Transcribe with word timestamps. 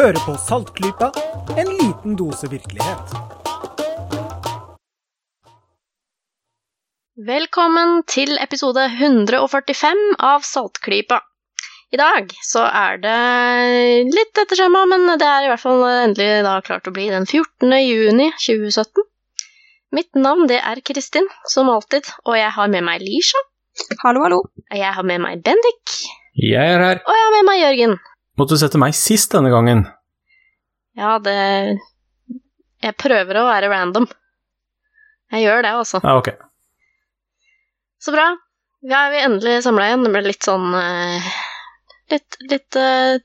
Hører 0.00 0.16
på 0.24 0.32
Saltklypa, 0.40 1.10
en 1.60 1.68
liten 1.76 2.14
dose 2.16 2.48
virkelighet. 2.48 3.10
Velkommen 7.26 7.98
til 8.08 8.32
episode 8.40 8.86
145 8.94 10.00
av 10.24 10.46
Saltklypa. 10.48 11.18
I 11.92 12.00
dag 12.00 12.32
så 12.48 12.64
er 12.64 12.96
det 13.02 13.18
litt 14.08 14.40
etter 14.40 14.62
skjema, 14.62 14.86
men 14.88 15.04
det 15.20 15.28
er 15.28 15.44
i 15.44 15.52
hvert 15.52 15.64
fall 15.66 15.84
endelig 15.84 16.30
da 16.48 16.56
klart 16.64 16.88
å 16.88 16.94
bli 16.96 17.10
den 17.12 17.28
14. 17.28 17.68
juni 17.84 18.30
2017. 18.40 19.04
Mitt 19.92 20.16
navn 20.16 20.48
det 20.48 20.62
er 20.64 20.80
Kristin, 20.80 21.28
som 21.44 21.68
alltid, 21.68 22.08
og 22.24 22.40
jeg 22.40 22.54
har 22.56 22.72
med 22.72 22.88
meg 22.88 23.04
Lisha. 23.04 23.44
Hallo, 24.06 24.24
hallo. 24.24 24.40
Jeg 24.72 24.96
har 24.96 25.04
med 25.04 25.20
meg 25.26 25.44
Bendik, 25.44 25.98
Jeg 26.40 26.78
er 26.78 26.86
her. 26.88 27.04
og 27.04 27.12
jeg 27.20 27.26
har 27.26 27.36
med 27.36 27.52
meg 27.52 27.60
Jørgen. 27.66 28.00
Måtte 28.40 28.56
du 28.56 28.62
sette 28.62 28.80
meg 28.80 28.94
sist 28.96 29.34
denne 29.34 29.50
gangen? 29.52 29.84
Ja, 30.96 31.18
det 31.20 31.36
Jeg 32.80 32.96
prøver 32.96 33.36
å 33.36 33.48
være 33.50 33.68
random. 33.68 34.06
Jeg 35.34 35.44
gjør 35.44 35.66
det, 35.66 35.72
altså. 35.76 36.00
Ja, 36.00 36.14
ok. 36.16 36.30
Så 38.00 38.14
bra. 38.14 38.30
Ja, 38.80 39.02
vi 39.12 39.20
er 39.20 39.26
endelig 39.28 39.58
samla 39.66 39.90
igjen. 39.90 40.06
Det 40.06 40.12
ble 40.14 40.22
litt 40.24 40.48
sånn 40.48 40.72
eh, 40.72 41.28
Litt, 42.10 42.38
litt 42.50 42.74
uh, 42.80 43.20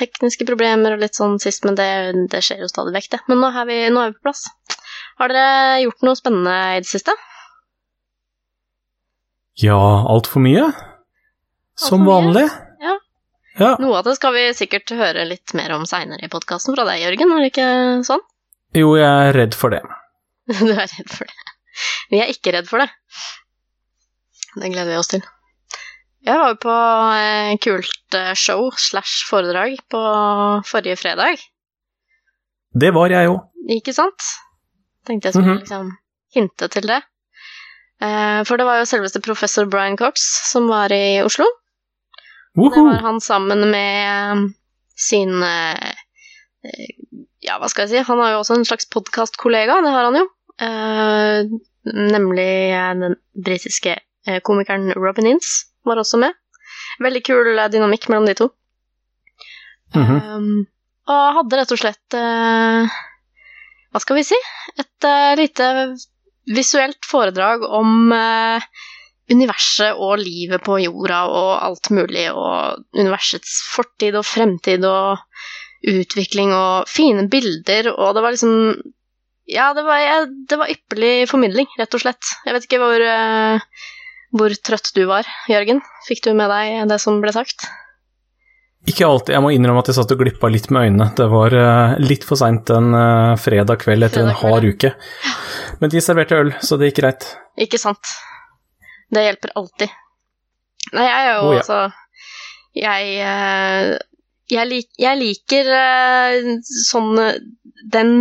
tekniske 0.00 0.46
problemer 0.48 0.96
og 0.96 1.04
litt 1.04 1.14
sånn 1.14 1.36
sist, 1.38 1.62
men 1.68 1.76
det, 1.78 1.86
det 2.32 2.40
skjer 2.42 2.64
jo 2.64 2.70
stadig 2.72 2.96
vekk, 2.96 3.10
det. 3.12 3.20
Men 3.30 3.38
nå 3.44 3.52
er, 3.52 3.68
vi, 3.68 3.76
nå 3.92 4.00
er 4.02 4.10
vi 4.10 4.16
på 4.16 4.24
plass. 4.26 4.48
Har 5.20 5.30
dere 5.30 5.84
gjort 5.84 6.02
noe 6.08 6.18
spennende 6.18 6.56
i 6.72 6.80
det 6.82 6.90
siste? 6.90 7.14
Ja, 9.62 9.78
altfor 10.10 10.42
mye? 10.42 10.72
Som 11.76 11.84
Alt 11.84 11.86
for 11.92 12.02
mye? 12.02 12.10
vanlig? 12.16 12.46
Ja. 13.60 13.74
Noe 13.82 13.98
av 13.98 14.04
det 14.06 14.14
skal 14.16 14.32
vi 14.36 14.46
sikkert 14.56 14.90
høre 14.96 15.26
litt 15.28 15.52
mer 15.58 15.74
om 15.76 15.84
seinere 15.88 16.24
i 16.24 16.30
podkasten 16.32 16.72
fra 16.76 16.86
deg, 16.88 17.02
Jørgen, 17.04 17.32
er 17.36 17.42
det 17.44 17.50
ikke 17.52 17.66
sånn? 18.08 18.22
Jo, 18.78 18.94
jeg 18.96 19.28
er 19.28 19.36
redd 19.36 19.56
for 19.58 19.74
det. 19.74 19.82
Du 20.58 20.70
er 20.72 20.86
redd 20.88 21.12
for 21.12 21.28
det. 21.28 21.52
Vi 22.12 22.20
er 22.20 22.32
ikke 22.32 22.52
redd 22.56 22.68
for 22.68 22.82
det. 22.82 22.88
Det 24.56 24.68
gleder 24.72 24.90
vi 24.92 24.98
oss 25.00 25.08
til. 25.12 25.22
Jeg 26.22 26.38
var 26.38 26.52
jo 26.52 26.58
på 26.62 26.74
eh, 27.18 27.52
kult 27.64 28.14
eh, 28.18 28.32
show 28.38 28.68
slash 28.78 29.24
foredrag 29.28 29.78
på 29.90 30.00
forrige 30.68 30.96
fredag. 31.00 31.40
Det 32.72 32.92
var 32.94 33.10
jeg 33.12 33.30
òg. 33.32 33.40
Ikke 33.76 33.94
sant? 33.96 34.28
Tenkte 35.08 35.28
jeg 35.28 35.34
skulle 35.36 35.56
Mhm. 35.56 35.62
liksom 35.64 35.88
hinte 36.36 36.68
til 36.72 36.86
det. 36.88 37.00
Eh, 38.02 38.42
for 38.48 38.56
det 38.56 38.66
var 38.68 38.78
jo 38.80 38.86
selveste 38.88 39.20
professor 39.24 39.66
Brian 39.66 39.96
Cox 39.98 40.22
som 40.52 40.68
var 40.70 40.92
i 40.94 41.20
Oslo. 41.24 41.44
Det 42.54 42.82
var 42.84 43.00
han 43.00 43.20
sammen 43.20 43.70
med 43.70 44.52
sin 44.96 45.42
eh, 45.42 45.92
eh, 46.64 46.90
Ja, 47.42 47.56
hva 47.58 47.68
skal 47.70 47.86
jeg 47.86 47.90
si? 47.90 48.06
Han 48.06 48.20
har 48.22 48.34
jo 48.34 48.42
også 48.42 48.58
en 48.58 48.66
slags 48.68 48.86
podkastkollega, 48.92 49.80
det 49.82 49.92
har 49.94 50.08
han 50.08 50.18
jo. 50.20 50.26
Eh, 50.62 51.54
nemlig 52.12 52.52
den 53.00 53.16
britiske 53.34 53.96
komikeren 54.46 54.92
Robin 54.94 55.26
Ince 55.32 55.72
var 55.82 55.98
også 55.98 56.20
med. 56.22 56.36
Veldig 57.02 57.22
kul 57.26 57.56
dynamikk 57.72 58.06
mellom 58.12 58.28
de 58.28 58.36
to. 58.38 58.52
Mhm. 59.96 60.20
Um, 60.22 60.60
og 61.10 61.24
hadde 61.40 61.58
rett 61.58 61.72
og 61.74 61.80
slett 61.82 62.14
uh, 62.16 62.86
Hva 63.92 64.00
skal 64.00 64.16
vi 64.16 64.22
si? 64.24 64.38
Et 64.80 65.08
uh, 65.08 65.34
lite 65.36 65.66
visuelt 66.50 67.06
foredrag 67.06 67.62
om 67.62 68.12
eh, 68.12 68.62
universet 69.32 69.98
og 69.98 70.20
livet 70.20 70.62
på 70.64 70.78
jorda 70.82 71.24
og 71.32 71.50
alt 71.66 71.90
mulig, 71.94 72.28
og 72.30 72.82
universets 72.96 73.60
fortid 73.72 74.18
og 74.18 74.26
fremtid 74.28 74.84
og 74.88 75.22
utvikling 75.88 76.52
og 76.54 76.90
fine 76.90 77.26
bilder, 77.30 77.90
og 77.96 78.14
det 78.16 78.24
var 78.24 78.36
liksom 78.36 78.82
Ja, 79.50 79.72
det 79.74 79.82
var, 79.82 80.28
det 80.48 80.56
var 80.56 80.70
ypperlig 80.70 81.26
formidling, 81.28 81.66
rett 81.76 81.94
og 81.96 82.00
slett. 82.04 82.28
Jeg 82.46 82.54
vet 82.54 82.66
ikke 82.68 82.78
hvor, 82.78 83.02
eh, 83.02 83.80
hvor 84.38 84.54
trøtt 84.54 84.92
du 84.94 85.02
var, 85.10 85.26
Jørgen. 85.50 85.82
Fikk 86.06 86.22
du 86.24 86.30
med 86.38 86.48
deg 86.48 86.86
det 86.88 87.00
som 87.02 87.18
ble 87.20 87.34
sagt? 87.34 87.66
Ikke 88.88 89.06
alltid. 89.06 89.34
Jeg 89.34 89.42
må 89.44 89.52
innrømme 89.54 89.82
at 89.82 89.90
jeg 89.90 89.98
satt 89.98 90.14
og 90.14 90.22
glippa 90.22 90.48
litt 90.50 90.66
med 90.74 90.88
øynene. 90.88 91.10
Det 91.18 91.26
var 91.30 91.54
eh, 91.54 91.96
litt 92.02 92.24
for 92.26 92.38
seint 92.38 92.70
en 92.74 92.94
eh, 92.98 93.34
fredag 93.38 93.82
kveld 93.82 94.08
etter 94.08 94.24
en 94.24 94.32
Fredag 94.32 94.40
kveld, 94.40 94.54
hard 94.54 94.64
uke. 94.70 94.94
Men 95.82 95.92
de 95.92 96.02
serverte 96.02 96.38
øl, 96.38 96.54
så 96.62 96.78
det 96.78 96.90
gikk 96.90 97.02
greit. 97.02 97.28
Ikke 97.62 97.78
sant. 97.82 98.14
Det 99.12 99.26
hjelper 99.26 99.52
alltid. 99.60 99.98
Nei, 100.92 101.04
jeg 101.06 101.26
er 101.26 101.28
jo 101.32 101.42
oh, 101.46 101.52
ja. 101.52 101.60
altså 101.60 101.80
Jeg 102.76 103.12
eh, 103.22 103.90
jeg, 104.52 104.68
lik, 104.68 104.88
jeg 105.00 105.18
liker 105.20 105.72
eh, 105.76 106.52
sånn 106.88 107.16
den, 107.92 108.14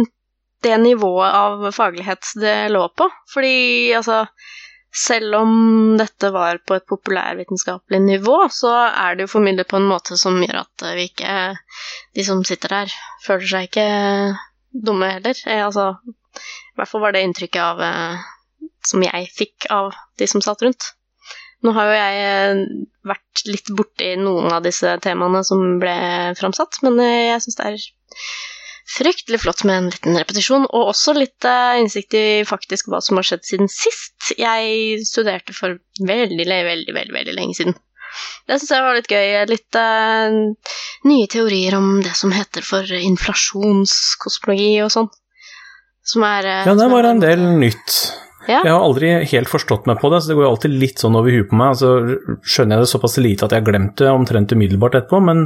det 0.64 0.78
nivået 0.82 1.36
av 1.36 1.70
faglighet 1.76 2.34
det 2.42 2.56
lå 2.74 2.88
på. 2.98 3.10
Fordi 3.34 3.56
altså 3.98 4.26
Selv 4.92 5.38
om 5.38 5.52
dette 5.96 6.34
var 6.36 6.58
på 6.68 6.76
et 6.76 6.84
populærvitenskapelig 6.84 8.02
nivå, 8.04 8.42
så 8.52 8.74
er 8.90 9.16
det 9.16 9.24
jo 9.24 9.32
formidlet 9.38 9.70
på 9.72 9.78
en 9.80 9.88
måte 9.88 10.18
som 10.20 10.36
gjør 10.44 10.66
at 10.66 10.84
vi 10.98 11.06
ikke 11.08 11.36
De 12.18 12.26
som 12.28 12.42
sitter 12.44 12.76
der, 12.76 12.96
føler 13.24 13.48
seg 13.48 13.70
ikke 13.70 13.86
dumme 14.72 15.14
heller. 15.14 15.40
Eh, 15.48 15.64
altså 15.64 15.94
I 16.04 16.76
hvert 16.76 16.92
fall 16.92 17.06
var 17.06 17.16
det 17.16 17.24
inntrykket 17.24 17.64
av 17.64 17.86
som 18.88 19.04
jeg 19.06 19.30
fikk 19.36 19.70
av 19.74 19.92
de 20.20 20.28
som 20.30 20.44
satt 20.44 20.64
rundt. 20.66 20.94
Nå 21.62 21.74
har 21.78 21.90
jo 21.90 21.98
jeg 21.98 22.22
eh, 22.26 22.62
vært 23.06 23.44
litt 23.46 23.70
borti 23.78 24.16
noen 24.18 24.50
av 24.50 24.64
disse 24.66 24.96
temaene 25.04 25.44
som 25.46 25.78
ble 25.82 25.94
framsatt, 26.40 26.82
men 26.86 26.98
eh, 27.04 27.28
jeg 27.30 27.44
syns 27.46 27.60
det 27.60 27.68
er 27.70 27.84
fryktelig 28.92 29.40
flott 29.44 29.62
med 29.68 29.78
en 29.78 29.92
liten 29.92 30.18
repetisjon, 30.18 30.66
og 30.66 30.90
også 30.92 31.14
litt 31.16 31.46
eh, 31.48 31.78
innsikt 31.84 32.18
i 32.18 32.26
faktisk 32.48 32.90
hva 32.92 33.02
som 33.06 33.20
har 33.20 33.28
skjedd 33.28 33.46
siden 33.48 33.72
sist. 33.72 34.34
Jeg 34.40 35.06
studerte 35.08 35.54
for 35.56 35.78
veldig, 36.02 36.48
veldig, 36.50 36.96
veldig, 36.98 37.14
veldig, 37.20 37.38
lenge 37.38 37.58
siden. 37.60 37.78
Det 38.50 38.58
syns 38.58 38.74
jeg 38.74 38.88
var 38.88 38.98
litt 38.98 39.14
gøy. 39.14 39.28
Litt 39.48 39.78
uh, 39.80 40.74
nye 41.08 41.30
teorier 41.32 41.78
om 41.78 42.02
det 42.04 42.12
som 42.18 42.34
heter 42.36 42.66
for 42.68 42.90
inflasjonskosmologi 42.98 44.74
og 44.84 44.92
sånn. 44.92 45.08
Som 46.04 46.26
er 46.28 46.50
uh, 46.50 46.66
Ja, 46.68 46.76
det 46.76 46.90
var 46.92 47.08
en 47.08 47.24
del 47.24 47.46
nytt. 47.62 48.02
Ja. 48.48 48.62
Jeg 48.66 48.72
har 48.74 48.82
aldri 48.82 49.10
helt 49.30 49.50
forstått 49.52 49.86
meg 49.86 50.00
på 50.02 50.10
det, 50.12 50.22
så 50.24 50.32
det 50.32 50.38
går 50.40 50.48
alltid 50.50 50.72
litt 50.82 50.98
sånn 51.04 51.16
over 51.20 51.30
huet 51.36 51.50
på 51.52 51.58
meg. 51.60 51.76
Så 51.78 51.92
skjønner 52.42 52.78
jeg 52.80 52.86
det 52.88 52.92
såpass 52.94 53.18
lite 53.22 53.46
at 53.46 53.52
jeg 53.54 53.62
har 53.62 53.68
glemt 53.72 53.96
det 54.02 54.10
omtrent 54.10 54.52
umiddelbart 54.56 54.96
etterpå, 54.98 55.20
men 55.28 55.46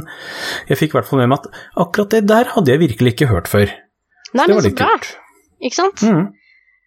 jeg 0.70 0.78
fikk 0.80 0.94
i 0.94 0.98
hvert 1.00 1.10
fall 1.10 1.20
med 1.20 1.28
meg 1.34 1.38
at 1.44 1.60
akkurat 1.84 2.10
det 2.16 2.22
der 2.30 2.52
hadde 2.54 2.72
jeg 2.72 2.80
virkelig 2.86 3.12
ikke 3.16 3.28
hørt 3.34 3.48
før. 3.52 3.68
Nei, 4.34 4.46
Det 4.46 4.54
var 4.56 4.62
litt 4.68 4.80
kult. 4.80 5.12
Ikke 5.62 5.74
sant? 5.82 6.02
Mhm. 6.02 6.26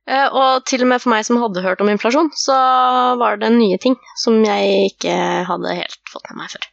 Eh, 0.10 0.26
og 0.34 0.66
til 0.66 0.82
og 0.82 0.88
med 0.90 1.02
for 1.04 1.12
meg 1.14 1.24
som 1.28 1.38
hadde 1.38 1.62
hørt 1.62 1.82
om 1.82 1.90
inflasjon, 1.92 2.32
så 2.34 2.56
var 3.22 3.38
det 3.38 3.52
nye 3.54 3.78
ting 3.78 3.94
som 4.18 4.40
jeg 4.44 4.90
ikke 4.96 5.46
hadde 5.46 5.76
helt 5.84 6.00
fått 6.10 6.26
med 6.32 6.40
meg 6.42 6.50
før. 6.56 6.66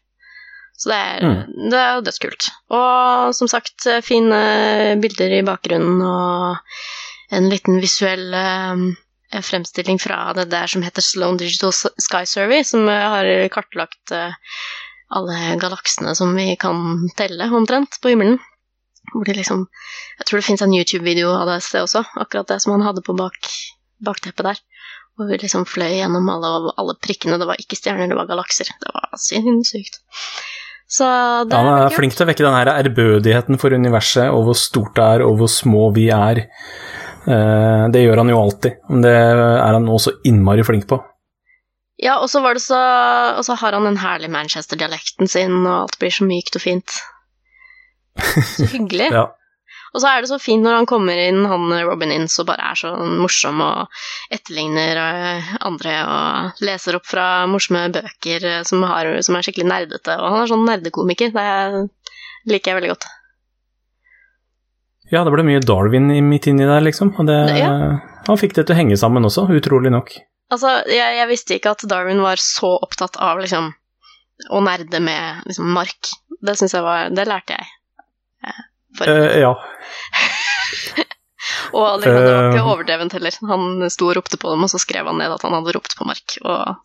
Så 0.79 0.89
det 0.89 0.97
er, 0.97 1.21
Mm. 1.25 1.71
det 1.71 1.79
er 1.81 2.01
dødskult. 2.05 2.49
Og 2.71 3.35
som 3.35 3.49
sagt, 3.49 3.85
fine 4.05 4.97
bilder 5.01 5.39
i 5.39 5.43
bakgrunnen 5.45 6.01
og 6.05 6.57
en 7.33 7.49
liten 7.51 7.81
visuell 7.81 8.35
eh, 9.33 9.43
fremstilling 9.43 10.01
fra 10.03 10.33
det 10.37 10.49
der 10.53 10.71
som 10.71 10.85
heter 10.87 11.05
Sloan 11.05 11.39
Digital 11.41 11.73
Sky 11.73 12.25
Survey, 12.27 12.65
som 12.65 12.89
eh, 12.89 13.07
har 13.15 13.31
kartlagt 13.55 14.15
eh, 14.15 14.35
alle 15.15 15.57
galaksene 15.63 16.15
som 16.19 16.35
vi 16.35 16.55
kan 16.61 17.09
telle 17.19 17.51
omtrent 17.55 18.01
på 18.03 18.15
himmelen. 18.15 18.39
Liksom 19.15 19.69
Jeg 20.19 20.27
tror 20.27 20.41
det 20.41 20.47
fins 20.49 20.63
en 20.63 20.75
YouTube-video 20.75 21.31
av 21.31 21.47
det 21.47 21.61
et 21.61 21.67
sted 21.69 21.85
også, 21.85 22.03
akkurat 22.19 22.49
det 22.51 22.59
som 22.63 22.75
han 22.75 22.83
hadde 22.83 23.05
på 23.07 23.15
bak, 23.15 23.39
bakteppet 24.03 24.49
der. 24.49 24.63
Hvor 25.17 25.31
vi 25.31 25.39
liksom 25.41 25.65
fløy 25.65 25.95
gjennom 25.95 26.27
alle, 26.29 26.73
alle 26.77 26.97
prikkene. 27.01 27.39
Det 27.41 27.47
var 27.49 27.61
ikke 27.63 27.79
stjerner, 27.79 28.11
det 28.11 28.19
var 28.19 28.27
galakser. 28.29 28.69
Det 28.83 28.91
var 28.93 29.15
sinnssykt. 29.17 30.03
Så 30.87 31.07
det 31.49 31.57
han 31.57 31.67
er 31.67 31.95
flink 31.95 32.15
til 32.15 32.27
å 32.27 32.29
vekke 32.29 32.45
den 32.45 32.55
her 32.55 32.71
ærbødigheten 32.77 33.59
for 33.59 33.75
universet, 33.75 34.29
og 34.31 34.47
hvor 34.47 34.59
stort 34.59 34.95
det 34.99 35.07
er, 35.17 35.25
og 35.27 35.41
hvor 35.41 35.51
små 35.51 35.89
vi 35.97 36.11
er. 36.15 36.45
Eh, 37.27 37.85
Det 37.93 38.03
gjør 38.05 38.21
han 38.23 38.31
jo 38.31 38.41
alltid, 38.41 38.77
men 38.91 39.03
det 39.03 39.13
er 39.17 39.73
han 39.75 39.89
også 39.91 40.17
innmari 40.29 40.65
flink 40.67 40.87
på. 40.91 41.01
Ja, 41.99 42.19
og 42.21 42.29
så 42.29 42.43
var 42.45 42.53
det 42.55 42.61
så 42.61 42.77
Og 43.39 43.45
så 43.47 43.55
har 43.57 43.73
han 43.73 43.87
den 43.89 43.97
herlige 43.97 44.29
Manchester-dialekten 44.31 45.29
sin, 45.33 45.55
og 45.67 45.87
alt 45.87 45.99
blir 45.99 46.13
så 46.13 46.27
mykt 46.29 46.57
og 46.59 46.63
fint. 46.63 46.99
Så 48.57 48.67
hyggelig. 48.75 49.11
Ja. 49.13 49.27
Og 49.95 50.03
så 50.03 50.11
er 50.11 50.21
det 50.21 50.29
så 50.29 50.37
fint 50.43 50.61
når 50.65 50.75
han 50.77 50.87
kommer 50.91 51.17
inn, 51.17 51.39
han 51.49 51.71
Robin 51.89 52.13
Ince, 52.13 52.43
og 52.43 52.49
bare 52.51 52.67
er 52.73 52.77
så 52.77 52.91
morsom 53.17 53.63
og 53.65 53.87
etterligner 54.35 54.99
eh, 55.01 55.53
andre 55.65 55.95
og 56.05 56.61
leser 56.69 56.99
opp 56.99 57.07
fra 57.09 57.47
morsomme 57.49 57.87
bøker 57.95 58.45
eh, 58.45 58.63
som, 58.69 58.83
har, 58.85 59.09
som 59.25 59.39
er 59.39 59.47
skikkelig 59.47 59.69
nerdete. 59.71 60.19
Og 60.21 60.29
han 60.35 60.43
er 60.43 60.51
sånn 60.53 60.67
nerdekomiker. 60.69 61.33
Det 61.33 61.47
er- 61.55 61.87
liker 62.47 62.71
jeg 62.75 62.77
veldig 62.83 62.93
godt. 62.93 63.07
Ja, 65.13 65.23
det 65.25 65.33
ble 65.35 65.45
mye 65.47 65.61
Darwin 65.63 66.11
i- 66.11 66.21
midt 66.25 66.47
inni 66.51 66.67
der, 66.67 66.81
liksom. 66.83 67.15
Og 67.19 67.27
det, 67.27 67.37
Det- 67.49 67.59
ja. 67.61 67.99
Han 68.27 68.37
fikk 68.41 68.55
det 68.55 68.67
til 68.67 68.75
å 68.75 68.79
henge 68.79 68.97
sammen 68.99 69.23
også, 69.25 69.47
utrolig 69.55 69.91
nok. 69.95 70.11
Altså, 70.51 70.83
jeg, 70.91 71.17
jeg 71.19 71.29
visste 71.29 71.55
ikke 71.59 71.71
at 71.77 71.85
Darwin 71.89 72.21
var 72.23 72.37
så 72.43 72.73
opptatt 72.83 73.17
av 73.23 73.39
liksom 73.39 73.73
å 74.51 74.61
nerde 74.63 75.01
med 75.01 75.45
liksom 75.47 75.71
mark. 75.73 76.11
Det 76.43 76.57
syns 76.59 76.75
jeg 76.75 76.83
var 76.83 77.09
Det 77.11 77.27
lærte 77.27 77.55
jeg. 77.57 77.67
for 78.97 79.09
Eh, 79.09 79.41
ja. 79.41 79.55
Og 81.77 82.01
det 82.03 82.11
var 82.11 82.51
ikke 82.51 82.59
Eh. 82.61 82.67
overdrevent 82.73 83.13
heller. 83.13 83.35
Han 83.47 83.91
sto 83.91 84.09
og 84.11 84.17
ropte 84.17 84.37
på 84.41 84.51
dem, 84.51 84.65
og 84.65 84.71
så 84.73 84.79
skrev 84.83 85.07
han 85.07 85.19
ned 85.19 85.31
at 85.35 85.43
han 85.43 85.53
hadde 85.53 85.75
ropt 85.77 85.95
på 85.99 86.07
mark. 86.09 86.37
Og 86.45 86.77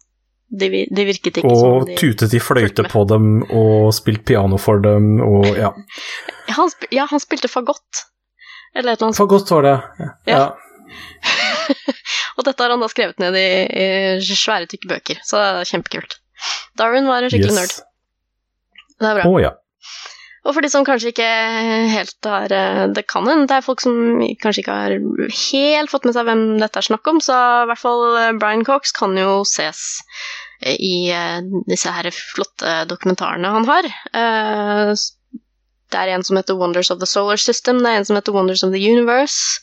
de, 0.52 0.70
de 0.92 1.06
virket 1.08 1.38
ikke 1.40 1.56
som 1.56 1.82
Og 1.82 1.88
tutet 1.98 2.34
i 2.36 2.40
fløyte 2.44 2.84
på 2.92 3.06
dem 3.08 3.44
og 3.50 3.94
spilt 3.96 4.26
piano 4.28 4.58
for 4.60 4.80
dem 4.84 5.22
og 5.24 5.46
ja. 5.58 5.72
Han, 6.58 6.70
ja, 6.92 7.06
han 7.08 7.20
spilte 7.24 7.48
fagott. 7.48 8.06
Eller 8.76 8.94
et 8.94 9.00
eller 9.02 9.10
annet. 9.10 9.20
For 9.20 9.30
godt 9.32 9.52
var 9.52 9.68
det. 9.68 9.78
Ja. 10.00 10.10
Ja. 10.32 10.44
Og 12.38 12.46
dette 12.48 12.64
har 12.64 12.74
han 12.74 12.84
da 12.84 12.90
skrevet 12.92 13.22
ned 13.22 13.38
i, 13.38 13.48
i 13.68 14.22
svære, 14.26 14.70
tykke 14.72 14.90
bøker, 14.92 15.20
så 15.28 15.40
det 15.40 15.48
er 15.50 15.72
kjempekult. 15.74 16.18
Darwin 16.80 17.10
var 17.10 17.24
en 17.24 17.34
skikkelig 17.34 17.58
nerd. 17.58 17.76
Det 19.02 19.10
er 19.10 19.20
bra. 19.20 19.28
Å 19.28 19.42
ja. 19.42 19.52
Og 20.42 20.56
for 20.56 20.66
de 20.66 20.72
som 20.74 20.86
kanskje 20.86 21.12
ikke 21.12 21.28
helt 21.92 22.26
har 22.26 22.54
eh, 22.56 22.84
Det 22.96 23.04
kan 23.10 23.28
hende 23.30 23.46
det 23.50 23.60
er 23.60 23.66
folk 23.66 23.84
som 23.84 24.24
kanskje 24.42 24.64
ikke 24.64 24.78
har 24.78 24.96
helt 24.98 25.92
fått 25.92 26.08
med 26.08 26.16
seg 26.16 26.26
hvem 26.26 26.42
dette 26.62 26.82
er 26.82 26.88
snakk 26.88 27.10
om, 27.12 27.20
så 27.22 27.36
i 27.62 27.68
hvert 27.70 27.82
fall 27.82 28.06
eh, 28.18 28.32
Brian 28.42 28.66
Cox 28.66 28.94
kan 28.98 29.14
jo 29.20 29.44
ses 29.46 29.84
eh, 30.66 30.74
i 30.74 31.14
disse 31.70 31.94
her 31.94 32.10
flotte 32.16 32.80
dokumentarene 32.90 33.54
han 33.54 33.70
har. 33.70 33.92
Det 35.92 36.00
er 36.00 36.14
en 36.16 36.24
som 36.24 36.38
heter 36.40 36.56
Wonders 36.60 36.92
of 36.94 37.00
the 37.02 37.08
Solar 37.10 37.40
System, 37.42 37.82
det 37.84 37.90
er 37.92 38.00
en 38.02 38.06
som 38.08 38.16
heter 38.16 38.36
Wonders 38.36 38.64
of 38.64 38.72
the 38.72 38.80
Universe, 38.80 39.60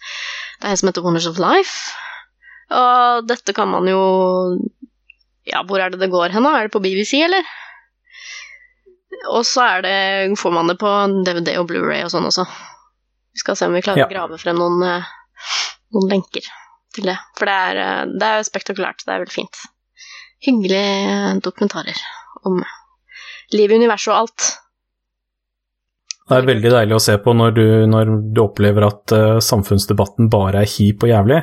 det 0.60 0.68
er 0.68 0.74
en 0.74 0.80
som 0.82 0.90
heter 0.90 1.04
Wonders 1.06 1.26
of 1.30 1.38
Life. 1.40 1.94
Og 2.76 3.24
dette 3.28 3.54
kan 3.56 3.70
man 3.72 3.88
jo 3.88 4.02
Ja, 5.48 5.62
hvor 5.64 5.80
er 5.80 5.88
det 5.88 6.02
det 6.02 6.10
går 6.12 6.34
hen, 6.34 6.44
da? 6.44 6.50
Er 6.58 6.66
det 6.68 6.74
på 6.74 6.82
BBC, 6.84 7.22
eller? 7.24 7.46
Og 9.32 9.46
så 9.48 9.62
er 9.64 9.82
det, 9.86 10.38
får 10.38 10.52
man 10.52 10.68
det 10.68 10.76
på 10.78 10.90
DVD 11.24 11.54
og 11.58 11.70
Blu-ray 11.70 12.02
og 12.04 12.10
sånn 12.12 12.28
også. 12.28 12.44
Vi 13.32 13.40
skal 13.40 13.56
se 13.56 13.68
om 13.70 13.72
vi 13.72 13.80
klarer 13.80 14.02
Ja. 14.02 14.06
å 14.06 14.12
grave 14.12 14.38
frem 14.38 14.58
noen, 14.60 14.82
eh, 14.84 15.08
noen 15.96 16.10
lenker 16.12 16.44
til 16.94 17.08
det. 17.08 17.16
For 17.38 17.48
det 17.48 17.54
er, 17.54 17.80
eh, 17.80 18.04
det 18.12 18.28
er 18.28 18.44
spektakulært. 18.44 19.04
Det 19.06 19.14
er 19.14 19.24
veldig 19.24 19.32
fint. 19.32 19.56
Hyggelige 20.44 20.92
eh, 21.08 21.40
dokumentarer 21.40 21.96
om 22.44 22.60
livet 23.56 23.72
i 23.72 23.80
universet 23.80 24.12
og 24.12 24.18
alt. 24.28 24.58
Det 26.28 26.36
er 26.36 26.48
veldig 26.48 26.70
deilig 26.74 26.96
å 26.96 27.00
se 27.00 27.14
på 27.24 27.32
når 27.32 27.54
du, 27.56 27.66
når 27.88 28.10
du 28.36 28.40
opplever 28.42 28.84
at 28.84 29.14
uh, 29.16 29.38
samfunnsdebatten 29.40 30.28
bare 30.32 30.60
er 30.62 30.68
kjip 30.68 31.06
og 31.06 31.12
jævlig. 31.12 31.38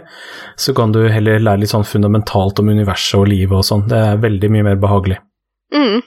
Så 0.62 0.76
kan 0.78 0.94
du 0.94 1.02
heller 1.10 1.42
lære 1.42 1.64
litt 1.64 1.74
sånn 1.74 1.88
fundamentalt 1.90 2.62
om 2.62 2.70
universet 2.70 3.18
og 3.18 3.32
livet 3.32 3.58
og 3.58 3.66
sånn. 3.66 3.88
Det 3.90 3.98
er 4.12 4.22
veldig 4.22 4.52
mye 4.54 4.68
mer 4.70 4.78
behagelig. 4.84 5.18
Mm. 5.74 6.04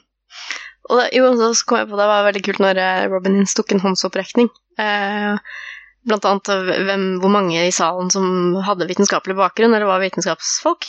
Og 0.88 1.02
jo, 1.12 1.32
så 1.36 1.66
kom 1.66 1.82
jeg 1.82 1.90
på 1.90 1.98
det 1.98 2.06
var 2.08 2.28
veldig 2.28 2.44
kult 2.46 2.62
når 2.64 2.80
eh, 2.80 3.08
Robin 3.12 3.40
Hins 3.40 3.56
tok 3.58 3.74
en 3.74 3.82
håndsopprekning. 3.82 4.48
Eh, 4.80 5.58
blant 6.08 6.28
annet 6.30 6.52
eh, 6.54 6.70
hvem, 6.88 7.04
hvor 7.22 7.34
mange 7.34 7.66
i 7.66 7.74
salen 7.74 8.08
som 8.14 8.56
hadde 8.64 8.88
vitenskapelig 8.88 9.36
bakgrunn, 9.36 9.74
eller 9.74 9.90
var 9.90 10.00
vitenskapsfolk. 10.04 10.88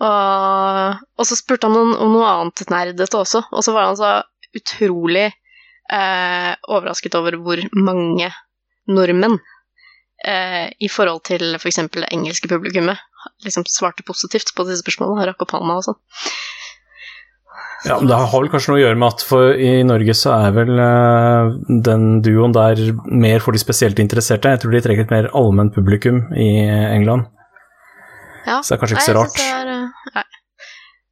Og, 0.00 1.02
og 1.20 1.28
så 1.28 1.36
spurte 1.36 1.68
han 1.68 1.76
om, 1.76 1.92
om 2.06 2.14
noe 2.14 2.30
annet 2.30 2.64
nerdete 2.72 3.18
også, 3.20 3.44
og 3.50 3.66
så 3.66 3.74
var 3.76 3.90
han 3.90 3.98
så 3.98 4.14
utrolig 4.56 5.26
eh, 5.92 6.52
overrasket 6.68 7.16
over 7.18 7.38
hvor 7.42 7.62
mange 7.76 8.30
nordmenn 8.90 9.38
eh, 10.24 10.70
i 10.80 10.90
forhold 10.90 11.24
til 11.28 11.56
f.eks. 11.58 11.82
det 11.96 12.08
engelske 12.10 12.50
publikummet 12.50 13.00
liksom 13.44 13.66
svarte 13.68 14.06
positivt 14.06 14.54
på 14.56 14.64
disse 14.68 14.84
spørsmålene, 14.84 15.28
rakk 15.28 15.44
opp 15.44 15.58
hånda 15.58 15.80
og 15.80 15.86
sånn. 15.90 16.00
Ja, 17.88 17.96
men 17.96 18.10
Det 18.10 18.16
har 18.16 18.42
vel 18.42 18.50
kanskje 18.52 18.72
noe 18.72 18.80
å 18.80 18.82
gjøre 18.82 18.98
med 19.00 19.14
at 19.14 19.22
for 19.24 19.54
i 19.56 19.70
Norge 19.88 20.14
så 20.16 20.34
er 20.36 20.52
vel 20.52 20.72
eh, 20.84 21.52
den 21.86 22.08
duoen 22.24 22.52
der 22.52 22.80
mer 23.08 23.40
for 23.44 23.56
de 23.56 23.62
spesielt 23.62 24.02
interesserte. 24.02 24.52
Jeg 24.52 24.60
tror 24.60 24.76
de 24.76 24.82
trenger 24.84 25.06
et 25.06 25.14
mer 25.14 25.30
allment 25.36 25.72
publikum 25.72 26.26
i 26.36 26.50
England. 26.68 27.30
Ja. 28.44 28.60
Så 28.60 28.74
det 28.74 28.76
er 28.76 28.82
kanskje 28.82 28.98
ikke 28.98 29.08
så 29.08 29.16
rart. 29.16 29.40
er, 29.40 29.72
eh, 29.72 30.12
nei. 30.18 30.26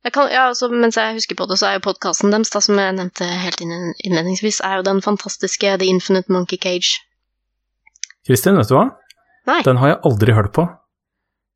Jeg 0.06 0.14
kan, 0.14 0.28
ja, 0.30 0.46
altså, 0.52 0.68
mens 0.70 0.96
jeg 0.96 1.16
husker 1.16 1.36
på 1.38 1.48
det, 1.50 1.58
så 1.58 1.68
er 1.68 1.78
jo 1.78 1.84
podkasten 1.88 2.30
deres, 2.30 2.52
da, 2.54 2.62
som 2.62 2.78
jeg 2.78 2.94
nevnte 2.94 3.26
helt 3.42 3.62
innledningsvis, 3.64 4.60
er 4.64 4.78
jo 4.78 4.86
den 4.86 5.02
fantastiske 5.02 5.74
The 5.80 5.88
Infinite 5.90 6.32
Monkey 6.32 6.58
Cage. 6.62 7.00
Kristin, 8.28 8.58
vet 8.60 8.70
du 8.70 8.76
hva? 8.76 8.86
Nei, 9.48 9.62
Den 9.66 9.80
har 9.80 9.94
jeg 9.94 9.98
aldri 10.06 10.36
hørt 10.36 10.52
på. 10.54 10.68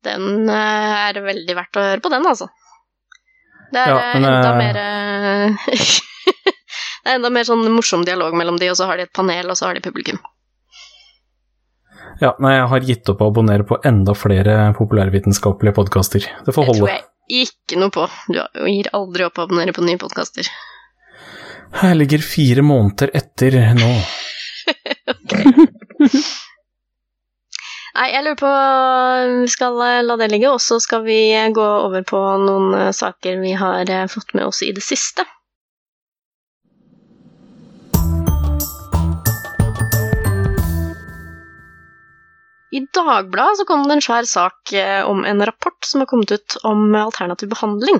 den 0.03 0.49
eh, 0.49 0.95
er 1.07 1.21
veldig 1.23 1.55
verdt 1.55 1.79
å 1.79 1.85
høre 1.85 2.03
på, 2.03 2.11
den, 2.11 2.27
altså. 2.27 2.49
Det 3.73 3.79
er 3.79 3.93
Ja, 3.93 4.01
eh, 4.01 4.19
men, 4.19 4.27
enda 4.27 4.51
eh, 4.51 4.57
mer 4.59 4.75
Det 7.03 7.11
er 7.11 7.17
enda 7.17 7.31
mer 7.35 7.47
sånn 7.47 7.63
morsom 7.71 8.03
dialog 8.07 8.35
mellom 8.35 8.59
de, 8.59 8.69
og 8.71 8.77
så 8.79 8.87
har 8.89 8.99
de 8.99 9.07
et 9.07 9.15
panel, 9.15 9.49
og 9.51 9.59
så 9.59 9.69
har 9.69 9.79
de 9.79 9.83
publikum. 9.83 10.19
Ja, 12.21 12.35
nei, 12.43 12.53
jeg 12.55 12.67
har 12.71 12.85
gitt 12.87 13.09
opp 13.11 13.23
å 13.23 13.31
abonnere 13.31 13.65
på 13.67 13.79
enda 13.87 14.13
flere 14.15 14.69
populærvitenskapelige 14.77 15.75
podkaster. 15.79 16.27
Det 16.45 16.55
får 16.55 16.69
holde. 16.69 16.99
Ikke 17.29 17.79
noe 17.79 17.93
på. 17.93 18.07
Du 18.27 18.39
gir 18.67 18.89
aldri 18.95 19.25
opp 19.27 19.39
å 19.39 19.47
abonnere 19.47 19.73
på 19.75 19.83
nye 19.85 19.99
podkaster. 20.01 20.47
Her 21.81 21.95
ligger 21.97 22.21
fire 22.21 22.61
måneder 22.65 23.13
etter 23.17 23.57
nå. 23.77 23.91
Nei, 27.93 28.07
jeg 28.09 28.23
lurer 28.25 28.37
på 28.39 28.51
Vi 29.43 29.49
skal 29.53 29.75
eh, 29.85 29.99
la 30.05 30.15
det 30.17 30.31
ligge, 30.31 30.49
og 30.49 30.61
så 30.63 30.79
skal 30.81 31.03
vi 31.05 31.19
gå 31.53 31.65
over 31.85 32.05
på 32.07 32.19
noen 32.41 32.73
eh, 32.79 32.93
saker 32.95 33.37
vi 33.43 33.53
har 33.59 33.89
eh, 33.89 34.07
fått 34.09 34.33
med 34.33 34.47
oss 34.49 34.63
i 34.65 34.71
det 34.73 34.81
siste. 34.85 35.25
I 42.73 42.81
Dagbladet 42.95 43.59
så 43.59 43.65
kom 43.69 43.85
det 43.87 43.97
en 43.97 44.03
svær 44.05 44.27
sak 44.29 44.73
eh, 44.73 45.01
om 45.05 45.21
en 45.29 45.45
rapport 45.45 45.85
som 45.85 46.01
har 46.01 46.09
kommet 46.09 46.31
ut 46.33 46.57
om 46.65 46.95
alternativ 46.97 47.51
behandling. 47.53 47.99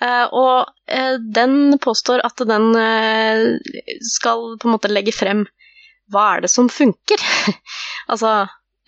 Eh, 0.00 0.24
og 0.32 0.70
eh, 0.88 1.18
den 1.36 1.76
påstår 1.82 2.24
at 2.26 2.40
den 2.48 2.72
eh, 2.78 3.42
skal 4.08 4.56
på 4.56 4.68
en 4.68 4.74
måte 4.76 4.90
legge 4.92 5.14
frem 5.14 5.44
hva 6.12 6.24
er 6.36 6.44
det 6.44 6.50
som 6.52 6.70
funker? 6.72 7.22
altså, 8.12 8.32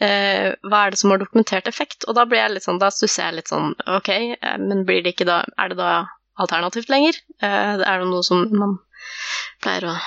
eh, 0.03 0.53
hva 0.65 0.81
er 0.85 0.95
det 0.95 1.01
som 1.01 1.13
har 1.13 1.23
dokumentert 1.23 1.69
effekt? 1.71 2.09
Og 2.09 2.17
da 2.19 2.27
blir 2.29 2.43
jeg 2.43 2.57
litt 2.57 2.67
sånn, 2.67 2.81
da 2.83 2.91
stusser 2.93 3.29
jeg 3.29 3.39
litt 3.39 3.53
sånn, 3.53 3.75
ok, 3.99 4.11
eh, 4.39 4.57
men 4.63 4.85
blir 4.89 5.05
det 5.05 5.15
ikke 5.15 5.29
da, 5.29 5.43
er 5.61 5.73
det 5.73 5.79
da 5.81 5.93
alternativt 6.41 6.93
lenger? 6.93 7.21
Eh, 7.41 7.75
er 7.77 8.01
det 8.01 8.09
noe 8.11 8.25
som 8.27 8.47
man 8.53 8.79
pleier 9.65 9.93
å, 9.93 9.99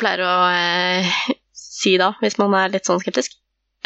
pleier 0.00 0.24
å 0.26 0.36
eh, 0.54 1.18
si 1.66 1.96
da, 2.00 2.14
hvis 2.22 2.38
man 2.42 2.56
er 2.58 2.72
litt 2.72 2.88
sånn 2.88 3.02
skeptisk? 3.02 3.36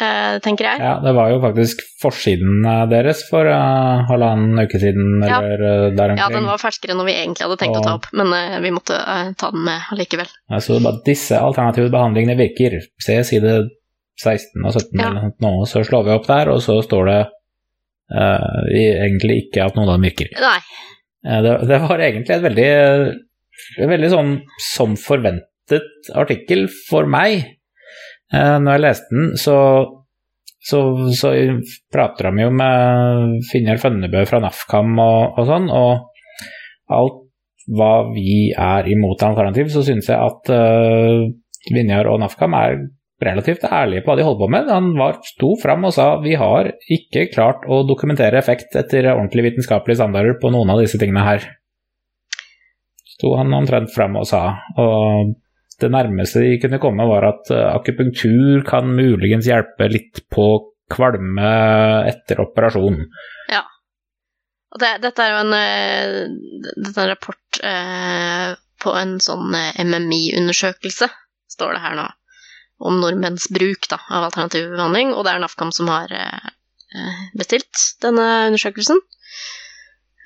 Eh, 0.01 0.37
tenker 0.41 0.65
jeg. 0.65 0.81
Ja, 0.81 0.93
det 1.03 1.13
var 1.17 1.29
jo 1.29 1.39
faktisk 1.43 1.81
forsiden 2.01 2.65
eh, 2.65 2.83
deres 2.89 3.21
for 3.29 3.45
uh, 3.45 4.01
halvannen 4.09 4.63
uke 4.63 4.79
siden, 4.81 5.19
Ja. 5.21 5.37
eller 5.41 5.91
der 5.93 6.13
der 6.13 6.15
Ja, 6.17 6.29
den 6.33 6.47
var 6.49 6.61
ferskere 6.61 6.95
enn 6.95 7.05
vi 7.05 7.13
egentlig 7.13 7.45
hadde 7.45 7.59
tenkt 7.61 7.77
å 7.77 7.83
ta 7.85 7.97
opp, 7.99 8.07
men 8.17 8.33
uh, 8.33 8.57
vi 8.63 8.73
måtte 8.73 8.97
uh, 8.97 9.29
ta 9.37 9.51
den 9.53 9.67
med 9.67 9.91
allikevel. 9.93 10.31
Ja, 10.49 10.61
så 10.63 10.79
bare, 10.81 11.03
disse 11.05 11.37
alternative 11.37 11.91
behandlingene 11.93 12.39
virker. 12.39 12.79
Se 13.03 13.19
side 13.27 13.59
16 14.21 14.65
og 14.65 14.73
17 14.73 14.99
Ja. 14.99 15.09
eller 15.09 15.21
noe, 15.21 15.35
nå, 15.41 15.53
så 15.69 15.83
slår 15.85 16.07
vi 16.07 16.15
opp 16.17 16.27
der, 16.29 16.49
og 16.53 16.61
så 16.65 16.79
står 16.85 17.11
det 17.11 17.19
uh, 18.17 18.63
egentlig 18.73 19.45
ikke 19.45 19.65
at 19.67 19.77
noen 19.77 19.89
av 19.89 19.99
dem 19.99 20.09
virker. 20.09 20.33
Nei. 20.41 20.59
Eh, 21.27 21.41
det, 21.45 21.55
det 21.69 21.79
var 21.83 22.01
egentlig 22.01 22.35
et 22.35 22.45
veldig, 22.45 22.69
veldig 23.93 24.11
sånn 24.13 24.31
som 24.71 24.95
forventet 24.99 26.11
artikkel 26.17 26.67
for 26.89 27.09
meg. 27.09 27.45
Eh, 28.31 28.57
når 28.63 28.77
jeg 28.77 28.83
leste 28.85 29.15
den, 29.15 29.33
så, 29.39 29.57
så, 30.63 30.79
så 31.17 31.33
prater 31.91 32.29
de 32.29 32.45
jo 32.45 32.53
med 32.55 33.41
Finjar 33.49 33.81
Fønnebø 33.81 34.23
fra 34.29 34.39
NAFKAM 34.43 34.95
og, 35.03 35.41
og 35.41 35.49
sånn, 35.49 35.67
og 35.67 36.07
alt 36.91 37.19
hva 37.71 37.91
vi 38.11 38.51
er 38.57 38.87
imot 38.89 39.21
alternativ, 39.23 39.69
så 39.71 39.83
syns 39.85 40.09
jeg 40.09 40.17
at 40.17 40.49
uh, 40.49 41.27
Vinjar 41.71 42.09
og 42.09 42.17
NAFKAM 42.23 42.55
er 42.57 42.79
relativt 43.21 43.67
ærlige 43.67 44.01
på 44.01 44.11
hva 44.11 44.17
de 44.17 44.25
holder 44.25 44.41
på 44.41 44.49
med. 44.51 44.71
Han 44.73 44.89
var, 44.97 45.19
sto 45.27 45.53
fram 45.61 45.85
og 45.87 45.93
sa 45.95 46.07
vi 46.23 46.33
har 46.39 46.71
ikke 46.91 47.27
klart 47.33 47.67
å 47.69 47.83
dokumentere 47.87 48.39
effekt 48.39 48.75
etter 48.79 49.11
ordentlig 49.13 49.51
vitenskapelige 49.51 50.01
standarder 50.01 50.39
på 50.41 50.49
noen 50.53 50.73
av 50.73 50.81
disse 50.81 50.99
tingene 51.01 51.25
her. 51.27 51.45
Sto 53.13 53.35
han 53.37 53.53
omtrent 53.53 53.93
fram 53.93 54.17
og 54.17 54.25
sa. 54.25 54.41
Og 54.81 55.35
det 55.81 55.91
nærmeste 55.93 56.43
de 56.43 56.59
kunne 56.61 56.79
komme, 56.81 57.07
var 57.09 57.27
at 57.29 57.51
eh, 57.53 57.67
akupunktur 57.73 58.63
kan 58.67 58.89
muligens 58.95 59.49
hjelpe 59.49 59.89
litt 59.91 60.23
på 60.33 60.47
kvalme 60.91 61.51
etter 62.11 62.41
operasjon. 62.43 63.03
Og 64.71 64.79
det, 64.79 64.91
dette 65.03 65.23
er 65.23 65.33
jo 65.33 65.39
en, 65.43 65.53
eh, 65.55 66.71
dette 66.77 66.95
er 66.95 67.03
en 67.03 67.11
rapport 67.11 67.61
eh, 67.67 68.53
på 68.81 68.93
en 68.95 69.17
sånn 69.23 69.51
eh, 69.57 69.81
MMI-undersøkelse, 69.83 71.09
står 71.51 71.75
det 71.75 71.83
her 71.83 71.97
nå, 71.99 72.07
om 72.87 73.01
nordmenns 73.01 73.49
bruk 73.51 73.89
da, 73.91 73.99
av 74.09 74.29
alternativ 74.29 74.69
behandling, 74.71 75.11
og 75.13 75.25
det 75.27 75.33
er 75.33 75.43
NAFKAM 75.43 75.73
som 75.75 75.91
har 75.91 76.13
eh, 76.15 77.19
bestilt 77.37 77.83
denne 78.03 78.27
undersøkelsen, 78.47 79.03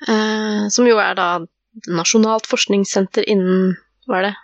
eh, 0.06 0.66
som 0.70 0.88
jo 0.88 1.02
er 1.02 1.18
da 1.18 1.28
Nasjonalt 1.92 2.46
forskningssenter 2.48 3.26
innen, 3.28 3.74
hva 4.08 4.22
er 4.22 4.30
det, 4.30 4.36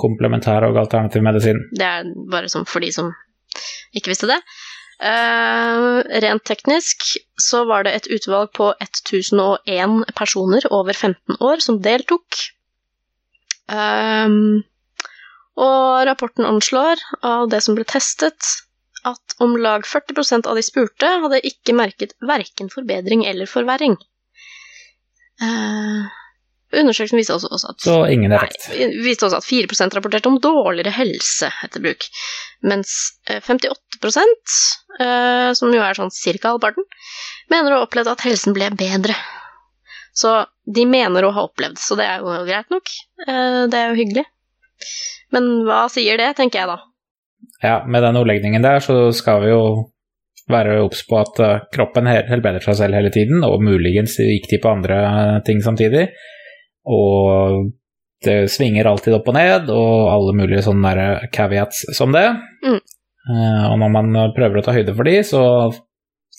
komplementær 0.00 0.66
og 0.68 0.78
alternativ 0.80 1.24
medisin. 1.24 1.60
Det 1.72 1.86
er 1.86 2.08
bare 2.32 2.50
sånn 2.52 2.66
for 2.68 2.84
de 2.84 2.92
som 2.94 3.12
ikke 3.96 4.12
visste 4.12 4.28
det. 4.30 4.40
Uh, 4.96 6.00
rent 6.24 6.44
teknisk 6.48 7.04
så 7.40 7.66
var 7.68 7.84
det 7.84 7.92
et 7.98 8.06
utvalg 8.16 8.48
på 8.56 8.70
1001 8.80 10.06
personer 10.16 10.64
over 10.72 10.96
15 10.96 11.36
år 11.44 11.60
som 11.64 11.82
deltok. 11.84 12.40
Um, 13.68 14.64
og 15.56 16.06
rapporten 16.08 16.48
anslår 16.48 17.00
av 17.24 17.48
det 17.52 17.62
som 17.64 17.76
ble 17.76 17.84
testet, 17.88 18.54
at 19.06 19.36
om 19.44 19.54
lag 19.60 19.84
40% 19.86 20.48
av 20.48 20.56
de 20.58 20.64
spurte 20.64 21.08
hadde 21.22 21.44
ikke 21.46 21.76
merket 21.76 22.16
verken 22.24 22.72
forbedring 22.72 23.24
eller 23.28 23.48
forverring. 23.48 23.96
Uh, 25.40 26.08
undersøkelsen 26.74 27.18
viste 27.20 27.34
også, 27.36 27.50
også 27.52 27.70
at 27.72 27.84
Så 27.84 27.96
ingen. 28.10 28.32
Nei, 28.32 28.88
viste 29.04 29.26
også 29.28 29.38
at 29.38 29.46
4% 29.46 29.94
rapporterte 29.98 30.30
om 30.30 30.38
dårligere 30.42 30.94
helse 30.96 31.50
etter 31.64 31.84
bruk, 31.84 32.06
mens 32.66 32.92
eh, 33.30 33.40
58 33.44 34.24
eh, 35.00 35.52
som 35.54 35.72
jo 35.74 35.82
er 35.84 35.98
sånn 35.98 36.10
cirka 36.14 36.54
halvparten, 36.54 36.86
mener 37.52 37.72
å 37.76 37.80
ha 37.80 37.86
opplevd 37.86 38.10
at 38.14 38.24
helsen 38.26 38.56
ble 38.56 38.70
bedre. 38.74 39.14
Så 40.16 40.32
de 40.64 40.86
mener 40.88 41.26
å 41.28 41.32
ha 41.36 41.44
opplevd, 41.46 41.78
så 41.78 41.96
det 41.98 42.06
er 42.08 42.22
jo 42.24 42.36
greit 42.48 42.70
nok. 42.72 42.92
Eh, 43.28 43.62
det 43.70 43.78
er 43.82 43.90
jo 43.92 44.00
hyggelig. 44.00 44.24
Men 45.34 45.50
hva 45.66 45.84
sier 45.92 46.18
det, 46.20 46.32
tenker 46.38 46.62
jeg 46.62 46.70
da. 46.70 46.78
Ja, 47.62 47.76
med 47.88 48.02
den 48.04 48.16
ordlegningen 48.18 48.64
der 48.64 48.80
så 48.84 49.10
skal 49.16 49.42
vi 49.44 49.52
jo 49.52 49.62
være 50.50 50.78
obs 50.84 51.02
på 51.08 51.18
at 51.18 51.40
eh, 51.42 51.60
kroppen 51.74 52.06
hel- 52.08 52.26
helbreder 52.30 52.62
seg 52.64 52.78
selv 52.80 52.96
hele 52.98 53.10
tiden, 53.14 53.42
og 53.46 53.62
muligens 53.64 54.16
gikk 54.22 54.48
de 54.52 54.60
på 54.62 54.72
andre 54.72 54.98
ting 55.46 55.62
samtidig. 55.64 56.06
Og 56.86 57.70
det 58.24 58.36
svinger 58.52 58.88
alltid 58.88 59.16
opp 59.18 59.28
og 59.30 59.36
ned, 59.36 59.70
og 59.72 60.10
alle 60.10 60.34
mulige 60.38 60.64
sånne 60.64 60.92
der 60.96 61.28
caveats 61.34 61.84
som 61.96 62.14
det. 62.14 62.26
Mm. 62.64 62.78
Eh, 63.26 63.64
og 63.70 63.76
når 63.82 63.92
man 63.92 64.18
prøver 64.36 64.60
å 64.60 64.64
ta 64.64 64.74
høyde 64.76 64.94
for 64.96 65.08
de, 65.08 65.18
så 65.26 65.42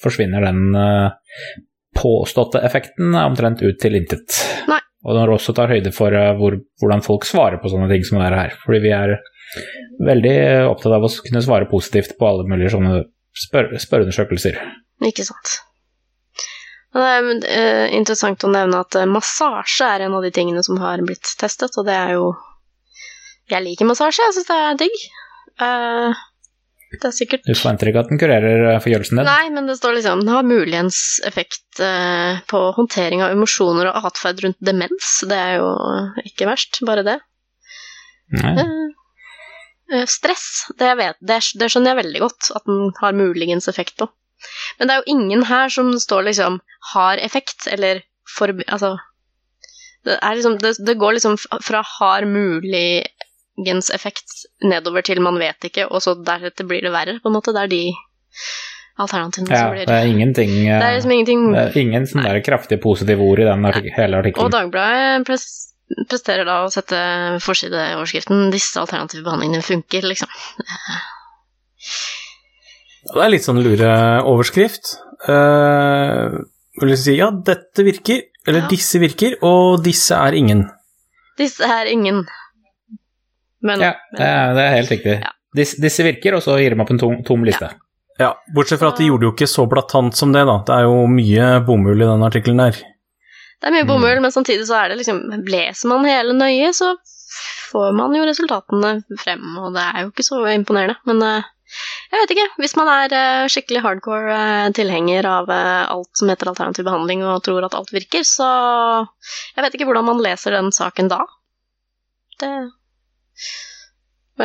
forsvinner 0.02 0.46
den 0.48 0.76
eh, 0.78 1.56
påståtte 1.98 2.62
effekten 2.66 3.16
omtrent 3.18 3.64
ut 3.66 3.80
til 3.82 3.98
intet. 4.00 4.42
Nei. 4.70 4.80
Og 5.08 5.16
når 5.16 5.30
du 5.30 5.36
også 5.38 5.56
tar 5.56 5.72
høyde 5.72 5.94
for 5.96 6.16
eh, 6.16 6.34
hvor, 6.40 6.58
hvordan 6.82 7.04
folk 7.06 7.28
svarer 7.28 7.62
på 7.62 7.72
sånne 7.72 7.90
ting 7.92 8.06
som 8.08 8.20
det 8.22 8.32
her. 8.34 8.58
Fordi 8.64 8.82
vi 8.84 8.96
er 8.96 9.18
veldig 10.08 10.38
opptatt 10.68 10.98
av 10.98 11.06
å 11.08 11.14
kunne 11.24 11.44
svare 11.46 11.70
positivt 11.70 12.18
på 12.20 12.28
alle 12.28 12.48
mulige 12.50 12.74
sånne 12.76 13.06
spør 13.38 13.72
spørreundersøkelser. 13.82 14.60
Ikke 15.08 15.26
sant. 15.28 15.60
Det 16.96 17.04
er 17.04 17.28
eh, 17.52 17.96
interessant 17.98 18.46
å 18.48 18.52
nevne 18.52 18.80
at 18.86 18.96
eh, 18.96 19.10
massasje 19.10 19.88
er 19.88 20.06
en 20.06 20.16
av 20.18 20.24
de 20.24 20.32
tingene 20.34 20.64
som 20.66 20.80
har 20.82 21.04
blitt 21.06 21.36
testet, 21.40 21.76
og 21.78 21.88
det 21.88 21.98
er 21.98 22.16
jo 22.16 22.32
Jeg 23.52 23.64
liker 23.64 23.88
massasje, 23.90 24.24
jeg 24.24 24.38
syns 24.38 24.50
det 24.50 24.58
er 24.64 24.80
digg. 24.80 24.98
Uh, 25.58 26.24
det 26.94 27.08
er 27.10 27.14
sikkert 27.16 27.48
Du 27.48 27.56
forventer 27.58 27.90
ikke 27.90 28.04
at 28.06 28.12
den 28.12 28.20
kurerer 28.22 28.80
forgjørelsen 28.84 29.20
din? 29.20 29.28
Nei, 29.28 29.48
men 29.56 29.66
det 29.68 29.80
står 29.80 29.96
liksom 29.98 30.22
Den 30.22 30.36
har 30.36 30.46
muligens 30.48 31.00
effekt 31.28 31.82
uh, 31.82 32.40
på 32.48 32.62
håndtering 32.78 33.24
av 33.26 33.36
emosjoner 33.36 33.92
og 33.92 34.12
atferd 34.12 34.44
rundt 34.46 34.60
demens. 34.64 35.18
Det 35.28 35.40
er 35.40 35.58
jo 35.60 35.72
ikke 36.24 36.50
verst, 36.52 36.80
bare 36.88 37.08
det. 37.08 37.20
Nei. 38.38 38.68
Eh, 39.94 40.04
stress, 40.06 40.68
det, 40.76 40.90
jeg 40.90 41.00
vet, 41.00 41.20
det, 41.24 41.40
det 41.60 41.70
skjønner 41.72 41.94
jeg 41.94 42.02
veldig 42.02 42.24
godt 42.26 42.50
at 42.60 42.66
den 42.68 42.90
har 43.00 43.16
muligens 43.16 43.70
effekt 43.72 43.96
på. 44.02 44.10
Men 44.80 44.88
det 44.88 44.96
er 44.96 45.04
jo 45.04 45.14
ingen 45.16 45.44
her 45.50 45.70
som 45.74 45.94
står 46.00 46.30
liksom 46.30 46.60
'har 46.94 47.18
effekt', 47.18 47.68
eller 47.72 48.02
for, 48.38 48.54
Altså 48.68 48.98
det, 50.06 50.20
liksom, 50.36 50.58
det, 50.58 50.76
det 50.86 50.98
går 50.98 51.14
liksom 51.18 51.38
fra 51.38 51.84
'har 51.84 52.26
muligens 52.26 53.92
effekt' 53.92 54.46
nedover 54.64 55.02
til 55.02 55.22
'man 55.22 55.40
vet 55.40 55.64
ikke', 55.64 55.88
og 55.92 56.02
så 56.02 56.16
deretter 56.16 56.66
blir 56.66 56.82
det 56.82 56.92
verre, 56.92 57.20
på 57.20 57.30
en 57.30 57.34
måte. 57.34 57.54
Det 57.54 57.64
er 57.64 57.68
de 57.68 57.94
alternativene 58.98 59.54
Ja, 59.54 59.62
som 59.62 59.72
blir 59.72 59.86
det 59.86 59.94
er 59.94 60.10
ingenting 60.10 60.52
Det 60.66 60.84
er 60.84 60.94
liksom 60.96 61.12
ingenting 61.12 61.42
det 61.54 61.64
er 61.64 61.80
ingen 61.82 62.08
sånne 62.10 62.24
der 62.24 62.42
kraftige 62.42 62.82
positive 62.82 63.22
ord 63.22 63.40
i 63.40 63.44
den 63.44 63.66
artik 63.66 63.92
hele 63.96 64.18
Og 64.18 64.26
artikkelen. 64.26 64.52
Dagbladet 64.52 65.26
pres 65.28 65.46
presterer 66.10 66.44
da 66.44 66.66
å 66.66 66.72
sette 66.72 66.98
forsideoverskriften 67.46 68.50
'Disse 68.52 68.80
alternative 68.82 69.24
behandlingene 69.24 69.64
funker', 69.64 70.04
liksom. 70.04 70.28
Det 73.14 73.24
er 73.24 73.32
litt 73.32 73.46
sånn 73.46 73.62
lureoverskrift. 73.64 74.96
Uh, 75.28 76.38
vil 76.82 76.94
jeg 76.94 77.02
si 77.02 77.16
ja, 77.18 77.30
dette 77.32 77.86
virker, 77.88 78.26
eller 78.48 78.66
Ja. 78.66 78.68
disse 78.72 79.00
virker, 79.02 79.38
og 79.48 79.82
disse 79.86 80.16
er 80.16 80.36
ingen. 80.38 80.66
Disse 81.40 81.64
er 81.66 81.90
ingen. 81.92 82.26
Men 83.64 83.82
Ja, 83.82 83.94
det 84.14 84.22
er, 84.28 84.54
det 84.54 84.64
er 84.64 84.76
helt 84.76 84.92
riktig. 84.94 85.16
Ja. 85.24 85.32
Disse, 85.58 85.80
disse 85.82 86.04
virker, 86.06 86.36
og 86.38 86.44
så 86.46 86.58
gir 86.60 86.76
de 86.76 86.82
opp 86.84 86.92
en 86.94 87.00
tom, 87.02 87.24
tom 87.26 87.44
liste. 87.48 87.72
Ja, 88.20 88.32
Bortsett 88.54 88.80
fra 88.82 88.92
at 88.92 89.00
de 89.02 89.08
gjorde 89.10 89.28
jo 89.28 89.34
ikke 89.34 89.48
så 89.50 89.66
blatant 89.70 90.16
som 90.18 90.32
det, 90.34 90.44
da. 90.50 90.60
Det 90.66 90.74
er 90.76 90.86
jo 90.88 91.04
mye 91.10 91.50
bomull 91.66 92.02
i 92.02 92.06
den 92.10 92.26
artikkelen 92.26 92.62
der. 92.62 92.78
Det 93.58 93.70
er 93.70 93.74
mye 93.74 93.88
bomull, 93.90 94.20
men 94.22 94.34
samtidig 94.34 94.68
så 94.70 94.78
er 94.84 94.90
det 94.92 95.00
liksom 95.00 95.22
Leser 95.50 95.90
man 95.90 96.06
hele 96.06 96.34
nøye, 96.38 96.70
så 96.78 96.94
får 97.72 97.94
man 97.98 98.14
jo 98.18 98.26
resultatene 98.26 98.92
frem, 99.22 99.44
og 99.62 99.74
det 99.78 99.84
er 99.86 100.04
jo 100.06 100.12
ikke 100.12 100.26
så 100.26 100.42
imponerende. 100.54 100.98
Men 101.10 101.22
eh, 101.26 101.48
jeg 102.12 102.22
vet 102.22 102.34
ikke. 102.36 102.48
Hvis 102.62 102.76
man 102.80 102.90
er 102.92 103.14
uh, 103.14 103.50
skikkelig 103.52 103.84
hardcore 103.84 104.36
uh, 104.36 104.68
tilhenger 104.76 105.28
av 105.28 105.50
uh, 105.52 105.88
alt 105.92 106.20
som 106.20 106.32
heter 106.32 106.52
alternativ 106.52 106.88
behandling 106.88 107.24
og 107.28 107.42
tror 107.46 107.68
at 107.68 107.76
alt 107.78 107.92
virker, 107.96 108.24
så 108.28 108.48
Jeg 109.56 109.66
vet 109.66 109.76
ikke 109.76 109.88
hvordan 109.90 110.08
man 110.08 110.24
leser 110.24 110.56
den 110.56 110.72
saken 110.76 111.12
da. 111.12 111.20
Det 112.38 112.52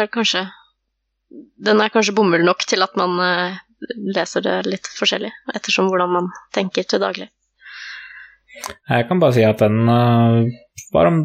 er 0.00 0.08
kanskje 0.12 0.46
Den 1.60 1.80
er 1.80 1.92
kanskje 1.92 2.14
bomull 2.16 2.44
nok 2.44 2.64
til 2.68 2.82
at 2.84 2.96
man 2.96 3.20
leser 4.14 4.44
det 4.44 4.56
litt 4.68 4.88
forskjellig, 4.94 5.30
ettersom 5.56 5.88
hvordan 5.90 6.10
man 6.12 6.28
tenker 6.54 6.86
til 6.86 7.00
daglig. 7.02 7.28
Jeg 8.52 9.06
kan 9.08 9.20
bare 9.22 9.34
si 9.34 9.44
at 9.46 9.62
den 9.64 9.88
var 9.88 11.08
om 11.08 11.24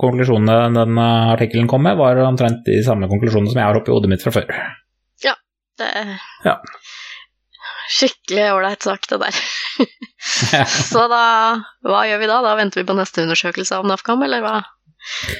Konklusjonene 0.00 0.56
den 0.74 0.98
uh, 0.98 1.32
artikkelen 1.34 1.68
kom 1.70 1.82
med, 1.86 1.96
var 2.00 2.18
omtrent 2.26 2.64
de 2.66 2.80
samme 2.86 3.08
konklusjonene 3.10 3.52
som 3.52 3.60
jeg 3.60 3.68
har 3.70 3.78
oppi 3.80 3.92
hodet 3.94 4.10
mitt 4.12 4.24
fra 4.24 4.34
før. 4.34 4.50
Det 5.78 5.86
er 5.94 6.08
Ja. 6.42 6.56
skikkelig 7.94 8.48
ålreit 8.56 8.82
sak, 8.82 9.04
det 9.06 9.20
der. 9.22 9.36
Så 10.90 11.04
da 11.06 11.20
Hva 11.86 12.00
gjør 12.08 12.18
vi 12.18 12.26
da? 12.26 12.40
Da 12.42 12.56
venter 12.58 12.82
vi 12.82 12.86
på 12.88 12.96
neste 12.98 13.22
undersøkelse 13.22 13.76
av 13.78 13.86
NAFKAM, 13.86 14.24
eller 14.26 14.42
hva? 14.42 14.56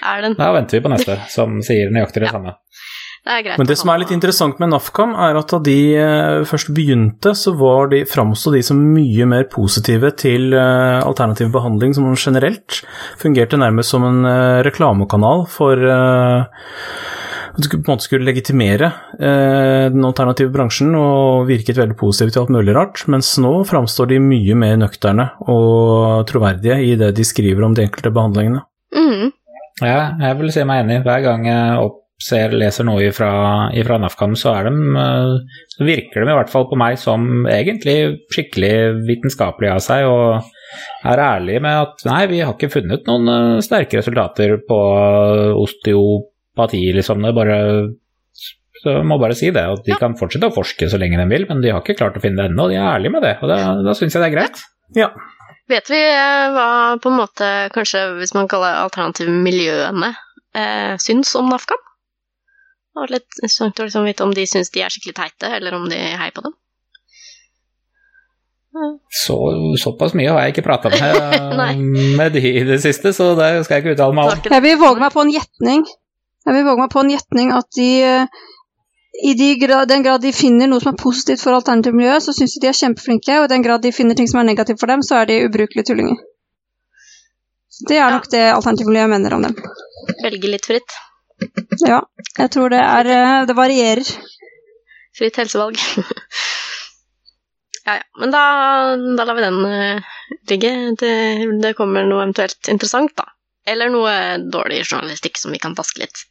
Er 0.06 0.22
den 0.22 0.37
Da 0.38 0.52
venter 0.54 0.78
vi 0.78 0.84
på 0.87 0.92
neste, 0.94 1.16
som 1.34 1.58
sier 1.66 1.90
nøyaktig 1.90 2.22
det 2.22 2.28
Ja. 2.30 2.37
samme. 2.38 2.54
Det 3.26 3.34
er 3.34 3.42
greit. 3.44 3.58
Men 3.60 3.68
det 3.68 3.76
som 3.80 3.90
er 3.92 4.00
litt 4.02 4.12
interessant 4.14 4.60
med 4.62 4.70
NAFKAM, 4.72 5.14
er 5.18 5.37
at 5.40 5.50
da 5.52 5.58
de 5.66 5.76
eh, 5.98 6.44
først 6.48 6.70
begynte, 6.76 7.34
så 7.37 7.52
var 7.58 7.90
de, 7.92 8.04
framsto 8.08 8.52
de 8.54 8.62
som 8.64 8.78
mye 8.94 9.26
mer 9.28 9.44
positive 9.52 10.12
til 10.20 10.54
eh, 10.56 10.98
alternativ 11.02 11.50
behandling 11.54 11.94
som 11.96 12.08
generelt. 12.14 12.82
Fungerte 13.20 13.58
nærmest 13.60 13.92
som 13.94 14.06
en 14.08 14.25
eh, 14.28 14.62
reklamekanal 14.68 15.46
for 15.50 15.76
at 15.78 16.46
du 17.58 17.62
skulle- 17.66 17.82
på 17.82 17.90
en 17.90 17.96
måte 17.96 18.06
skulle 18.06 18.25
legitimere 18.28 18.92
eh, 19.18 19.90
den 19.90 20.04
alternative 20.06 20.52
bransjen 20.54 20.94
og 20.94 21.48
virket 21.48 21.76
veldig 21.76 21.96
positivt 21.98 22.32
til 22.37 22.42
alt 22.44 22.54
mulig 22.54 22.75
rart, 22.76 23.02
mens 23.10 23.32
nå 23.42 23.64
framstår 23.66 24.12
de 24.12 24.20
mye 24.22 24.54
mer 24.54 24.76
nøkterne 24.78 25.30
og 25.48 26.25
troverdige 26.30 26.78
i 26.87 26.94
det 27.00 27.14
de 27.18 27.25
skriver 27.26 27.64
om 27.66 27.75
de 27.75 27.82
enkelte 27.88 28.14
behandlingene. 28.14 28.62
Mm. 28.94 29.32
Ja, 29.82 30.14
jeg 30.20 30.38
vil 30.38 30.52
si 30.54 30.62
meg 30.66 30.84
enig. 30.84 31.02
Hver 31.02 31.22
gang 31.26 31.46
jeg 31.46 31.80
oppser, 32.18 32.50
leser 32.58 32.84
noe 32.84 33.04
ifra, 33.06 33.70
ifra 33.78 33.98
NAFCAM, 34.02 34.34
så, 34.37 34.52
er 34.58 34.66
de, 34.66 34.72
eh, 34.98 35.60
så 35.76 35.87
virker 35.87 36.25
de 36.25 36.32
i 36.32 36.38
hvert 36.38 36.50
fall 36.50 36.66
på 36.68 36.78
meg 36.78 36.98
som 36.98 37.46
egentlig 37.46 38.25
skikkelig 38.34 39.04
vitenskapelig 39.06 39.70
av 39.70 39.82
seg, 39.84 40.06
og 40.10 40.50
er 41.06 41.22
ærlige 41.22 41.62
med 41.62 41.84
at 41.87 42.04
nei, 42.08 42.26
vi 42.28 42.42
har 42.42 42.56
ikke 42.56 42.72
funnet 42.75 43.06
noen 43.06 43.30
eh, 43.30 43.62
sterke 43.62 44.00
resultater 44.00 44.58
på 44.66 44.80
osteopati, 45.62 46.82
liksom. 46.98 47.22
Det 47.22 47.34
bare 47.37 47.62
så 48.78 48.92
jeg 48.94 49.06
må 49.10 49.16
bare 49.18 49.34
si 49.34 49.48
det, 49.50 49.64
at 49.66 49.80
De 49.82 49.96
kan 49.98 50.12
fortsette 50.14 50.52
å 50.52 50.54
forske 50.54 50.87
så 50.87 51.00
lenge 51.00 51.18
de 51.18 51.25
vil, 51.26 51.48
men 51.48 51.62
de 51.62 51.72
har 51.75 51.82
ikke 51.82 51.96
klart 51.98 52.14
å 52.14 52.22
finne 52.22 52.38
det 52.38 52.52
ennå. 52.52 52.68
De 52.70 52.76
er 52.78 52.87
ærlige 52.87 53.10
med 53.10 53.25
det, 53.26 53.34
og 53.42 53.50
da, 53.50 53.58
da 53.82 53.94
syns 53.98 54.14
jeg 54.14 54.22
det 54.22 54.28
er 54.28 54.37
greit. 54.37 54.62
Ja. 54.94 55.08
Vet 55.68 55.90
vi 55.90 55.98
eh, 55.98 56.46
hva 56.54 56.68
på 57.02 57.10
en 57.10 57.18
måte, 57.18 57.48
kanskje 57.75 58.04
hvis 58.20 58.34
man 58.34 58.46
kaller 58.50 58.75
det 58.75 58.87
alternativmiljøene, 58.87 60.14
eh, 60.58 60.94
syns 61.02 61.34
om 61.38 61.50
NAFKAM? 61.50 61.88
Det 62.98 63.04
var 63.04 63.12
litt 63.14 63.36
interessant 63.38 63.78
å 63.78 63.84
liksom 63.86 64.06
vite 64.08 64.24
om 64.26 64.32
de 64.34 64.44
syns 64.50 64.72
de 64.74 64.80
er 64.82 64.90
skikkelig 64.90 65.14
teite, 65.14 65.50
eller 65.54 65.76
om 65.76 65.84
de 65.86 65.98
heier 66.18 66.32
på 66.34 66.42
dem. 66.42 66.54
Så, 69.10 69.36
såpass 69.78 70.16
mye 70.18 70.30
har 70.34 70.42
jeg 70.44 70.56
ikke 70.56 70.64
prata 70.66 70.90
med, 70.90 71.78
med 72.18 72.34
de 72.34 72.42
i 72.42 72.64
det 72.66 72.80
siste, 72.82 73.12
så 73.14 73.32
det 73.38 73.48
skal 73.66 73.78
jeg 73.78 73.84
ikke 73.84 73.94
uttale 73.94 74.16
meg 74.18 74.32
om. 74.34 74.42
Jeg 74.50 74.64
vil 74.66 74.76
våge 74.82 75.02
meg 75.02 75.14
på 75.14 75.22
en 75.22 75.32
gjetning. 75.34 75.86
Jeg 76.46 76.56
vil 76.58 76.66
våge 76.66 76.82
meg 76.82 76.92
på 76.92 77.02
en 77.04 77.10
gjetning 77.14 77.54
at 77.54 77.70
de 77.78 77.88
eh, 78.06 78.42
i 79.30 79.34
de 79.38 79.48
grad, 79.62 79.88
den 79.90 80.02
grad 80.06 80.22
de 80.26 80.34
finner 80.34 80.70
noe 80.70 80.82
som 80.82 80.92
er 80.92 80.98
positivt 81.00 81.42
for 81.42 81.54
alternativmiljøet, 81.58 82.22
så 82.26 82.34
syns 82.34 82.54
de 82.58 82.64
de 82.66 82.70
er 82.70 82.78
kjempeflinke, 82.82 83.38
og 83.40 83.46
i 83.48 83.52
den 83.54 83.64
grad 83.66 83.82
de 83.86 83.94
finner 83.94 84.18
ting 84.18 84.30
som 84.30 84.42
er 84.42 84.50
negativt 84.50 84.82
for 84.82 84.90
dem, 84.90 85.02
så 85.06 85.22
er 85.22 85.30
de 85.30 85.40
ubrukelige 85.46 85.86
tullinger. 85.90 86.18
Det 87.88 87.94
er 87.98 88.04
Ja. 88.08 88.10
nok 88.14 88.26
det 88.30 88.44
alternativmiljøet 88.52 89.10
mener 89.14 89.34
om 89.38 89.42
dem. 89.46 89.54
velge 90.22 90.50
litt 90.50 90.66
fritt. 90.66 90.94
Ja, 91.87 92.00
jeg 92.38 92.50
tror 92.54 92.73
det 92.73 92.80
er 92.83 93.11
eh, 93.14 93.47
Det 93.47 93.57
varierer. 93.57 94.09
Fritt 95.18 95.38
helsevalg. 95.38 95.78
ja, 97.87 97.99
ja. 97.99 98.04
Men 98.21 98.35
da, 98.35 98.42
da 99.18 99.26
lar 99.26 99.38
vi 99.38 99.47
den 99.47 99.61
eh, 99.66 100.02
ligge 100.50 100.73
til 101.00 101.59
det 101.62 101.75
kommer 101.78 102.07
noe 102.07 102.25
eventuelt 102.25 102.71
interessant, 102.71 103.14
da. 103.18 103.26
Eller 103.68 103.90
noe 103.92 104.12
dårlig 104.50 104.85
journalistikk 104.87 105.38
som 105.38 105.54
vi 105.54 105.62
kan 105.62 105.76
vaske 105.78 106.02
litt. 106.02 106.25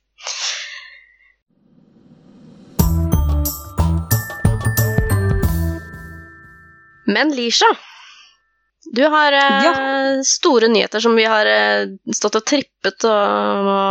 Men 7.08 7.32
Lisha, 7.32 7.70
du 8.94 9.04
har 9.04 9.32
eh, 9.36 9.66
Ja. 9.66 9.74
store 10.24 10.68
nyheter 10.68 11.00
som 11.04 11.16
vi 11.16 11.26
har 11.28 11.46
eh, 11.46 11.88
stått 12.16 12.40
og 12.40 12.46
trippet 12.48 13.04
om 13.10 13.68
å, 13.72 13.82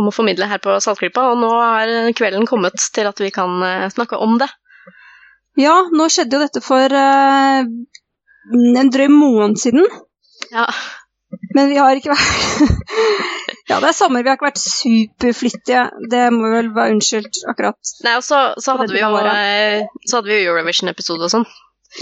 om 0.00 0.08
å 0.08 0.14
formidle 0.14 0.48
her 0.48 0.62
på 0.64 0.78
Saltklypa, 0.80 1.28
og 1.32 1.40
nå 1.42 1.50
er 1.60 2.12
kvelden 2.16 2.48
kommet 2.48 2.78
til 2.94 3.08
at 3.10 3.20
vi 3.20 3.30
kan 3.34 3.62
eh, 3.62 3.88
snakke 3.92 4.16
om 4.16 4.38
det. 4.40 4.48
Ja, 5.60 5.84
nå 5.92 6.08
skjedde 6.10 6.38
jo 6.38 6.42
dette 6.42 6.64
for 6.64 6.98
eh, 6.98 7.62
en 7.62 8.92
drøy 8.92 9.08
måned 9.12 9.60
siden, 9.60 9.86
Ja, 10.52 10.66
men 11.54 11.70
vi 11.70 11.78
har 11.80 11.96
ikke 11.98 12.14
vært 12.14 12.82
Ja, 13.70 13.78
det 13.80 13.88
er 13.88 13.96
sommer, 13.96 14.20
vi 14.22 14.28
har 14.28 14.36
ikke 14.36 14.50
vært 14.50 14.60
superflittige. 14.60 15.86
Det 16.12 16.26
må 16.34 16.50
vel 16.52 16.66
være 16.74 16.98
unnskyldt, 16.98 17.46
akkurat. 17.48 17.78
Nei, 18.04 18.12
og 18.20 18.24
så, 18.26 18.40
så, 18.60 18.74
hadde 18.76 18.92
vi 18.92 19.00
jo, 19.00 19.08
eh, 19.24 19.86
så 20.04 20.18
hadde 20.18 20.28
vi 20.28 20.42
jo 20.42 20.52
Eurovision-episode 20.52 21.24
og 21.24 21.32
sånn. 21.32 21.46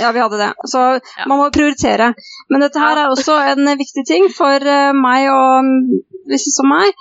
Ja, 0.01 0.13
vi 0.13 0.21
hadde 0.23 0.39
det. 0.41 0.51
Så 0.73 0.81
Ja. 0.97 1.27
man 1.29 1.39
må 1.39 1.51
prioritere. 1.53 2.15
Men 2.51 2.61
dette 2.65 2.81
her 2.81 2.97
er 3.03 3.11
også 3.13 3.35
en 3.53 3.67
viktig 3.79 4.05
ting 4.09 4.29
for 4.33 4.57
eh, 4.57 4.93
meg 4.97 5.29
og 5.33 5.65
mm, 5.65 6.01
visse 6.33 6.53
som 6.55 6.69
meg. 6.73 6.95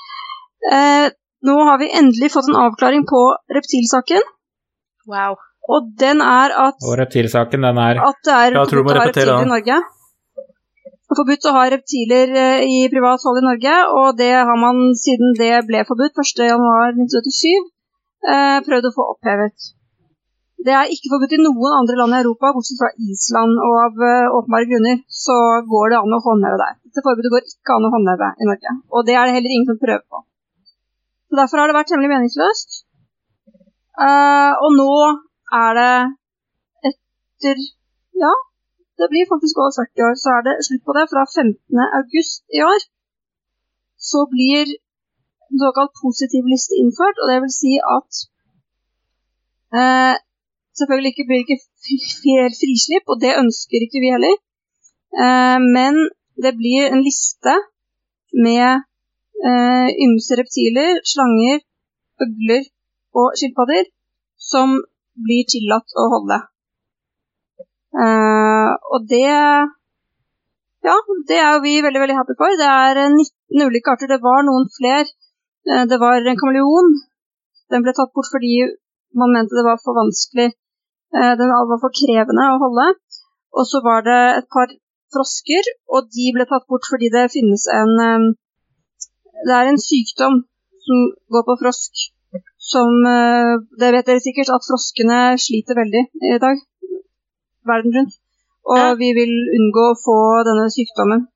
Eh, 0.71 1.07
nå 1.47 1.55
har 1.69 1.79
vi 1.81 1.87
endelig 1.97 2.31
fått 2.33 2.49
en 2.51 2.59
avklaring 2.65 3.05
på 3.09 3.21
reptilsaken, 3.55 4.21
Wow. 5.09 5.39
og 5.69 5.87
den 5.97 6.21
er 6.21 6.53
at, 6.67 6.75
Og 6.85 6.99
reptilsaken, 6.99 7.61
den 7.65 7.77
er 7.81 7.97
at 8.05 8.19
det 8.27 8.35
er 8.35 8.53
forbudt 8.53 8.75
å 8.75 8.99
ha 8.99 9.07
reptiler 9.07 9.33
reptiler 9.33 9.47
i. 9.47 9.51
Norge. 9.55 9.79
Det 11.11 11.15
er 11.15 11.19
forbudt 11.19 11.47
å 11.49 11.53
ha 11.57 11.63
reptiler 11.73 12.35
eh, 12.43 12.61
i 12.75 12.77
privat 12.93 13.25
hold 13.25 13.41
i 13.41 13.45
Norge, 13.47 13.73
og 13.99 14.17
det 14.19 14.31
har 14.37 14.57
man 14.61 14.93
siden 14.95 15.33
det 15.39 15.53
ble 15.67 15.81
forbudt 15.89 16.21
1.1.1977 16.21 17.49
eh, 18.29 18.59
prøvd 18.67 18.91
å 18.91 18.93
få 18.95 19.07
opphevet. 19.15 19.71
Det 20.65 20.73
er 20.77 20.91
ikke 20.93 21.09
forbudt 21.09 21.33
i 21.33 21.41
noen 21.41 21.73
andre 21.79 21.95
land 21.97 22.13
i 22.13 22.19
Europa, 22.21 22.51
bortsett 22.53 22.81
fra 22.81 22.91
Island, 23.11 23.55
og 23.65 23.77
av 23.85 24.03
eh, 24.05 24.33
åpenbare 24.37 24.67
grunner 24.69 24.99
så 25.23 25.37
går 25.71 25.93
det 25.93 26.01
an 26.01 26.17
å 26.17 26.21
håndheve 26.25 26.59
der. 26.61 26.75
Dette 26.85 27.03
forbudet 27.07 27.33
går 27.33 27.47
ikke 27.47 27.77
an 27.77 27.87
å 27.87 27.93
håndheve 27.95 28.29
i 28.37 28.49
Norge, 28.49 28.75
og 28.93 29.07
det 29.07 29.15
er 29.17 29.25
det 29.25 29.35
heller 29.39 29.55
ingen 29.55 29.69
som 29.71 29.81
prøver 29.81 30.05
på. 30.05 30.21
Så 31.31 31.39
Derfor 31.39 31.61
har 31.61 31.71
det 31.71 31.77
vært 31.79 31.89
temmelig 31.89 32.11
meningsløst. 32.13 32.79
Uh, 34.01 34.53
og 34.65 34.77
nå 34.77 34.93
er 35.61 35.77
det 35.79 35.91
etter 36.91 37.65
ja, 38.21 38.33
det 39.01 39.09
blir 39.11 39.29
faktisk 39.33 39.59
over 39.61 39.73
40 39.81 40.07
år, 40.07 40.15
så 40.23 40.29
er 40.37 40.41
det 40.45 40.55
slutt 40.67 40.85
på 40.85 40.93
det. 40.97 41.09
Fra 41.11 41.23
15. 41.25 41.85
august 41.99 42.43
i 42.57 42.61
år 42.71 42.81
så 44.09 44.19
blir 44.33 44.65
en 45.49 45.61
såkalt 45.63 45.93
positivliste 46.03 46.77
innført, 46.81 47.17
og 47.21 47.25
det 47.31 47.37
vil 47.43 47.53
si 47.61 47.73
at 47.97 48.11
eh, 49.79 50.15
Selvfølgelig 50.81 51.13
ikke 51.13 51.27
blir 51.29 51.43
ikke 51.43 51.61
frislipp, 52.59 53.05
og 53.11 53.21
det 53.23 53.37
ønsker 53.43 53.85
ikke 53.85 54.01
vi 54.03 54.13
heller. 54.15 54.35
Eh, 55.23 55.59
men 55.77 55.97
det 56.43 56.53
blir 56.59 56.89
en 56.89 57.03
liste 57.05 57.53
med 58.45 58.83
eh, 59.49 59.89
ymse 60.05 60.37
reptiler, 60.39 61.01
slanger, 61.13 61.59
øgler 62.23 62.63
og 63.19 63.35
skilpadder 63.39 63.89
som 64.51 64.77
blir 65.25 65.45
tillatt 65.53 65.97
å 66.01 66.07
holde. 66.15 66.39
Eh, 67.91 68.71
og 68.93 69.07
det 69.13 69.27
Ja, 70.81 70.95
det 71.29 71.37
er 71.37 71.59
vi 71.61 71.75
veldig 71.85 72.01
veldig 72.01 72.17
happy 72.17 72.35
for. 72.39 72.55
Det 72.57 72.69
er 72.69 73.03
eh, 73.03 73.17
19 73.53 73.67
ulike 73.69 73.91
arter. 73.93 74.09
Det 74.09 74.21
var 74.23 74.41
noen 74.47 74.65
flere. 74.77 75.05
Det 75.91 75.99
var 76.01 76.25
en 76.25 76.39
kameleon. 76.41 76.95
Den 77.69 77.83
ble 77.85 77.93
tatt 77.93 78.09
bort 78.15 78.31
fordi 78.33 78.55
man 79.13 79.33
mente 79.35 79.53
det 79.53 79.67
var 79.67 79.77
for 79.83 79.93
vanskelig. 79.99 80.49
Eh, 81.11 81.33
den 81.39 81.51
var 81.51 81.81
for 81.83 81.91
krevende 81.99 82.45
å 82.53 82.61
holde. 82.63 82.87
Og 83.59 83.67
så 83.67 83.81
var 83.83 84.05
det 84.07 84.19
et 84.39 84.47
par 84.55 84.71
frosker, 85.11 85.67
og 85.91 86.07
de 86.15 86.31
ble 86.35 86.47
tatt 86.47 86.67
bort 86.71 86.87
fordi 86.87 87.11
det 87.11 87.33
finnes 87.35 87.67
en 87.79 87.93
eh, 88.07 88.29
Det 89.47 89.53
er 89.57 89.67
en 89.67 89.81
sykdom 89.81 90.35
som 90.85 90.97
går 91.33 91.43
på 91.47 91.57
frosk, 91.63 92.03
som 92.71 92.89
eh, 93.11 93.53
Det 93.79 93.91
vet 93.95 94.07
dere 94.07 94.23
sikkert, 94.23 94.53
at 94.55 94.67
froskene 94.69 95.19
sliter 95.45 95.79
veldig 95.81 96.03
i 96.31 96.39
dag 96.45 96.63
verden 97.71 97.95
rundt. 97.97 98.15
Og 98.75 98.97
vi 99.01 99.11
vil 99.17 99.33
unngå 99.57 99.85
å 99.91 99.99
få 100.05 100.17
denne 100.47 100.69
sykdommen. 100.71 101.27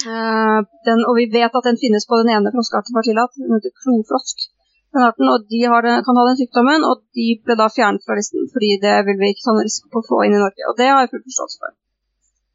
Den, 0.00 1.02
og 1.08 1.14
vi 1.18 1.26
vet 1.30 1.56
at 1.56 1.66
den 1.68 1.78
finnes 1.78 2.06
på 2.08 2.18
den 2.20 2.32
ene 2.34 2.50
froskearten 2.54 2.90
som 2.90 2.98
var 2.98 3.06
tillatt, 3.06 3.36
den 3.36 3.54
heter 3.54 3.74
klofrosk. 3.82 4.48
Den 4.94 5.04
arten, 5.06 5.26
og 5.30 5.44
de 5.52 5.60
har, 5.70 5.82
den- 5.86 6.02
kan 6.06 6.16
ha 6.18 6.22
den 6.28 6.38
sykdommen, 6.40 6.82
og 6.90 7.02
de 7.14 7.26
ble 7.44 7.54
da 7.60 7.68
fjernet 7.70 8.02
fra 8.06 8.16
listen, 8.18 8.48
fordi 8.52 8.70
det 8.84 8.94
vil 9.06 9.18
vi 9.20 9.28
ikke 9.32 9.44
ta 9.46 9.52
noen 9.54 9.66
risiko 9.68 9.86
på 9.94 10.00
å 10.02 10.08
få 10.10 10.16
inn 10.26 10.34
i 10.34 10.40
Norge. 10.42 10.62
Og 10.70 10.74
det 10.80 10.88
har 10.90 11.00
jeg 11.04 11.12
full 11.12 11.22
forståelse 11.28 11.58
for. 11.62 11.70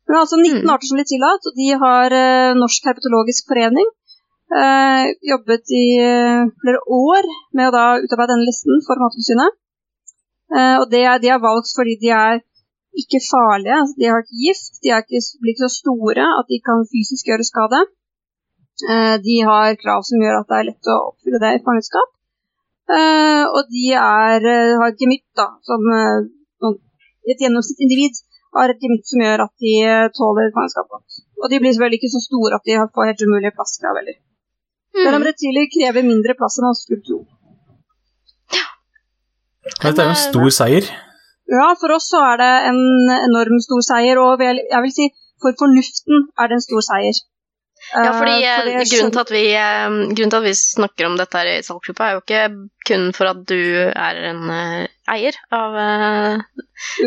Men 0.06 0.12
det 0.14 0.18
er 0.20 0.26
altså 0.26 0.40
19 0.42 0.64
Mm. 0.66 0.72
arter 0.74 0.88
som 0.90 0.98
blir 1.00 1.10
tillatt, 1.12 1.44
og 1.50 1.54
de 1.62 1.68
har 1.84 2.08
eh, 2.24 2.54
Norsk 2.60 2.82
herpetologisk 2.90 3.48
forening 3.52 3.88
eh, 4.62 5.04
jobbet 5.32 5.66
i 5.74 5.86
eh, 5.98 6.44
flere 6.62 6.82
år 6.98 7.24
med 7.58 7.70
å 7.70 7.76
da 7.78 7.86
utarbeide 8.04 8.34
denne 8.36 8.46
listen 8.50 8.84
for 8.86 9.00
Mattilsynet. 9.02 9.56
Eh, 10.56 10.76
og 10.82 10.86
det 10.92 11.02
er, 11.10 11.18
de 11.24 11.32
er 11.34 11.42
valgt 11.42 11.72
fordi 11.74 11.96
de 12.04 12.12
er 12.14 12.44
ikke 13.02 13.20
farlige, 13.32 13.76
altså 13.82 13.96
de 14.00 14.12
har 14.12 14.22
ikke 14.24 14.42
gift, 14.46 14.74
de 14.84 14.92
er 14.94 15.02
ikke, 15.04 15.20
blir 15.42 15.52
ikke 15.56 15.66
så 15.68 15.74
store 15.82 16.28
at 16.40 16.46
de 16.52 16.60
kan 16.68 16.86
fysisk 16.92 17.26
gjøre 17.32 17.48
skade. 17.48 17.80
Eh, 18.92 19.16
de 19.26 19.36
har 19.48 19.76
krav 19.82 20.04
som 20.08 20.20
gjør 20.22 20.38
at 20.44 20.48
det 20.52 20.58
er 20.62 20.68
lett 20.70 20.92
å 20.94 21.00
oppfylle 21.10 21.42
det 21.44 21.52
i 21.58 21.64
fangenskap. 21.66 22.12
Eh, 22.86 23.44
og 23.50 23.62
de 23.74 23.86
er, 23.98 24.44
uh, 24.46 24.74
har 24.82 24.92
et 24.92 25.00
gemytt, 25.02 25.26
da, 25.40 25.48
som 25.66 25.82
uh, 25.90 26.74
et 27.26 27.40
gjennomsnittsindivid 27.42 28.20
har 28.56 28.70
et 28.72 28.84
gemytt 28.84 29.08
som 29.10 29.24
gjør 29.26 29.42
at 29.48 29.54
de 29.66 29.74
tåler 30.14 30.52
fangenskap 30.54 30.88
godt. 30.94 31.18
Og 31.42 31.50
de 31.50 31.60
blir 31.60 31.74
selvfølgelig 31.74 32.00
ikke 32.00 32.14
så 32.14 32.22
store 32.28 32.60
at 32.60 32.64
de 32.68 32.78
har- 32.78 32.92
får 32.94 33.10
helt 33.10 33.24
umulige 33.26 33.56
plasskrav 33.58 33.98
heller. 34.00 34.18
Selv 34.96 35.16
om 35.18 35.22
Mm. 35.22 35.28
reptiler 35.30 35.66
krever 35.76 36.04
mindre 36.12 36.38
plass 36.40 36.60
enn 36.60 36.68
man 36.70 36.78
skulle 36.78 37.04
tro. 37.08 37.20
Dette 39.84 40.00
er 40.02 40.06
jo 40.06 40.14
en 40.14 40.26
stor 40.30 40.50
seier. 40.60 40.86
Ja, 41.58 41.68
for 41.82 41.90
oss 41.98 42.08
så 42.14 42.22
er 42.32 42.38
det 42.42 42.54
en 42.70 42.82
enorm 43.30 43.58
stor 43.66 43.82
seier, 43.82 44.18
og 44.22 44.40
vel, 44.40 44.62
jeg 44.72 44.82
vil 44.86 44.94
si 44.98 45.10
for 45.42 45.52
fornuften 45.62 46.30
er 46.40 46.48
det 46.48 46.56
en 46.60 46.68
stor 46.68 46.82
seier. 46.86 47.18
Ja, 47.94 48.12
fordi 48.18 48.36
Eh, 48.42 48.68
eh, 48.68 48.84
grunnen, 48.90 49.12
til 49.14 49.22
at 49.22 49.32
vi, 49.32 49.44
eh, 49.54 49.90
grunnen 50.16 50.32
til 50.34 50.40
at 50.40 50.48
vi 50.48 50.54
snakker 50.58 51.08
om 51.08 51.18
dette 51.20 51.38
her 51.38 51.52
i 51.52 51.64
salgsgruppa, 51.66 52.08
er 52.08 52.16
jo 52.16 52.24
ikke 52.24 52.44
kun 52.88 53.12
for 53.14 53.30
at 53.32 53.44
du 53.46 53.60
er 53.92 54.22
en 54.32 54.50
eh, 54.50 54.88
eier 55.16 55.38
av 55.54 55.78
eh, 55.82 56.64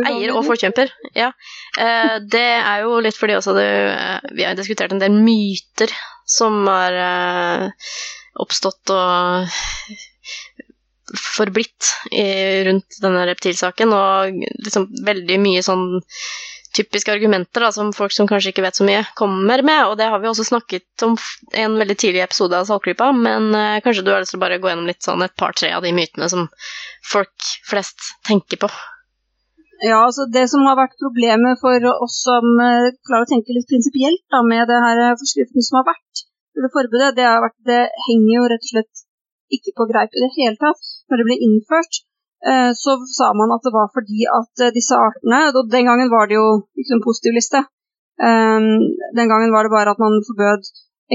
Eier 0.08 0.32
og 0.32 0.46
forkjemper, 0.46 0.92
ja. 1.18 1.32
Eh, 1.78 2.18
det 2.24 2.46
er 2.56 2.84
jo 2.86 3.00
litt 3.04 3.18
fordi 3.18 3.36
også 3.36 3.54
det, 3.58 3.66
eh, 3.92 4.30
vi 4.38 4.46
har 4.46 4.56
diskutert 4.58 4.94
en 4.94 5.02
del 5.02 5.18
myter 5.18 5.92
som 6.28 6.62
har 6.68 6.96
eh, 7.02 7.90
oppstått 8.40 8.94
og 8.94 9.50
forblitt 11.18 11.88
rundt 12.68 12.98
denne 13.00 13.22
reptilsaken, 13.30 13.92
og 13.96 14.42
liksom 14.60 14.90
veldig 15.06 15.38
mye 15.40 15.62
sånn 15.64 15.86
typiske 16.76 17.12
argumenter 17.12 17.64
da, 17.64 17.70
som 17.72 17.92
folk 17.96 18.12
som 18.14 18.28
kanskje 18.28 18.52
ikke 18.52 18.64
vet 18.64 18.78
så 18.78 18.86
mye, 18.86 19.04
kommer 19.18 19.62
med, 19.66 19.80
og 19.88 19.96
det 20.00 20.08
har 20.12 20.20
vi 20.22 20.30
også 20.30 20.46
snakket 20.48 21.06
om 21.06 21.16
i 21.54 21.64
en 21.64 21.78
veldig 21.80 21.96
tidlig 21.98 22.22
episode 22.24 22.58
av 22.58 22.68
Saltklypa, 22.68 23.10
men 23.16 23.50
uh, 23.54 23.80
kanskje 23.84 24.04
du 24.06 24.12
har 24.12 24.22
lyst 24.22 24.34
til 24.34 24.40
å 24.40 24.44
bare 24.44 24.60
gå 24.62 24.70
gjennom 24.70 24.88
litt 24.90 25.04
sånn 25.04 25.24
et 25.24 25.34
par-tre 25.40 25.72
av 25.76 25.84
de 25.86 25.94
mytene 25.96 26.30
som 26.32 26.46
folk 27.12 27.50
flest 27.68 28.12
tenker 28.28 28.60
på. 28.64 28.70
Ja, 29.78 30.00
altså 30.02 30.26
Det 30.26 30.48
som 30.50 30.64
har 30.66 30.74
vært 30.74 30.98
problemet 30.98 31.60
for 31.62 31.84
oss 31.92 32.22
som 32.26 32.46
uh, 32.58 32.90
klarer 33.06 33.26
å 33.26 33.30
tenke 33.30 33.54
litt 33.54 33.68
prinsipielt 33.70 34.24
da, 34.34 34.42
med 34.46 34.66
det 34.70 34.78
her 34.82 35.04
eh, 35.04 35.18
forskriften 35.20 35.64
som 35.64 35.80
har 35.80 35.92
vært, 35.92 36.24
det 36.58 36.72
forbudet, 36.74 37.12
det, 37.14 37.26
vært, 37.44 37.58
det 37.68 37.82
henger 38.08 38.32
jo 38.34 38.48
rett 38.50 38.64
og 38.66 38.72
slett 38.72 39.04
ikke 39.54 39.76
på 39.78 39.86
greip 39.90 40.12
i 40.12 40.24
det 40.24 40.32
hele 40.34 40.58
tatt. 40.60 40.88
Når 41.08 41.20
det 41.20 41.26
ble 41.28 41.36
innført, 41.46 42.00
så 42.82 42.92
sa 43.18 43.32
man 43.34 43.50
at 43.54 43.64
det 43.66 43.72
var 43.74 43.88
fordi 43.90 44.20
at 44.38 44.52
eh, 44.64 44.74
disse 44.78 44.94
artene 44.94 45.40
og 45.50 45.66
Den 45.74 45.88
gangen 45.90 46.10
var 46.14 46.28
det 46.30 46.36
jo 46.38 46.48
ikke 46.78 46.92
noen 46.94 47.06
positiv 47.08 47.32
liste. 47.34 47.60
Um, 48.18 48.94
den 49.18 49.30
gangen 49.30 49.54
var 49.54 49.62
det 49.62 49.74
bare 49.74 49.92
at 49.94 50.02
man 50.02 50.22
forbød 50.28 50.62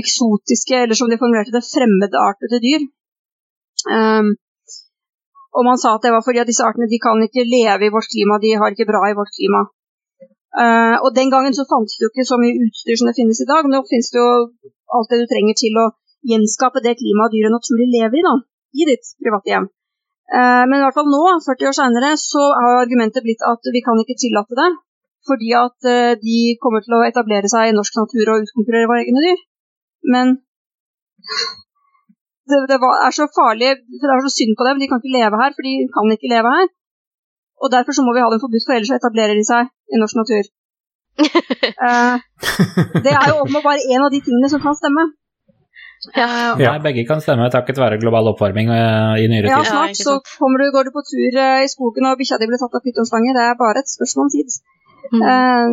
eksotiske, 0.02 0.76
eller 0.84 0.96
som 0.96 1.10
de 1.12 1.20
formulerte 1.22 1.56
det, 1.56 1.64
fremmedartede 1.76 2.60
dyr. 2.68 2.82
Um, 3.88 4.28
og 5.58 5.62
man 5.70 5.78
sa 5.82 5.96
at 5.96 6.04
det 6.04 6.14
var 6.16 6.24
fordi 6.26 6.42
at 6.42 6.50
disse 6.50 6.66
artene 6.68 6.92
de 6.94 7.00
kan 7.06 7.18
ikke 7.28 7.50
leve 7.56 7.84
i 7.86 7.94
vårt 7.96 8.12
klima, 8.14 8.42
de 8.44 8.58
har 8.60 8.70
ikke 8.72 8.90
bra 8.92 9.02
i 9.08 9.18
vårt 9.20 9.36
klima. 9.38 9.62
Eh, 10.62 10.96
og 11.04 11.10
den 11.20 11.30
gangen 11.34 11.54
så 11.58 11.64
fantes 11.72 11.98
det 11.98 12.06
jo 12.06 12.12
ikke 12.14 12.30
så 12.32 12.38
mye 12.42 12.58
utstyr 12.64 12.98
som 12.98 13.10
det 13.10 13.18
finnes 13.20 13.40
i 13.42 13.50
dag. 13.52 13.64
Nå 13.70 13.80
finnes 13.92 14.10
det 14.14 14.20
jo 14.22 14.32
alt 14.96 15.10
det 15.12 15.22
du 15.22 15.28
trenger 15.30 15.56
til 15.64 15.80
å 15.84 15.86
gjenskape 16.32 16.84
det 16.86 16.98
klimaet 17.02 17.34
dyret 17.34 17.54
naturlig 17.54 17.88
lever 17.96 18.20
i, 18.20 18.26
da, 18.28 18.34
i 18.82 18.90
ditt 18.90 19.06
private 19.22 19.54
hjem. 19.54 19.68
Eh, 20.32 20.64
men 20.70 20.80
i 20.80 20.84
hvert 20.86 20.96
fall 20.96 21.10
nå, 21.12 21.22
40 21.46 21.70
år 21.70 21.76
senere, 21.78 22.14
så 22.20 22.44
har 22.56 22.82
argumentet 22.84 23.26
blitt 23.26 23.44
at 23.44 23.72
vi 23.76 23.82
kan 23.86 24.00
ikke 24.02 24.20
tillate 24.20 24.58
det, 24.60 24.70
fordi 25.28 25.52
at 25.60 25.90
eh, 25.90 26.14
de 26.22 26.38
kommer 26.64 26.86
til 26.86 26.96
å 26.98 27.04
etablere 27.08 27.52
seg 27.52 27.70
i 27.70 27.76
norsk 27.76 28.00
natur 28.00 28.32
og 28.32 28.46
utkonkurrere 28.46 28.90
våre 28.92 29.04
egne 29.04 29.26
dyr. 29.26 29.44
Men 30.16 30.38
det, 32.50 32.62
det 32.72 32.80
er 32.80 33.16
så 33.16 33.28
farlig, 33.36 33.76
for 34.00 34.08
det 34.08 34.16
er 34.16 34.26
så 34.28 34.36
synd 34.38 34.56
på 34.60 34.68
dem, 34.70 34.80
de 34.80 34.90
kan 34.92 35.04
ikke 35.04 35.18
leve 35.18 35.44
her, 35.44 35.56
for 35.58 35.68
de 35.68 35.76
kan 35.98 36.16
ikke 36.16 36.32
leve 36.32 36.56
her. 36.56 36.72
Og 37.64 37.72
derfor 37.72 37.96
så 37.96 38.04
må 38.04 38.16
vi 38.16 38.24
ha 38.24 38.32
dem 38.32 38.42
forbudt, 38.44 38.66
for 38.68 38.76
ellers 38.76 38.92
så 38.92 39.00
etablerer 39.00 39.38
de 39.40 39.46
seg 39.48 39.72
i 39.92 40.02
norsk 40.02 40.22
natur. 40.24 40.52
Eh, 41.84 42.18
det 43.06 43.12
er 43.12 43.26
jo 43.30 43.42
åpenbart 43.44 43.66
bare 43.66 43.86
én 43.92 44.04
av 44.04 44.12
de 44.14 44.20
tingene 44.24 44.50
som 44.52 44.62
kan 44.64 44.76
stemme. 44.78 45.04
Ja. 46.12 46.28
Nei, 46.60 46.78
begge 46.84 47.06
kan 47.08 47.22
stemme 47.24 47.48
takket 47.54 47.80
være 47.80 48.00
global 48.02 48.28
oppvarming 48.34 48.72
eh, 48.76 49.24
i 49.24 49.28
nyere 49.32 49.48
Ja, 49.52 49.62
tid. 49.62 49.72
Ja, 49.72 49.72
snart 49.72 50.00
så 50.00 50.13
kommer 50.42 50.60
du, 50.60 50.68
går 50.76 50.89
du 50.89 50.92
på 50.96 51.04
tur 51.08 51.38
eh, 51.39 51.63
i 51.63 51.72
skogen 51.72 52.10
og 52.10 52.18
bikkja 52.20 52.39
di 52.42 52.50
blir 52.50 52.60
tatt 52.60 52.76
av 52.76 52.84
pytonslanger. 52.84 53.38
Det 53.38 53.44
er 53.48 53.60
bare 53.60 53.84
et 53.84 53.92
spørsmål 53.92 54.28
om 54.28 54.34
tid. 54.34 54.58
Mm. 55.13 55.22
Eh, 55.32 55.68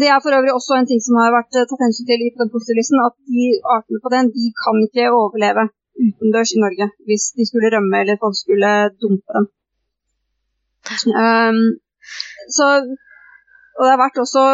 det 0.00 0.08
er 0.10 0.22
for 0.22 0.34
øvrig 0.38 0.54
også 0.54 0.78
en 0.78 0.88
ting 0.90 1.02
som 1.02 1.18
har 1.22 1.34
vært 1.34 1.54
tatt 1.54 1.84
hensyn 1.84 2.08
til 2.08 2.24
i 2.24 2.32
den 2.40 2.50
positivlisten, 2.54 2.98
at 3.06 3.14
de 3.30 3.46
artene 3.76 4.02
på 4.02 4.12
den 4.14 4.32
de 4.34 4.50
kan 4.62 4.82
ikke 4.86 5.06
overleve 5.10 5.68
utendørs 6.00 6.52
i 6.56 6.62
Norge 6.64 6.86
hvis 7.06 7.24
de 7.36 7.46
skulle 7.48 7.70
rømme 7.74 8.02
eller 8.02 8.20
folk 8.22 8.36
skulle 8.38 8.70
dumpe 9.02 9.30
dem. 9.36 9.46
Um, 11.20 11.58
så, 12.56 12.66
og 13.76 13.82
det 13.84 13.92
har 13.92 14.00
vært 14.00 14.22
også 14.22 14.44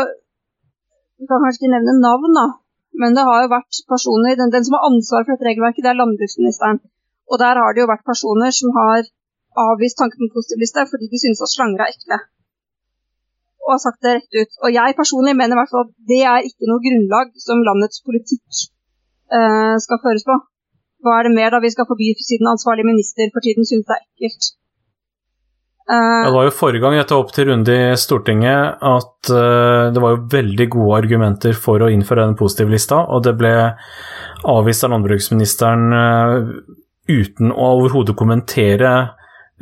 Vi 1.16 1.24
kan 1.29 1.40
kanskje 1.40 1.61
ikke 1.62 1.74
nevne 1.74 1.94
navn, 2.02 2.33
da, 2.37 2.46
men 3.00 3.16
det 3.16 3.24
har 3.28 3.42
jo 3.44 3.52
vært 3.52 3.78
personer 3.92 4.38
Den, 4.38 4.52
den 4.54 4.64
som 4.66 4.76
har 4.76 4.88
ansvar 4.88 5.24
for 5.24 5.35
dette 5.35 5.48
regelverket, 5.48 5.85
det 5.85 5.92
er 5.92 6.00
landbruksministeren. 6.00 6.80
Og 7.30 7.37
der 7.42 7.61
har 7.61 7.74
det 7.74 7.82
jo 7.82 7.92
vært 7.92 8.09
personer 8.12 8.54
som 8.54 8.72
har 8.78 9.04
avvist 9.66 9.98
tanken 10.00 10.22
på 10.22 10.37
positivliste 10.38 10.85
fordi 10.90 11.06
de 11.12 11.20
synes 11.22 11.42
at 11.44 11.52
slanger 11.54 11.85
er 11.85 11.92
ekle. 11.94 12.18
Og 13.66 13.72
har 13.74 13.82
sagt 13.82 14.04
det 14.04 14.12
rett 14.16 14.40
ut. 14.40 14.52
Og 14.64 14.68
jeg 14.78 14.98
personlig 15.00 15.35
mener 15.37 15.56
i 15.56 15.61
hvert 15.61 15.72
fall 15.72 15.87
at 15.87 15.94
det 16.12 16.22
er 16.32 16.48
ikke 16.48 16.68
noe 16.70 16.85
grunnlag 16.85 17.32
som 17.46 17.64
landets 17.68 18.04
politikk 18.09 18.46
eh, 19.37 19.76
skal 19.85 20.02
føres 20.04 20.26
på. 20.28 20.37
Hva 21.02 21.18
er 21.18 21.26
det 21.26 21.37
mer 21.38 21.50
da 21.54 21.62
vi 21.64 21.72
skal 21.74 21.88
forby 21.90 22.12
siden 22.28 22.52
ansvarlig 22.54 22.87
minister 22.92 23.32
for 23.35 23.44
tiden 23.46 23.66
synes 23.68 23.88
det 23.88 23.96
er 23.96 24.06
ekkelt? 24.06 24.52
Eh, 25.87 26.22
det 26.27 26.33
var 26.35 26.49
jo 26.49 26.55
forrige 26.55 26.83
gang 26.83 26.96
dette 26.99 27.14
opp 27.14 27.29
til 27.35 27.46
runde 27.51 27.75
i 27.75 27.99
Stortinget 28.01 28.81
at 28.83 29.31
eh, 29.31 29.92
det 29.94 30.03
var 30.03 30.16
jo 30.16 30.25
veldig 30.33 30.66
gode 30.75 30.96
argumenter 30.99 31.55
for 31.55 31.85
å 31.85 31.90
innføre 31.92 32.25
den 32.27 32.38
positivlista, 32.38 33.05
og 33.07 33.22
det 33.27 33.37
ble 33.38 33.53
avvist 34.51 34.87
av 34.87 34.92
landbruksministeren 34.96 35.85
eh, 36.01 36.49
uten 37.07 37.53
å 37.55 37.68
overhodet 37.79 38.16
kommentere 38.18 38.92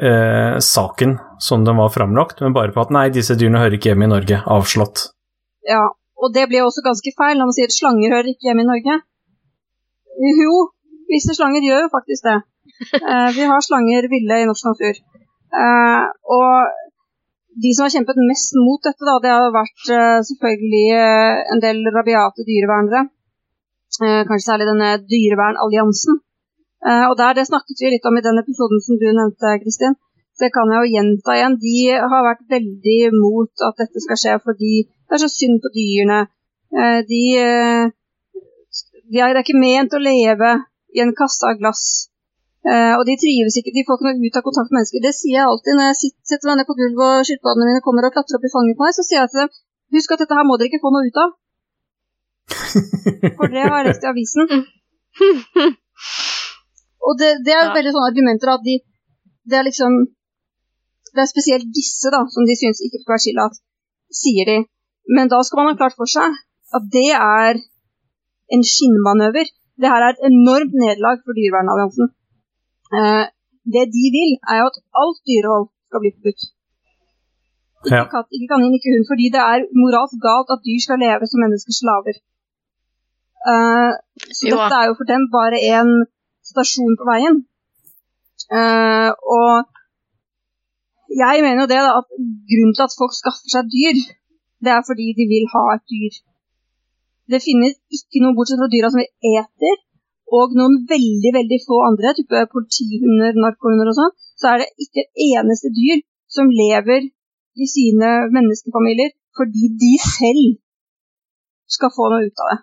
eh, 0.00 0.56
saken 0.64 1.18
som 1.44 1.66
den 1.68 1.76
var 1.76 1.92
framlagt, 1.92 2.40
men 2.40 2.56
bare 2.56 2.72
på 2.72 2.86
at 2.86 2.94
nei, 2.94 3.10
disse 3.12 3.36
dyrene 3.36 3.60
hører 3.60 3.76
ikke 3.76 3.92
hjemme 3.92 4.08
i 4.08 4.14
Norge. 4.14 4.40
Avslått. 4.48 5.10
Ja, 5.68 5.84
og 6.16 6.32
det 6.32 6.48
blir 6.48 6.64
også 6.64 6.84
ganske 6.84 7.12
feil 7.18 7.36
når 7.36 7.50
man 7.50 7.56
sier 7.56 7.68
at 7.68 7.76
slanger 7.76 8.16
hører 8.16 8.32
ikke 8.32 8.48
hjemme 8.48 8.64
i 8.64 8.70
Norge. 8.72 8.98
Jo, 10.40 10.58
visse 11.10 11.36
slanger 11.36 11.64
gjør 11.68 11.86
jo 11.86 11.92
faktisk 11.92 12.28
det. 12.30 12.40
Eh, 12.96 13.28
vi 13.36 13.44
har 13.46 13.60
slanger 13.62 14.08
ville 14.10 14.40
i 14.40 14.46
norsk 14.48 14.72
natur. 14.72 14.96
Eh, 15.54 16.04
og 16.36 16.52
de 17.62 17.70
som 17.74 17.86
har 17.86 17.94
kjempet 17.94 18.18
mest 18.28 18.56
mot 18.58 18.82
dette, 18.82 19.06
da, 19.06 19.16
det 19.22 19.32
har 19.32 19.52
vært 19.54 19.90
eh, 19.94 20.20
selvfølgelig 20.28 20.86
eh, 20.98 21.42
en 21.54 21.62
del 21.62 21.82
rabiate 21.94 22.46
dyrevernere. 22.48 23.06
Kanskje 23.94 24.48
særlig 24.48 24.66
denne 24.66 24.88
Dyrevernalliansen. 25.06 26.16
Og 26.82 27.12
der, 27.14 27.36
det 27.38 27.44
snakket 27.46 27.78
vi 27.78 27.92
litt 27.92 28.06
om 28.10 28.16
i 28.18 28.22
den 28.24 28.40
episoden 28.40 28.80
som 28.82 28.96
du 28.98 29.04
nevnte, 29.06 29.52
Kristin. 29.62 29.94
Så 30.34 30.48
det 30.48 30.50
kan 30.56 30.72
jeg 30.72 30.82
jo 30.82 30.90
gjenta 30.96 31.36
igjen. 31.38 31.54
De 31.62 31.76
har 32.10 32.26
vært 32.26 32.42
veldig 32.50 32.96
mot 33.14 33.62
at 33.68 33.78
dette 33.78 34.02
skal 34.02 34.18
skje 34.18 34.34
fordi 34.48 34.72
det 34.82 35.14
er 35.14 35.22
så 35.22 35.30
synd 35.30 35.62
på 35.62 35.70
dyrene. 35.76 36.18
De, 37.06 37.22
de 39.14 39.22
er 39.22 39.40
ikke 39.44 39.62
ment 39.62 39.94
å 39.94 40.02
leve 40.02 40.50
i 40.90 41.06
en 41.06 41.14
kasse 41.14 41.46
av 41.46 41.62
glass. 41.62 41.86
Eh, 42.64 42.94
og 42.96 43.02
de 43.04 43.14
trives 43.20 43.56
ikke, 43.60 43.72
de 43.76 43.84
får 43.84 43.98
ikke 43.98 44.06
noe 44.08 44.28
ut 44.28 44.36
av 44.40 44.44
kontakt 44.46 44.70
med 44.72 44.78
mennesker. 44.80 45.02
Det 45.04 45.12
sier 45.12 45.36
jeg 45.36 45.48
alltid 45.50 45.76
når 45.76 45.88
jeg 45.90 45.96
sitter, 46.00 46.20
setter 46.30 46.48
meg 46.48 46.56
ned 46.60 46.68
på 46.70 46.76
gulvet 46.78 47.08
og 47.20 47.26
skilpaddene 47.28 47.66
mine 47.68 47.82
kommer 47.84 48.06
og 48.08 48.14
klatrer 48.16 48.38
opp 48.38 48.46
i 48.48 48.52
fanget 48.54 48.78
på 48.78 48.86
meg. 48.86 48.94
Så 48.96 49.04
sier 49.04 49.20
jeg 49.20 49.32
til 49.34 49.42
dem 49.42 49.50
husk 49.98 50.14
at 50.14 50.22
dette 50.24 50.38
her 50.38 50.46
må 50.48 50.56
dere 50.56 50.70
ikke 50.72 50.80
få 50.84 50.92
noe 50.94 51.08
ut 51.10 51.20
av. 51.24 51.34
For 53.36 53.52
det 53.52 53.62
har 53.68 53.76
jeg 53.78 53.86
lest 53.90 54.04
i 54.06 54.10
avisen. 54.10 54.44
Og 57.04 57.12
det, 57.20 57.30
det 57.44 57.52
er 57.52 57.66
Ja. 57.68 57.74
veldig 57.76 57.92
sånne 57.94 58.10
argumenter 58.10 58.48
at 58.54 58.64
de 58.64 58.74
Det 59.44 59.56
er 59.60 59.64
liksom 59.68 59.92
Det 61.14 61.20
er 61.22 61.28
spesielt 61.30 61.68
disse 61.78 62.08
da, 62.10 62.24
som 62.34 62.42
de 62.48 62.56
syns 62.58 62.80
ikke 62.82 62.98
skal 63.02 63.12
være 63.14 63.24
tillatt, 63.28 63.56
sier 64.10 64.44
de. 64.50 64.56
Men 65.14 65.28
da 65.30 65.38
skal 65.46 65.60
man 65.60 65.68
ha 65.74 65.78
klart 65.78 65.94
for 66.00 66.08
seg 66.10 66.32
at 66.76 66.84
det 66.96 67.10
er 67.14 67.60
en 68.54 68.64
skinnmanøver. 68.72 69.46
Det 69.78 69.88
her 69.92 70.02
er 70.02 70.10
et 70.16 70.24
enormt 70.32 70.74
nederlag 70.74 71.20
for 71.22 71.36
Dyrevernalliansen. 71.36 72.08
Eh, 72.92 73.24
det 73.74 73.84
de 73.96 74.04
vil, 74.16 74.32
er 74.50 74.56
jo 74.60 74.66
at 74.72 74.78
alt 75.02 75.18
dyrehold 75.28 75.66
skal 75.88 76.02
bli 76.02 76.12
forbudt. 76.16 76.42
Ikke 77.84 77.96
Ja. 77.96 78.04
katt, 78.14 78.28
ikke 78.34 78.50
kanin, 78.52 78.76
ikke 78.76 78.92
hund, 78.92 79.06
fordi 79.12 79.26
det 79.34 79.42
er 79.52 79.58
moralsk 79.82 80.16
galt 80.28 80.48
at 80.54 80.64
dyr 80.66 80.80
skal 80.84 81.02
leve 81.06 81.24
som 81.28 81.38
menneskers 81.44 81.78
slaver. 81.82 82.14
Eh, 83.50 83.92
så 84.36 84.44
Jo 84.48 84.56
dette 84.56 84.76
er 84.80 84.86
jo 84.88 84.94
for 84.98 85.06
dem 85.12 85.22
bare 85.38 85.58
en 85.76 85.90
stasjon 86.50 86.94
på 87.00 87.04
veien. 87.12 87.36
Eh, 88.58 89.10
og 89.36 89.52
jeg 91.24 91.36
mener 91.44 91.60
jo 91.62 91.72
det 91.72 91.80
da, 91.86 91.92
at 92.00 92.08
grunnen 92.50 92.74
til 92.76 92.86
at 92.88 92.98
folk 93.00 93.14
skaffer 93.20 93.48
seg 93.54 93.64
dyr, 93.76 93.96
det 94.64 94.72
er 94.76 94.82
fordi 94.88 95.06
de 95.18 95.24
vil 95.32 95.46
ha 95.54 95.64
et 95.76 95.84
dyr. 95.92 96.14
Det 97.32 97.40
finnes 97.48 97.74
ikke 97.96 98.22
noe 98.22 98.36
bortsett 98.36 98.60
fra 98.60 98.72
dyra 98.74 98.88
som 98.92 99.00
vi 99.02 99.08
eter, 99.36 99.76
og 100.32 100.54
noen 100.56 100.80
veldig 100.88 101.32
veldig 101.36 101.58
få 101.66 101.80
andre, 101.88 102.14
type 102.16 102.44
politihunder, 102.54 103.36
narkohunder 103.44 103.90
og 103.90 103.98
sånn, 103.98 104.14
så 104.40 104.52
er 104.52 104.62
det 104.62 104.86
ikke 104.86 105.04
et 105.04 105.24
eneste 105.30 105.70
dyr 105.74 106.00
som 106.36 106.50
lever 106.50 107.10
i 107.54 107.66
sine 107.70 108.12
menneskefamilier 108.34 109.12
fordi 109.36 109.68
de 109.82 109.92
selv 110.02 110.56
skal 111.76 111.92
få 111.94 112.08
noe 112.10 112.26
ut 112.28 112.42
av 112.44 112.50
det. 112.52 112.58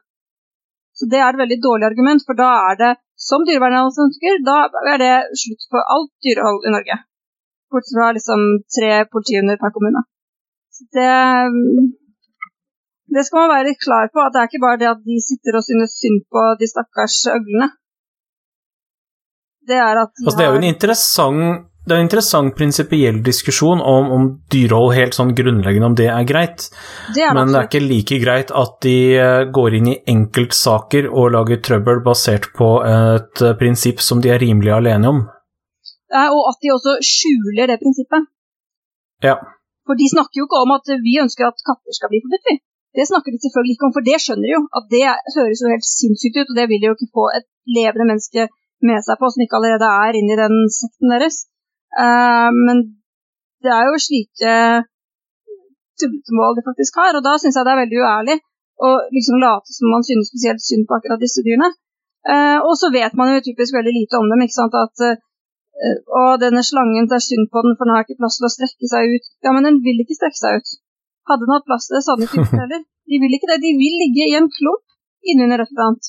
Så 0.97 1.07
det 1.11 1.19
er 1.21 1.31
et 1.31 1.41
veldig 1.41 1.59
dårlig 1.63 1.87
argument, 1.87 2.23
for 2.27 2.37
da 2.37 2.49
er 2.71 2.75
det, 2.81 2.91
som 3.27 3.45
dyrevernalliansen 3.47 4.43
da 4.45 4.57
er 4.93 4.99
det 5.01 5.13
slutt 5.41 5.63
for 5.71 5.93
alt 5.95 6.11
dyrehold 6.25 6.67
i 6.67 6.73
Norge. 6.75 6.97
Bortsett 7.71 7.97
fra 7.97 8.11
liksom 8.17 8.41
tre 8.75 8.91
politihunder 9.13 9.59
per 9.61 9.73
kommune. 9.75 10.03
Så 10.75 10.87
det 10.97 11.11
det 13.15 13.25
skal 13.27 13.43
man 13.43 13.53
være 13.55 13.75
klar 13.85 14.07
på, 14.13 14.23
at 14.23 14.33
det 14.33 14.39
er 14.41 14.49
ikke 14.49 14.65
bare 14.67 14.79
det 14.81 14.89
at 14.91 15.01
de 15.07 15.17
sitter 15.29 15.57
og 15.59 15.65
synes 15.67 15.97
synd 16.01 16.21
på 16.31 16.43
de 16.59 16.69
stakkars 16.73 17.17
øglene. 17.37 17.67
Det 19.69 19.77
er 19.77 19.99
at 20.03 20.11
de 20.15 20.25
Altså, 20.25 20.37
det 20.39 20.45
er 20.45 20.53
jo 20.55 20.61
en 20.61 20.71
interessant 20.75 21.67
det 21.81 21.95
er 21.95 21.97
en 21.97 22.05
interessant 22.05 22.53
prinsipiell 22.53 23.23
diskusjon 23.25 23.79
om, 23.81 24.09
om 24.13 24.25
dyrehold 24.53 24.93
helt 24.93 25.15
sånn 25.17 25.31
grunnleggende, 25.33 25.87
om 25.89 25.95
det 25.97 26.11
er 26.13 26.27
greit. 26.29 26.67
det 27.15 27.23
er 27.25 27.33
Men 27.33 27.49
det 27.49 27.57
er 27.57 27.69
ikke 27.69 27.81
like 27.81 28.19
greit 28.21 28.53
at 28.53 28.75
de 28.85 28.97
eh, 29.17 29.45
går 29.49 29.77
inn 29.79 29.89
i 29.89 29.95
enkeltsaker 30.13 31.09
og 31.09 31.31
lager 31.33 31.57
trøbbel 31.65 32.03
basert 32.05 32.51
på 32.57 32.69
et 32.85 33.41
eh, 33.41 33.55
prinsipp 33.57 34.03
som 34.05 34.21
de 34.21 34.29
er 34.29 34.39
rimelig 34.43 34.75
alene 34.77 35.09
om. 35.09 35.23
Og 36.21 36.43
at 36.51 36.61
de 36.61 36.73
også 36.75 36.99
skjuler 37.07 37.71
det 37.71 37.79
prinsippet. 37.81 38.29
Ja. 39.25 39.39
For 39.87 39.97
de 39.97 40.11
snakker 40.11 40.37
jo 40.37 40.45
ikke 40.45 40.61
om 40.61 40.75
at 40.77 40.93
vi 41.01 41.17
ønsker 41.23 41.49
at 41.49 41.65
katter 41.65 41.97
skal 41.97 42.13
bli 42.13 42.21
forbudt, 42.21 42.45
vi. 42.45 42.59
Det 42.97 43.05
snakker 43.07 43.31
de 43.31 43.39
selvfølgelig 43.43 43.73
ikke 43.75 43.87
om, 43.87 43.95
for 43.95 44.03
det 44.09 44.17
skjønner 44.19 44.47
de 44.47 44.55
jo. 44.55 44.61
At 44.77 44.85
det 44.93 45.03
høres 45.35 45.61
jo 45.63 45.73
helt 45.73 45.87
sinnssykt 45.87 46.39
ut, 46.41 46.49
og 46.51 46.57
det 46.59 46.65
vil 46.69 46.81
de 46.81 46.89
jo 46.89 46.95
ikke 46.97 47.15
få 47.17 47.25
et 47.37 47.47
levende 47.77 48.09
menneske 48.09 48.47
med 48.87 48.99
seg 49.05 49.19
på, 49.19 49.29
som 49.31 49.43
ikke 49.43 49.57
allerede 49.59 49.87
er 50.05 50.17
inni 50.19 50.35
den 50.43 50.55
sekten 50.81 51.13
deres. 51.13 51.37
Uh, 52.03 52.49
men 52.67 52.77
det 53.63 53.71
er 53.77 53.83
jo 53.87 54.05
slike 54.07 54.53
tullemål 56.01 56.57
de 56.57 56.67
faktisk 56.69 56.99
har, 57.01 57.13
og 57.17 57.23
da 57.27 57.33
syns 57.37 57.57
jeg 57.57 57.67
det 57.67 57.73
er 57.73 57.83
veldig 57.83 57.99
uærlig 58.03 58.37
å 58.81 58.89
liksom 59.15 59.41
late 59.43 59.75
som 59.75 59.91
man 59.93 60.05
synes 60.07 60.31
spesielt 60.31 60.63
synd 60.65 60.87
på 60.89 60.97
akkurat 60.97 61.21
disse 61.21 61.43
dyrene. 61.45 61.69
Uh, 62.31 62.59
og 62.67 62.73
så 62.81 62.91
vet 62.93 63.13
man 63.17 63.33
jo 63.33 63.45
typisk 63.45 63.75
veldig 63.77 63.93
lite 63.99 64.19
om 64.19 64.29
dem. 64.31 64.43
ikke 64.45 64.59
sant, 64.59 64.75
at 64.77 65.05
uh, 65.07 65.15
og 66.19 66.31
denne 66.43 66.61
slangen, 66.65 67.07
det 67.09 67.17
er 67.17 67.25
synd 67.25 67.47
på 67.53 67.63
den, 67.65 67.75
for 67.77 67.87
den 67.87 67.95
har 67.95 68.05
ikke 68.05 68.19
plass 68.21 68.37
til 68.37 68.47
å 68.49 68.53
strekke 68.53 68.89
seg 68.91 69.15
ut. 69.15 69.29
Ja, 69.45 69.53
men 69.55 69.65
den 69.67 69.79
vil 69.85 70.03
ikke 70.03 70.17
strekke 70.17 70.41
seg 70.41 70.59
ut. 70.61 70.73
Hadde 71.29 71.45
den 71.45 71.53
hatt 71.55 71.67
plass 71.69 71.85
til 71.87 71.95
det, 71.97 72.01
så 72.03 72.11
hadde 72.13 72.21
den 72.23 72.29
ikke 72.29 72.39
gjort 72.41 72.55
det 72.55 72.63
heller. 72.65 72.81
De 73.11 73.15
vil 73.21 73.35
ikke 73.37 73.49
det. 73.51 73.59
De 73.65 73.71
vil 73.81 73.95
ligge 74.03 74.23
i 74.31 74.37
en 74.39 74.49
klump 74.57 74.85
innunder 75.31 75.61
et 75.63 75.71
eller 75.73 75.85
annet. 75.87 76.05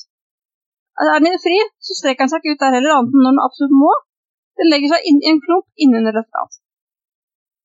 Er 1.03 1.21
den 1.25 1.37
fri, 1.45 1.57
så 1.85 1.91
strekker 1.99 2.23
den 2.25 2.31
seg 2.31 2.41
ikke 2.41 2.53
ut 2.55 2.63
der 2.63 2.75
heller, 2.77 2.97
annet 2.97 3.13
enn 3.13 3.23
når 3.25 3.33
den 3.35 3.45
absolutt 3.47 3.75
må. 3.83 3.91
Den 4.61 4.69
legger 4.73 4.93
seg 4.93 5.07
inn 5.09 5.19
i 5.25 5.29
en 5.33 5.41
klump 5.45 5.65
innunder 5.83 6.13
et 6.13 6.25
eller 6.25 6.41
annet. 6.43 6.57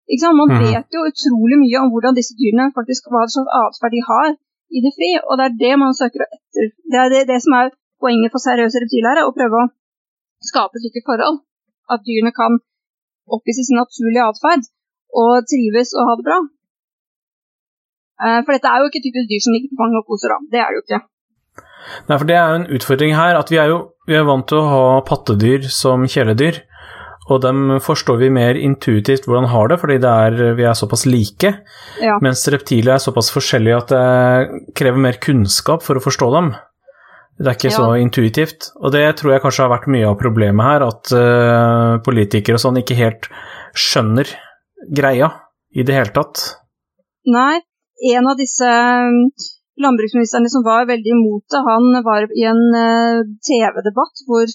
Ikke 0.08 0.22
sant? 0.24 0.38
Man 0.40 0.48
Mhm. 0.52 0.61
vet 0.64 0.88
jo 0.96 1.00
utrolig 1.11 1.56
mye 1.64 1.78
om 1.84 1.90
hvordan 1.92 2.16
disse 2.16 2.32
dyrene 2.40 2.72
faktisk 2.78 3.02
hva 3.12 3.22
slags 3.28 3.50
atferd 3.61 3.92
de 3.96 4.02
har 4.11 4.28
i 4.76 4.78
det 4.84 4.92
fri, 4.96 5.11
og 5.28 5.34
det 5.38 5.44
er 5.48 5.58
det 5.64 5.74
man 5.84 5.92
søker 6.00 6.24
å 6.24 6.28
etter. 6.37 6.64
Det 6.92 6.98
er 7.04 7.08
det, 7.12 7.20
det 7.28 7.40
som 7.44 7.52
er 7.61 7.68
poenget 8.00 8.32
for 8.32 8.40
seriøse 8.40 8.80
reptiler 8.84 9.20
å 9.24 9.34
prøve 9.37 9.56
å 9.62 9.68
skape 10.50 10.80
slike 10.80 11.04
forhold. 11.08 11.44
At 11.92 12.04
dyrene 12.08 12.32
kan 12.40 12.52
oppvise 13.28 13.64
sin 13.64 13.76
naturlige 13.80 14.24
atferd 14.32 14.64
og 15.20 15.44
trives 15.50 15.92
og 15.96 16.02
ha 16.08 16.12
det 16.16 16.24
bra. 16.28 16.38
Eh, 18.18 18.40
For 18.44 18.54
dette 18.57 18.70
er 18.72 18.83
jo 18.83 18.90
ikke 18.90 19.04
typisk 19.04 19.31
dyr 19.31 19.44
som 19.44 19.54
ligger 19.54 19.70
på 19.72 19.81
fanget 19.83 20.00
og 20.02 20.09
koser, 20.12 20.35
da. 20.35 20.38
Det 20.54 20.61
er 20.64 20.72
det 20.72 20.78
jo 20.81 20.85
ikke. 20.87 21.00
Nei, 22.09 22.16
for 22.18 22.26
det 22.28 22.37
er 22.37 22.48
jo 22.50 22.59
en 22.61 22.70
utfordring 22.78 23.14
her, 23.16 23.37
at 23.38 23.50
vi 23.52 23.59
er 23.62 23.70
jo 23.72 23.78
vi 24.09 24.16
er 24.16 24.24
vant 24.24 24.46
til 24.48 24.57
å 24.59 24.68
ha 24.72 24.83
pattedyr 25.04 25.66
som 25.68 26.07
kjæledyr, 26.09 26.62
og 27.28 27.42
dem 27.44 27.74
forstår 27.85 28.16
vi 28.22 28.31
mer 28.33 28.57
intuitivt 28.57 29.26
hvordan 29.28 29.50
har 29.52 29.68
det, 29.68 29.76
fordi 29.83 29.98
det 30.00 30.12
er, 30.28 30.38
vi 30.57 30.64
er 30.64 30.72
såpass 30.78 31.04
like, 31.04 31.50
Ja. 32.00 32.14
mens 32.24 32.46
reptiler 32.48 32.94
er 32.94 33.04
såpass 33.04 33.28
forskjellige 33.35 33.76
at 33.83 33.92
det 33.92 34.72
krever 34.81 34.96
mer 35.04 35.18
kunnskap 35.20 35.85
for 35.85 36.00
å 36.00 36.04
forstå 36.04 36.31
dem. 36.38 36.54
Det 37.38 37.46
er 37.52 37.54
ikke 37.59 37.70
så 37.70 37.90
intuitivt, 38.00 38.70
og 38.81 38.90
det 38.96 39.04
tror 39.20 39.35
jeg 39.37 39.42
kanskje 39.44 39.62
har 39.66 39.74
vært 39.76 39.90
mye 39.92 40.09
av 40.09 40.16
problemet 40.18 40.64
her, 40.66 40.87
at 40.88 41.12
uh, 41.14 42.00
politikere 42.02 42.57
og 42.59 42.64
sånn 42.64 42.81
ikke 42.81 42.96
helt 42.98 43.28
skjønner 43.78 44.33
greia 44.90 45.28
i 45.76 45.85
det 45.87 45.94
hele 45.94 46.11
tatt. 46.16 46.40
Nei, 47.28 47.61
en 47.98 48.28
av 48.30 48.38
disse 48.38 48.68
um, 48.68 49.18
landbruksministrene 49.82 50.50
som 50.52 50.64
var 50.66 50.88
veldig 50.90 51.12
imot 51.14 51.44
det, 51.52 51.61
han 51.66 51.87
var 52.06 52.26
i 52.34 52.44
en 52.50 52.62
eh, 52.78 53.20
TV-debatt 53.48 54.24
hvor 54.28 54.46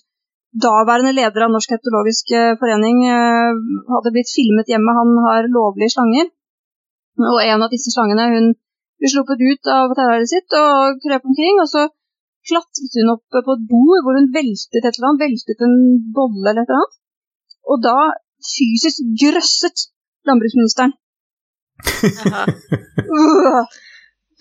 daværende 0.66 1.14
leder 1.16 1.46
av 1.46 1.54
Norsk 1.54 1.76
etologisk 1.78 2.34
eh, 2.36 2.56
forening 2.62 3.04
eh, 3.08 3.62
hadde 3.94 4.14
blitt 4.16 4.32
filmet 4.32 4.70
hjemme. 4.72 4.98
Han 5.00 5.14
har 5.28 5.50
lovlige 5.52 5.96
slanger. 5.96 6.30
Og 7.24 7.40
en 7.46 7.64
av 7.64 7.72
disse 7.72 7.94
slangene 7.94 8.30
hun 8.34 8.50
ble 9.00 9.12
sluppet 9.12 9.42
ut 9.42 9.70
av 9.70 9.94
terrariet 9.98 10.32
sitt 10.32 10.58
og 10.60 11.00
krøp 11.06 11.30
omkring. 11.30 11.62
Og 11.64 11.70
så 11.72 11.88
klatret 12.50 13.00
hun 13.00 13.14
opp 13.16 13.24
på 13.32 13.56
et 13.56 13.66
bord 13.70 14.04
hvor 14.04 14.20
hun 14.20 14.32
veltet 14.36 14.82
et 14.82 14.92
eller 14.92 15.12
annet, 15.12 15.24
veltet 15.24 15.64
en 15.68 15.78
bolle 16.16 16.52
eller 16.52 16.66
et 16.66 16.68
eller 16.68 16.82
annet. 16.82 17.00
Og 17.72 17.80
da 17.86 17.98
fysisk 18.44 19.06
grøsset 19.24 19.88
landbruksministeren. 20.28 20.98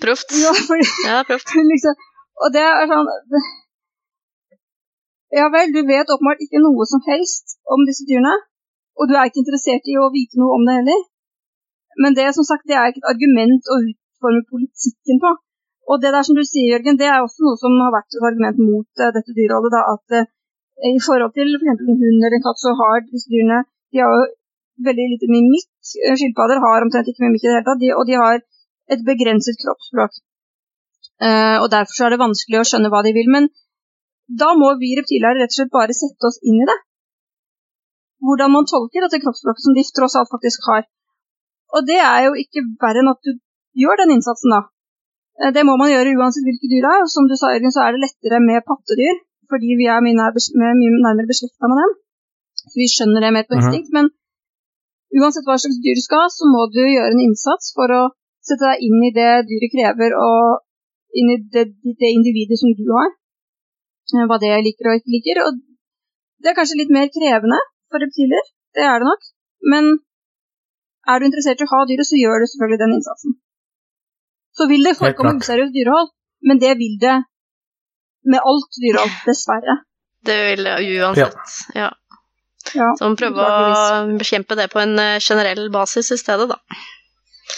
Proft. 0.03 0.29
ja, 0.45 0.53
fordi 0.69 0.85
Ja, 1.09 1.19
proft. 1.29 1.49
liksom, 1.73 1.95
og 2.43 2.49
det 2.55 2.65
er 2.69 2.87
sånn 2.91 3.09
det- 3.33 3.51
Ja 5.39 5.47
vel, 5.55 5.69
du 5.77 5.81
vet 5.93 6.13
åpenbart 6.13 6.43
ikke 6.45 6.61
noe 6.67 6.85
som 6.93 7.01
helst 7.11 7.57
om 7.75 7.81
disse 7.89 8.05
dyrene, 8.09 8.35
og 8.99 9.09
du 9.09 9.15
er 9.17 9.25
ikke 9.29 9.43
interessert 9.45 9.85
i 9.89 9.97
å 9.97 10.13
vite 10.17 10.37
noe 10.41 10.57
om 10.59 10.67
det 10.67 10.75
heller. 10.81 11.01
Men 12.03 12.17
det 12.19 12.29
som 12.37 12.45
sagt, 12.45 12.69
det 12.69 12.77
er 12.77 12.87
ikke 12.89 13.03
et 13.03 13.13
argument 13.15 13.65
å 13.73 13.81
utforme 13.89 14.43
politikken 14.53 15.17
på. 15.25 15.31
Og 15.91 15.97
det 16.03 16.13
der 16.15 16.25
som 16.27 16.37
du 16.39 16.45
sier, 16.47 16.69
Jørgen, 16.73 16.99
det 17.01 17.09
er 17.09 17.21
også 17.21 17.41
noe 17.45 17.59
som 17.63 17.73
har 17.85 17.93
vært 17.97 18.13
et 18.13 18.27
argument 18.29 18.59
mot 18.69 18.89
uh, 19.03 19.11
dette 19.17 19.35
dyreholdet. 19.39 19.75
Da, 19.75 19.83
at 19.95 20.07
uh, 20.21 20.29
i 20.93 21.01
forhold 21.07 21.33
til 21.37 21.49
f.eks. 21.59 21.69
en 21.73 22.01
hund 22.03 22.19
eller 22.21 22.39
en 22.39 22.47
katt, 22.47 22.61
så 22.65 22.71
har 22.81 23.03
disse 23.09 23.33
dyrene 23.33 23.65
de 23.93 24.01
har 24.01 24.13
jo 24.13 24.23
veldig 24.89 25.07
lite 25.13 25.29
mimikk. 25.33 25.72
Eh, 25.83 26.15
Skilpadder 26.19 26.63
har 26.63 26.85
omtrent 26.87 27.09
ikke 27.11 27.25
mimikk 27.27 27.45
i 27.45 27.49
det 27.51 27.57
hele 27.59 27.69
tatt, 27.69 27.83
de, 27.83 27.91
og 27.99 28.07
de 28.09 28.19
har 28.21 28.39
et 28.93 29.03
begrenset 29.07 29.59
kroppsspråk. 29.63 30.15
Uh, 31.23 31.63
og 31.63 31.69
Derfor 31.71 31.95
så 31.95 32.07
er 32.07 32.15
det 32.15 32.23
vanskelig 32.23 32.59
å 32.59 32.67
skjønne 32.67 32.91
hva 32.91 33.03
de 33.07 33.13
vil. 33.15 33.29
Men 33.31 33.45
da 34.43 34.53
må 34.59 34.73
vi 34.81 34.95
reptilere 34.99 35.39
rett 35.39 35.55
og 35.55 35.59
slett 35.59 35.75
bare 35.75 35.95
sette 35.95 36.29
oss 36.29 36.41
inn 36.43 36.59
i 36.63 36.69
det. 36.71 36.79
Hvordan 38.23 38.53
man 38.55 38.67
tolker 38.71 39.05
dette 39.05 39.21
kroppsspråket 39.23 39.65
som 39.67 39.77
de 39.77 39.85
tross 39.99 40.17
alt 40.19 40.31
faktisk 40.35 40.67
har. 40.71 40.87
Og 41.75 41.87
det 41.89 41.99
er 41.99 42.29
jo 42.29 42.33
ikke 42.39 42.63
verre 42.83 43.03
enn 43.03 43.13
at 43.13 43.23
du 43.27 43.33
gjør 43.83 44.03
den 44.03 44.15
innsatsen, 44.17 44.55
da. 44.55 44.61
Eh, 45.43 45.53
Det 45.55 45.65
må 45.67 45.77
man 45.81 45.91
gjøre 45.91 46.15
uansett 46.19 46.47
hvilke 46.47 46.71
dyr 46.71 46.87
det 46.87 46.93
er. 46.95 47.07
Som 47.15 47.29
du 47.31 47.37
sa, 47.39 47.55
Jørgen, 47.55 47.75
så 47.75 47.87
er 47.87 47.95
det 47.95 48.05
lettere 48.07 48.43
med 48.43 48.67
pattedyr, 48.69 49.23
fordi 49.51 49.79
vi 49.81 49.87
er 49.91 50.03
mye, 50.05 50.15
nærmere 50.15 51.31
beslekta 51.31 51.71
med 51.71 51.79
dem. 51.83 51.95
Så 52.63 52.75
vi 52.79 52.91
skjønner 52.95 53.21
det 53.25 53.33
mer 53.35 53.47
på 53.49 53.55
Mhm. 53.55 53.63
instinkt. 53.63 53.91
Men 53.97 54.11
uansett 55.21 55.47
hva 55.49 55.59
slags 55.61 55.81
dyr 55.85 55.99
du 55.99 56.05
skal 56.05 56.25
ha, 56.25 56.29
så 56.33 56.49
må 56.49 56.67
du 56.73 56.83
gjøre 56.83 57.13
en 57.13 57.25
innsats 57.27 57.73
for 57.77 57.93
å 57.93 58.03
sette 58.43 58.65
deg 58.65 58.85
inn 58.87 59.03
i 59.07 59.13
det 59.15 59.33
dyret 59.49 59.73
krever, 59.75 60.15
og 60.19 60.63
inn 61.19 61.35
i 61.35 61.39
det, 61.55 61.67
det 62.01 62.11
individet 62.17 62.59
som 62.61 62.73
du 62.79 62.87
har. 62.97 63.13
Eh, 64.13 64.25
Hva 64.29 64.39
det 64.43 64.55
liker 64.67 64.91
og 64.91 64.99
ikke 64.99 65.15
liker. 65.15 65.43
Og 65.47 65.61
det 66.43 66.51
er 66.51 66.59
kanskje 66.59 66.81
litt 66.81 66.95
mer 66.95 67.13
krevende 67.13 67.61
for 67.93 68.03
reptiler, 68.03 68.49
det 68.77 68.87
er 68.89 69.03
det 69.03 69.09
nok. 69.11 69.29
Men 69.73 69.93
er 71.13 71.21
du 71.21 71.29
interessert 71.29 71.61
i 71.61 71.67
å 71.69 71.73
ha 71.75 71.85
dyret, 71.87 72.09
så 72.09 72.19
gjør 72.19 72.43
du 72.43 72.49
selvfølgelig 72.51 72.83
den 72.83 72.97
innsatsen. 72.97 73.37
Så 74.57 74.67
vil 74.69 74.85
det 74.87 74.99
forekomme 74.99 75.39
useriøst 75.41 75.75
dyrehold, 75.77 76.11
men 76.49 76.61
det 76.63 76.75
vil 76.81 76.99
det 77.01 77.17
med 78.33 78.45
alt 78.53 78.79
dyrehold, 78.85 79.15
dessverre. 79.27 79.81
Det 80.27 80.39
vil 80.49 80.69
jeg 80.71 81.01
uansett. 81.03 81.55
Ja. 81.75 81.89
Ja, 81.89 81.89
Så 82.71 83.05
man 83.05 83.19
prøver 83.19 83.43
å 83.43 84.19
bekjempe 84.21 84.57
det 84.59 84.69
på 84.73 84.81
en 84.83 84.95
eh, 85.01 85.21
generell 85.21 85.69
basis 85.75 86.13
i 86.15 86.21
stedet, 86.21 86.49
da. 86.53 86.59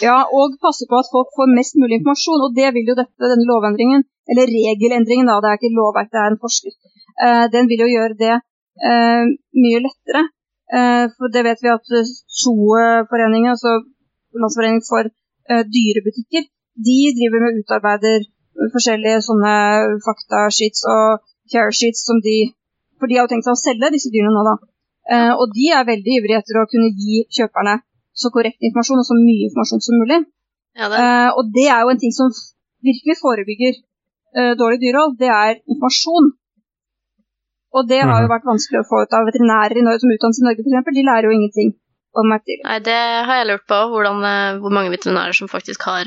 Ja, 0.03 0.17
og 0.27 0.57
passe 0.63 0.87
på 0.89 0.97
at 0.99 1.11
folk 1.11 1.29
får 1.37 1.53
mest 1.55 1.77
mulig 1.79 1.99
informasjon, 1.99 2.43
og 2.45 2.55
det 2.57 2.71
vil 2.75 2.89
jo 2.91 2.97
dette, 2.97 3.29
denne 3.31 3.47
lovendringen, 3.47 4.03
eller 4.31 4.51
regelendringen, 4.51 5.29
da, 5.29 5.37
det 5.39 5.51
er 5.51 5.59
ikke 5.59 5.77
lovverk, 5.77 6.09
det 6.11 6.21
er 6.21 6.31
en 6.31 6.41
forskrift, 6.41 6.79
eh, 7.23 7.45
den 7.53 7.69
vil 7.71 7.85
jo 7.85 7.91
gjøre 7.93 8.17
det 8.19 8.33
eh, 8.35 9.23
mye 9.63 9.83
lettere. 9.85 10.25
Eh, 10.75 11.05
for 11.15 11.31
det 11.31 11.45
vet 11.47 11.61
vi 11.63 11.71
at 11.71 11.95
SOE-foreningen, 12.41 13.53
altså 13.53 13.77
Landsforeningen 14.35 14.83
for 14.83 15.07
dyrebutikker, 15.47 16.43
de 16.87 16.95
driver 17.15 17.43
med 17.45 17.59
utarbeider 17.61 18.25
forskjellige 18.73 19.21
sånne 19.23 19.53
faktasheets 20.03 20.81
og 20.91 21.21
care 21.53 21.71
sheets 21.71 22.03
som 22.07 22.19
de 22.25 22.51
For 22.99 23.11
de 23.11 23.17
har 23.17 23.25
jo 23.27 23.31
tenkt 23.31 23.47
seg 23.47 23.55
å 23.55 23.59
selge 23.59 23.91
disse 23.91 24.09
dyrene 24.11 24.31
nå, 24.31 24.41
da. 24.47 24.55
Eh, 25.05 25.33
og 25.37 25.51
de 25.53 25.65
er 25.77 25.85
veldig 25.85 26.13
ivrige 26.19 26.39
etter 26.41 26.57
å 26.61 26.67
kunne 26.69 26.89
gi 26.97 27.25
kjøperne 27.37 27.75
så 28.15 28.31
korrekt 28.33 28.63
informasjon 28.65 29.01
og 29.03 29.07
så 29.09 29.17
mye 29.19 29.45
informasjon 29.49 29.83
som 29.85 29.99
mulig. 30.01 30.19
Ja, 30.75 30.89
det, 30.89 30.97
Eh, 31.01 31.29
og 31.37 31.51
det 31.55 31.67
er 31.71 31.81
jo 31.83 31.91
en 31.93 32.01
ting 32.01 32.13
som 32.15 32.31
virkelig 32.83 33.15
forebygger 33.21 33.73
eh, 34.35 34.53
dårlig 34.59 34.79
dyrehold, 34.83 35.17
det 35.19 35.29
er 35.31 35.53
informasjon. 35.71 36.25
Og 37.75 37.87
det 37.87 38.01
har 38.01 38.19
jo 38.21 38.27
Mhm. 38.27 38.33
vært 38.35 38.49
vanskelig 38.51 38.79
å 38.81 38.87
få 38.89 39.03
ut 39.03 39.13
av 39.13 39.25
veterinærer 39.29 39.77
i 39.77 39.85
Norge 39.85 39.99
som 39.99 40.11
utdannes 40.15 40.39
i 40.41 40.45
Norge 40.47 40.59
f.eks. 40.63 40.95
De 40.95 41.03
lærer 41.09 41.27
jo 41.27 41.35
ingenting 41.37 41.69
om 42.15 42.31
et 42.31 42.43
dyr. 42.47 42.59
nei, 42.63 42.79
det 42.79 43.01
har 43.27 43.35
jeg 43.39 43.47
lurt 43.47 43.67
på, 43.67 43.79
hvordan, 43.91 44.59
hvor 44.61 44.71
mange 44.71 44.91
veterinærer 44.95 45.35
som 45.35 45.47
faktisk 45.47 45.81
har 45.83 46.05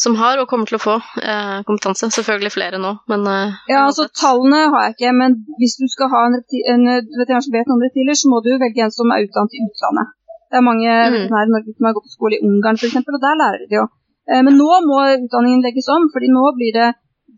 Som 0.00 0.14
har 0.16 0.38
og 0.40 0.46
kommer 0.48 0.68
til 0.70 0.78
å 0.78 0.82
få 0.82 0.94
eh, 1.20 1.58
kompetanse. 1.68 2.08
Selvfølgelig 2.16 2.52
flere 2.54 2.78
nå, 2.80 2.92
men 3.12 3.26
eh, 3.28 3.56
Ja, 3.72 3.80
altså. 3.88 4.06
Tallene 4.20 4.60
har 4.72 4.86
jeg 4.86 4.94
ikke, 4.96 5.12
men 5.20 5.34
hvis 5.60 5.74
du 5.80 5.84
skal 5.92 6.08
ha 6.14 6.20
en, 6.28 6.36
en 6.74 6.86
eh, 6.94 7.02
veterinær 7.20 7.44
som 7.46 7.56
vet 7.58 7.72
om 7.74 7.82
reptiler, 7.84 8.16
så 8.16 8.30
må 8.32 8.38
du 8.46 8.52
velge 8.62 8.86
en 8.86 8.94
som 8.96 9.12
er 9.12 9.26
utdannet 9.26 9.56
i 9.58 9.64
utlandet. 9.66 10.14
Det 10.50 10.58
er 10.60 10.64
mange 10.70 10.88
Mm. 10.90 11.12
veterinærer 11.14 11.50
i 11.50 11.54
Norge 11.54 11.74
som 11.76 11.86
har 11.88 11.94
gått 11.98 12.08
på 12.08 12.14
skole 12.16 12.38
i 12.38 12.42
Ungarn 12.48 12.78
f.eks., 12.80 12.96
og 13.16 13.20
der 13.26 13.36
lærer 13.42 13.66
de 13.70 13.76
jo. 13.80 13.84
Eh, 14.30 14.42
Men 14.46 14.56
nå 14.62 14.70
må 14.88 14.98
utdanningen 15.26 15.62
legges 15.66 15.88
om, 15.96 16.08
fordi 16.14 16.32
nå 16.32 16.44
blir 16.58 16.72
det 16.80 16.88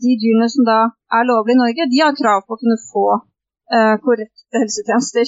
de 0.02 0.12
dyrene 0.22 0.48
som 0.54 0.64
da 0.70 0.78
er 1.18 1.26
lovlige 1.28 1.56
i 1.58 1.62
Norge, 1.64 1.90
de 1.92 1.98
har 2.04 2.14
krav 2.22 2.40
på 2.46 2.54
å 2.56 2.60
kunne 2.62 2.78
få 2.86 3.04
eh, 3.74 3.94
korrekte 4.06 4.62
helsetjenester, 4.62 5.26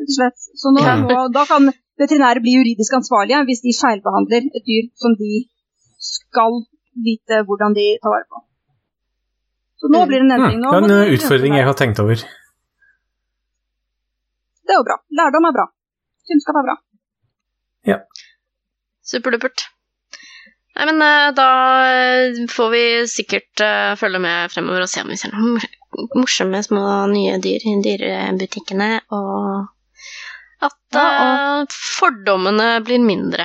rett 0.00 0.08
og 0.10 0.16
slett. 0.18 0.38
Så 0.60 0.72
nå 0.74 0.82
Ja. 0.88 0.96
må, 1.04 1.20
da 1.36 1.44
kan 1.52 1.68
veterinærer 2.00 2.40
bli 2.42 2.56
juridisk 2.58 2.96
ansvarlige 2.98 3.44
hvis 3.48 3.62
de 3.66 3.72
feilbehandler 3.82 4.48
et 4.56 4.64
dyr 4.66 4.88
som 5.02 5.14
de 5.20 5.32
skal 6.02 6.62
vite 7.06 7.42
hvordan 7.48 7.74
de 7.76 7.86
tar 8.02 8.12
vare 8.14 8.26
på. 8.30 8.42
Så 9.80 9.90
nå 9.90 10.02
Mm. 10.02 10.08
blir 10.08 10.18
det 10.20 10.26
en 10.26 10.34
endring. 10.38 10.58
endring. 10.62 10.88
det 10.88 10.96
er 10.96 11.06
en 11.06 11.14
utfordring 11.16 11.54
jeg 11.58 11.66
har 11.66 11.74
tenkt 11.78 11.98
over. 12.02 12.16
Det 14.62 14.74
er 14.74 14.78
jo 14.78 14.86
bra. 14.86 14.96
Lærdom 15.18 15.46
er 15.48 15.54
bra. 15.58 15.66
Kunnskap 16.30 16.58
er 16.60 16.66
bra. 16.68 16.76
Ja. 17.90 17.98
Superdupert. 19.02 19.64
Nei, 20.76 20.86
men 20.88 21.02
eh, 21.04 21.30
da 21.36 21.48
eh, 21.92 22.38
får 22.48 22.70
vi 22.72 22.84
sikkert 23.10 23.60
uh, 23.60 23.92
følge 24.00 24.20
med 24.22 24.52
fremover 24.54 24.86
og 24.86 24.88
se 24.88 25.02
om 25.02 25.10
vi 25.12 25.18
ser 25.20 25.34
noen 25.34 25.58
morsomme 26.16 26.62
små 26.64 26.84
nye 27.10 27.34
dyr 27.44 27.66
i 27.68 27.74
dyrebutikkene, 27.84 29.02
og 29.12 29.66
at 30.64 30.78
Ja, 30.96 31.02
eh, 31.02 31.66
fordommene 31.98 32.70
blir 32.86 33.02
mindre. 33.04 33.44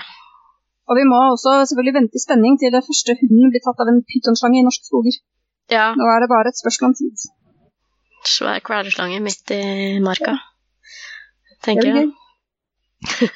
Og 0.88 0.96
vi 1.00 1.04
må 1.12 1.18
også 1.32 1.54
selvfølgelig 1.70 1.96
vente 2.00 2.16
i 2.16 2.24
spenning 2.24 2.54
til 2.60 2.72
det 2.76 2.84
første 2.88 3.16
hunden 3.20 3.52
blir 3.52 3.64
tatt 3.64 3.82
av 3.84 3.90
en 3.92 4.00
pytonslange 4.08 4.62
i 4.62 4.68
norske 4.68 4.88
skoger. 4.88 5.20
Ja, 5.76 5.92
Nå 6.00 6.08
er 6.14 6.24
det 6.24 6.32
bare 6.32 6.54
et 6.54 6.62
spørsmål 6.62 6.94
om 6.94 6.96
tid. 7.00 7.28
svær 8.28 8.60
kvelerslange 8.68 9.20
midt 9.20 9.52
i 9.52 10.00
marka, 10.00 10.38
Det 11.50 11.60
tenker 11.68 11.88
jeg. 11.92 12.12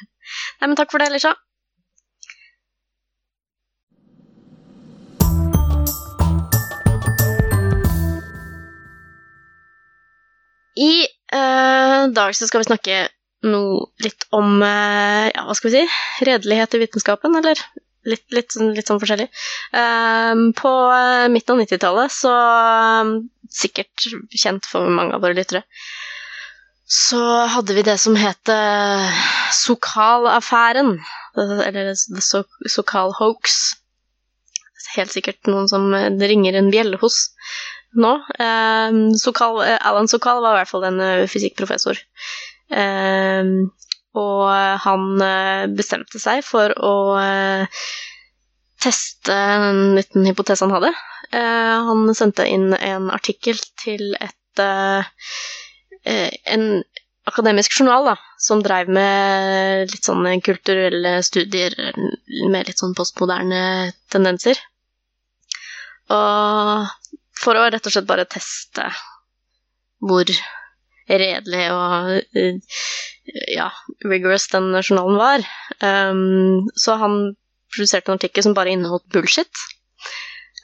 Nei, 0.58 0.66
men 0.66 0.76
takk 0.76 0.92
for 0.92 0.98
det, 0.98 1.12
Lisha. 1.12 1.36
I 10.76 10.94
eh, 11.36 12.02
dag 12.16 12.34
så 12.34 12.48
skal 12.48 12.62
vi 12.62 12.70
snakke 12.70 13.02
noe 13.46 13.86
litt 14.04 14.26
om 14.36 14.60
eh, 14.62 15.30
ja, 15.34 15.44
hva 15.48 15.54
skal 15.58 15.72
vi 15.72 15.80
si, 15.82 15.96
redelighet 16.28 16.76
i 16.78 16.82
vitenskapen, 16.84 17.34
eller 17.40 17.58
litt, 18.08 18.24
litt, 18.34 18.50
sånn- 18.54 18.72
litt 18.76 18.88
sånn 18.90 19.00
forskjellig. 19.02 19.28
Ehm, 19.78 20.48
på 20.58 20.70
eh, 20.94 21.26
midten 21.32 21.56
av 21.56 21.62
90-tallet, 21.64 22.14
så 22.14 22.32
eh, 22.36 23.12
sikkert 23.52 24.08
kjent 24.34 24.66
for 24.68 24.88
mange 24.90 25.14
av 25.18 25.22
våre 25.24 25.36
lyttere, 25.38 25.62
så 26.92 27.18
hadde 27.48 27.72
vi 27.78 27.84
det 27.86 27.94
som 28.02 28.16
het 28.20 28.50
eh, 28.52 29.20
Sokal-affæren. 29.62 30.96
Eller 31.38 31.94
So- 31.96 32.44
Sokal 32.68 33.14
Hoax. 33.16 33.60
Helt 34.96 35.14
sikkert 35.14 35.46
noen 35.48 35.70
som 35.70 35.86
eh, 35.96 36.10
ringer 36.28 36.58
en 36.58 36.68
bjelle 36.74 36.98
hos 37.00 37.30
nå. 37.96 38.10
Sokal, 39.20 39.62
eh, 39.64 39.78
Alan 39.88 40.08
Sokal 40.10 40.42
var 40.44 40.56
i 40.56 40.60
hvert 40.60 40.72
fall 40.74 40.84
en 40.90 41.00
eh, 41.00 41.24
fysikkprofessor. 41.32 42.00
Ehm, 42.72 43.70
og 44.18 44.48
han 44.84 45.04
eh, 45.24 45.66
bestemte 45.72 46.20
seg 46.20 46.42
for 46.44 46.72
å 46.76 46.94
eh, 47.20 47.82
teste 48.82 49.32
en 49.32 49.94
liten 49.96 50.26
hypotese 50.28 50.66
han 50.66 50.74
hadde. 50.76 50.92
Eh, 51.32 51.76
han 51.88 52.04
sendte 52.16 52.48
inn 52.48 52.72
en 52.76 53.10
artikkel 53.12 53.60
til 53.80 54.12
et 54.20 54.38
en 56.02 56.64
akademisk 57.30 57.78
journal 57.78 58.04
da, 58.10 58.14
som 58.42 58.60
drev 58.60 58.90
med 58.92 59.88
litt 59.88 60.04
sånne 60.04 60.34
kulturelle 60.44 61.12
studier 61.24 61.72
med 62.50 62.66
litt 62.68 62.82
sånn 62.82 62.92
postmoderne 62.98 63.94
tendenser. 64.12 64.58
Og 66.12 66.90
for 67.38 67.56
å 67.56 67.64
rett 67.70 67.86
og 67.86 67.94
slett 67.94 68.10
bare 68.10 68.28
teste 68.28 68.90
hvor 70.02 70.28
redelig 71.08 71.64
og 71.74 72.38
eh, 72.38 72.78
ja, 73.54 73.68
rigorous 74.04 74.48
den 74.52 74.70
journalen 74.82 75.18
var. 75.20 75.46
Um, 75.82 76.68
så 76.78 76.96
han 77.00 77.34
produserte 77.72 78.10
en 78.10 78.18
artikkel 78.18 78.44
som 78.46 78.56
bare 78.56 78.74
inneholdt 78.74 79.08
bullshit, 79.14 79.62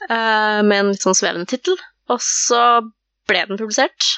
uh, 0.09 0.61
med 0.65 0.77
en 0.77 0.91
litt 0.93 1.05
sånn 1.05 1.17
svevende 1.17 1.49
tittel. 1.49 1.79
Og 2.09 2.21
så 2.23 2.81
ble 3.29 3.45
den 3.49 3.59
publisert, 3.59 4.13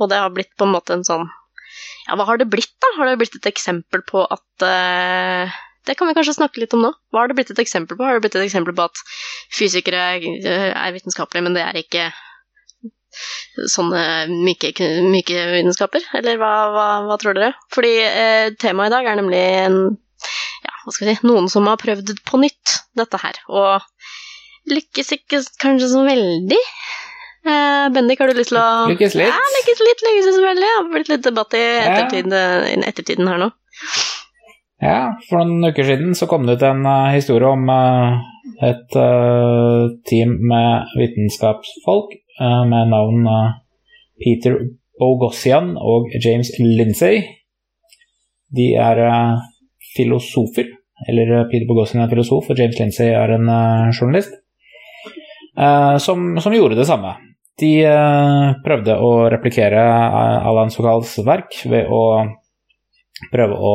og 0.00 0.10
det 0.10 0.20
har 0.20 0.32
blitt 0.34 0.54
på 0.58 0.66
en 0.66 0.74
måte 0.74 0.96
en 0.96 1.06
sånn 1.06 1.28
Ja, 2.04 2.16
hva 2.18 2.26
har 2.28 2.40
det 2.40 2.50
blitt, 2.52 2.74
da? 2.82 2.90
Har 2.98 3.08
det 3.08 3.18
blitt 3.20 3.36
et 3.38 3.46
eksempel 3.48 4.02
på 4.04 4.24
at 4.24 4.64
uh, 4.64 5.52
Det 5.86 5.94
kan 5.96 6.08
vi 6.08 6.16
kanskje 6.16 6.36
snakke 6.36 6.60
litt 6.62 6.74
om 6.76 6.82
nå. 6.84 6.90
Hva 7.12 7.22
har 7.22 7.30
det 7.30 7.38
blitt 7.38 7.52
et 7.54 7.62
eksempel 7.62 7.96
på? 7.96 8.04
Har 8.04 8.18
det 8.18 8.24
blitt 8.26 8.36
et 8.36 8.44
eksempel 8.44 8.76
på 8.76 8.86
at 8.88 9.02
fysikere 9.52 10.04
er 10.16 10.94
vitenskapelige, 10.96 11.44
men 11.44 11.56
det 11.56 11.64
er 11.64 11.80
ikke 11.80 12.08
sånne 13.70 14.04
myke, 14.30 14.72
myke 15.10 15.46
vitenskaper? 15.52 16.06
Eller 16.18 16.40
hva, 16.40 16.52
hva, 16.74 16.88
hva 17.08 17.18
tror 17.20 17.36
dere? 17.38 17.52
Fordi 17.74 17.94
eh, 18.06 18.48
temaet 18.60 18.92
i 18.92 18.94
dag 18.96 19.10
er 19.10 19.20
nemlig 19.20 19.42
en, 19.64 19.78
ja, 20.64 20.74
hva 20.84 20.94
skal 20.94 21.10
vi 21.10 21.16
si, 21.16 21.28
noen 21.28 21.50
som 21.52 21.70
har 21.70 21.80
prøvd 21.80 22.14
på 22.26 22.42
nytt 22.42 22.78
dette 22.98 23.20
her, 23.22 23.40
og 23.50 24.70
lykkes 24.70 25.14
ikke 25.18 25.42
kanskje 25.62 25.90
så 25.92 26.04
veldig. 26.06 26.60
Eh, 27.44 27.86
Bendik, 27.92 28.22
har 28.22 28.32
du 28.32 28.38
lyst 28.38 28.54
til 28.54 28.60
å 28.62 28.88
Lykkes 28.88 29.18
litt. 29.20 29.28
Ja, 29.28 29.54
lykkes 29.58 29.84
litt, 29.84 30.04
lykkes 30.08 30.28
så 30.32 30.42
veldig. 30.46 30.64
Det 30.64 30.74
har 30.74 30.90
blitt 30.96 31.12
litt 31.12 31.24
debatt 31.26 31.56
i 31.58 31.64
ettertiden, 31.84 32.36
ja. 32.36 32.84
ettertiden 32.88 33.28
her 33.28 33.42
nå. 33.44 33.50
Ja, 34.84 35.16
for 35.28 35.44
noen 35.46 35.70
uker 35.72 35.86
siden 35.86 36.16
så 36.18 36.28
kom 36.28 36.48
det 36.48 36.58
ut 36.58 36.64
en 36.66 36.82
uh, 36.84 37.12
historie 37.14 37.48
om 37.48 37.68
uh, 37.70 38.18
et 38.64 38.96
uh, 38.98 39.92
team 40.08 40.34
med 40.50 40.96
vitenskapsfolk 40.98 42.12
eh, 42.16 42.23
med 42.40 42.90
navn 42.90 43.26
eh, 43.30 43.52
Peter 44.24 44.58
Bogossian 44.98 45.74
og 45.78 46.10
James 46.22 46.52
Lindsay. 46.58 47.22
De 48.54 48.72
er 48.78 49.02
eh, 49.06 49.44
filosofer, 49.96 50.70
eller 51.08 51.36
eh, 51.40 51.46
Peter 51.50 51.68
Bogossian 51.68 52.04
er 52.04 52.10
filosof, 52.12 52.50
og 52.50 52.58
James 52.58 52.78
Lindsay 52.80 53.10
er 53.14 53.36
en 53.36 53.50
eh, 53.50 53.92
journalist, 53.98 54.34
eh, 55.58 55.96
som, 56.02 56.34
som 56.42 56.56
gjorde 56.56 56.78
det 56.78 56.88
samme. 56.90 57.16
De 57.60 57.74
eh, 57.86 58.48
prøvde 58.64 58.98
å 58.98 59.12
replikere 59.30 59.82
eh, 59.82 60.48
Alan 60.50 60.74
Sokals 60.74 61.16
verk 61.26 61.54
ved 61.70 61.90
å 61.90 62.02
prøve 63.30 63.54
å 63.58 63.74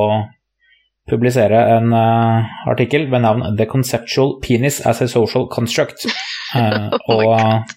publisere 1.09 1.59
en 1.77 1.93
eh, 1.95 2.49
artikkel 2.69 3.07
med 3.11 3.23
navn 3.25 3.45
'The 3.55 3.67
Conceptual 3.71 4.37
Penis 4.43 4.79
as 4.85 5.01
a 5.01 5.07
Social 5.07 5.47
Construct'. 5.51 6.07
Eh, 6.49 6.89
Oh 7.05 7.19
og 7.29 7.69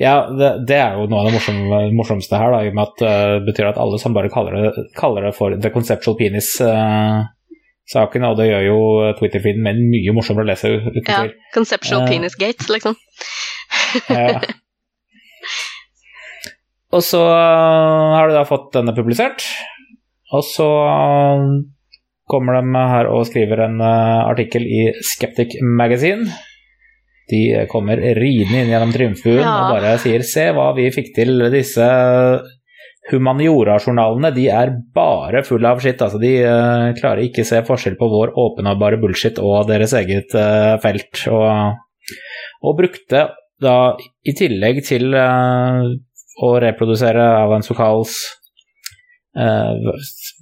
ja, 0.00 0.32
det, 0.32 0.64
det 0.64 0.78
er 0.80 0.94
jo 0.96 1.04
noe 1.10 1.18
av 1.20 1.26
det 1.28 1.34
morsomme, 1.36 1.92
morsomste 1.92 2.38
her, 2.40 2.48
da, 2.54 2.62
i 2.64 2.70
og 2.70 2.76
med 2.78 2.86
at 2.86 2.94
det 3.02 3.10
det 3.34 3.42
betyr 3.50 3.66
at 3.68 3.80
alle 3.82 3.98
som 4.00 4.14
bare 4.16 4.32
kaller 4.32 4.52
det, 4.56 4.70
kaller 4.96 5.20
det 5.28 5.34
for 5.36 5.52
'The 5.52 5.70
Conceptual 5.74 6.16
Penis'-saken, 6.16 8.24
og 8.30 8.34
det 8.38 8.46
gjør 8.48 8.64
jo 8.64 8.78
Twitter-feeden 9.18 9.60
min 9.66 9.82
mye 9.92 10.14
morsommere 10.16 10.46
å 10.48 10.50
lese 10.54 10.72
utenfor. 10.72 11.28
Ja. 11.28 11.52
Conceptual 11.52 12.00
uh, 12.06 12.08
penis 12.08 12.32
gate, 12.40 12.64
liksom. 12.72 12.96
Ja. 14.08 14.40
Og 16.90 17.04
så 17.06 17.22
har 17.22 18.26
de 18.26 18.34
da 18.34 18.42
fått 18.48 18.72
denne 18.74 18.94
publisert, 18.96 19.44
og 20.32 20.42
så 20.46 20.66
kommer 22.30 22.52
de 22.56 22.62
her 22.94 23.06
og 23.10 23.26
skriver 23.28 23.58
en 23.66 23.80
artikkel 23.82 24.62
i 24.64 24.92
Skeptic 25.06 25.50
Magazine. 25.62 26.24
De 27.30 27.66
kommer 27.70 28.00
ridende 28.18 28.64
inn 28.64 28.72
gjennom 28.72 28.94
triumfbuen 28.94 29.44
Ja. 29.44 29.52
og 29.60 29.76
bare 29.76 29.98
sier 30.02 30.22
'se 30.26 30.50
hva 30.56 30.74
vi 30.74 30.90
fikk 30.90 31.14
til'. 31.16 31.50
Disse 31.50 31.86
humaniora-journalene 33.10 34.30
de 34.34 34.46
er 34.52 34.72
bare 34.94 35.42
fulle 35.46 35.70
av 35.70 35.80
skitt. 35.82 36.02
Altså, 36.04 36.20
de 36.22 36.32
uh, 36.44 36.90
klarer 36.98 37.24
ikke 37.26 37.46
se 37.48 37.62
forskjell 37.66 37.96
på 38.00 38.08
vår 38.12 38.34
åpenbare 38.38 39.00
bullshit 39.00 39.40
og 39.42 39.68
deres 39.70 39.94
eget 39.98 40.34
uh, 40.38 40.76
felt. 40.82 41.24
Og, 41.32 41.80
og 42.62 42.76
brukte 42.78 43.28
da 43.60 43.76
i 44.24 44.34
tillegg 44.36 44.82
til 44.86 45.14
uh, 45.14 45.88
å 46.40 46.52
reprodusere 46.62 47.24
Alan 47.44 47.66
Sokals 47.66 48.22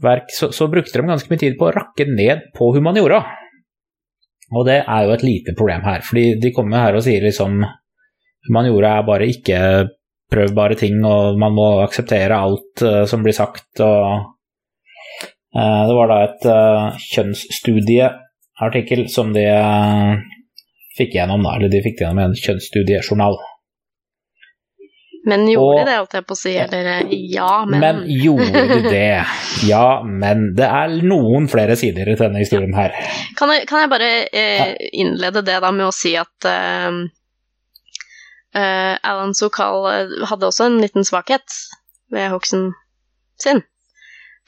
verk, 0.01 0.31
så, 0.33 0.49
så 0.49 0.65
brukte 0.73 0.97
de 0.97 1.05
ganske 1.05 1.29
mye 1.29 1.41
tid 1.43 1.59
på 1.61 1.67
å 1.69 1.73
rakke 1.75 2.07
ned 2.09 2.47
på 2.57 2.71
humaniora. 2.73 3.19
Og 4.57 4.65
det 4.69 4.79
er 4.81 5.05
jo 5.05 5.13
et 5.13 5.27
lite 5.27 5.55
problem 5.57 5.85
her, 5.85 6.01
fordi 6.05 6.39
de 6.41 6.53
kommer 6.57 6.81
her 6.87 6.97
og 6.97 7.05
sier 7.05 7.25
liksom 7.25 7.61
humaniora 8.49 8.95
er 8.99 9.05
bare 9.09 9.29
ikke-prøvbare 9.29 10.79
ting, 10.81 11.03
og 11.05 11.39
man 11.41 11.53
må 11.57 11.69
akseptere 11.83 12.39
alt 12.39 12.85
uh, 12.87 13.05
som 13.09 13.23
blir 13.25 13.37
sagt, 13.37 13.69
og 13.85 14.01
uh, 15.53 15.83
det 15.89 15.99
var 15.99 16.09
da 16.13 16.19
et 16.25 16.49
uh, 16.49 16.97
kjønnsstudieartikkel 17.13 19.05
som 19.13 19.35
de 19.37 19.47
fikk 20.99 21.19
gjennom, 21.19 21.45
da, 21.45 21.59
eller 21.59 21.71
de 21.73 21.85
fikk 21.85 22.03
gjennom 22.03 22.25
en 22.25 22.39
kjønnsstudiejournal. 22.39 23.37
Men 25.29 25.45
gjorde 25.51 25.67
Og- 25.67 25.79
de 25.83 25.85
det, 25.91 25.97
holdt 25.99 26.15
jeg 26.17 26.25
på 26.29 26.37
å 26.37 26.41
si, 26.41 26.53
eller 26.57 26.87
eh, 26.95 27.13
ja, 27.35 27.51
men, 27.69 27.81
Men 27.83 27.99
gjorde 28.09 28.63
de 28.71 28.79
det? 28.89 29.27
Ja, 29.69 30.01
men 30.05 30.47
det 30.57 30.65
er 30.65 30.95
noen 31.05 31.49
flere 31.53 31.77
sider 31.77 32.09
til 32.09 32.17
denne 32.23 32.41
historien 32.41 32.73
her. 32.77 32.95
Kan 33.37 33.53
jeg, 33.53 33.67
kan 33.69 33.83
jeg 33.85 33.91
bare 33.93 34.11
eh, 34.33 34.75
innlede 34.97 35.43
det 35.45 35.59
da 35.65 35.73
med 35.75 35.89
å 35.91 35.93
si 35.95 36.15
at 36.17 36.49
eh, 36.49 37.01
eh, 38.57 38.95
Alan 39.03 39.35
Sokal 39.37 39.85
eh, 39.93 40.15
hadde 40.31 40.49
også 40.49 40.69
en 40.71 40.81
liten 40.83 41.05
svakhet 41.05 41.45
ved 42.15 42.31
hoksen 42.33 42.71
sin. 43.43 43.61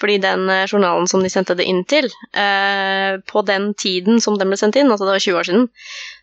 Fordi 0.00 0.16
den 0.22 0.46
eh, 0.48 0.64
journalen 0.70 1.08
som 1.10 1.20
de 1.20 1.28
sendte 1.32 1.54
det 1.58 1.66
inn 1.68 1.82
til, 1.88 2.06
eh, 2.32 3.18
på 3.28 3.42
den 3.44 3.70
tiden 3.78 4.20
som 4.24 4.38
den 4.40 4.48
ble 4.48 4.56
sendt 4.56 4.78
inn, 4.80 4.88
altså 4.88 5.04
det 5.04 5.16
var 5.16 5.24
20 5.26 5.38
år 5.40 5.48
siden, 5.50 5.66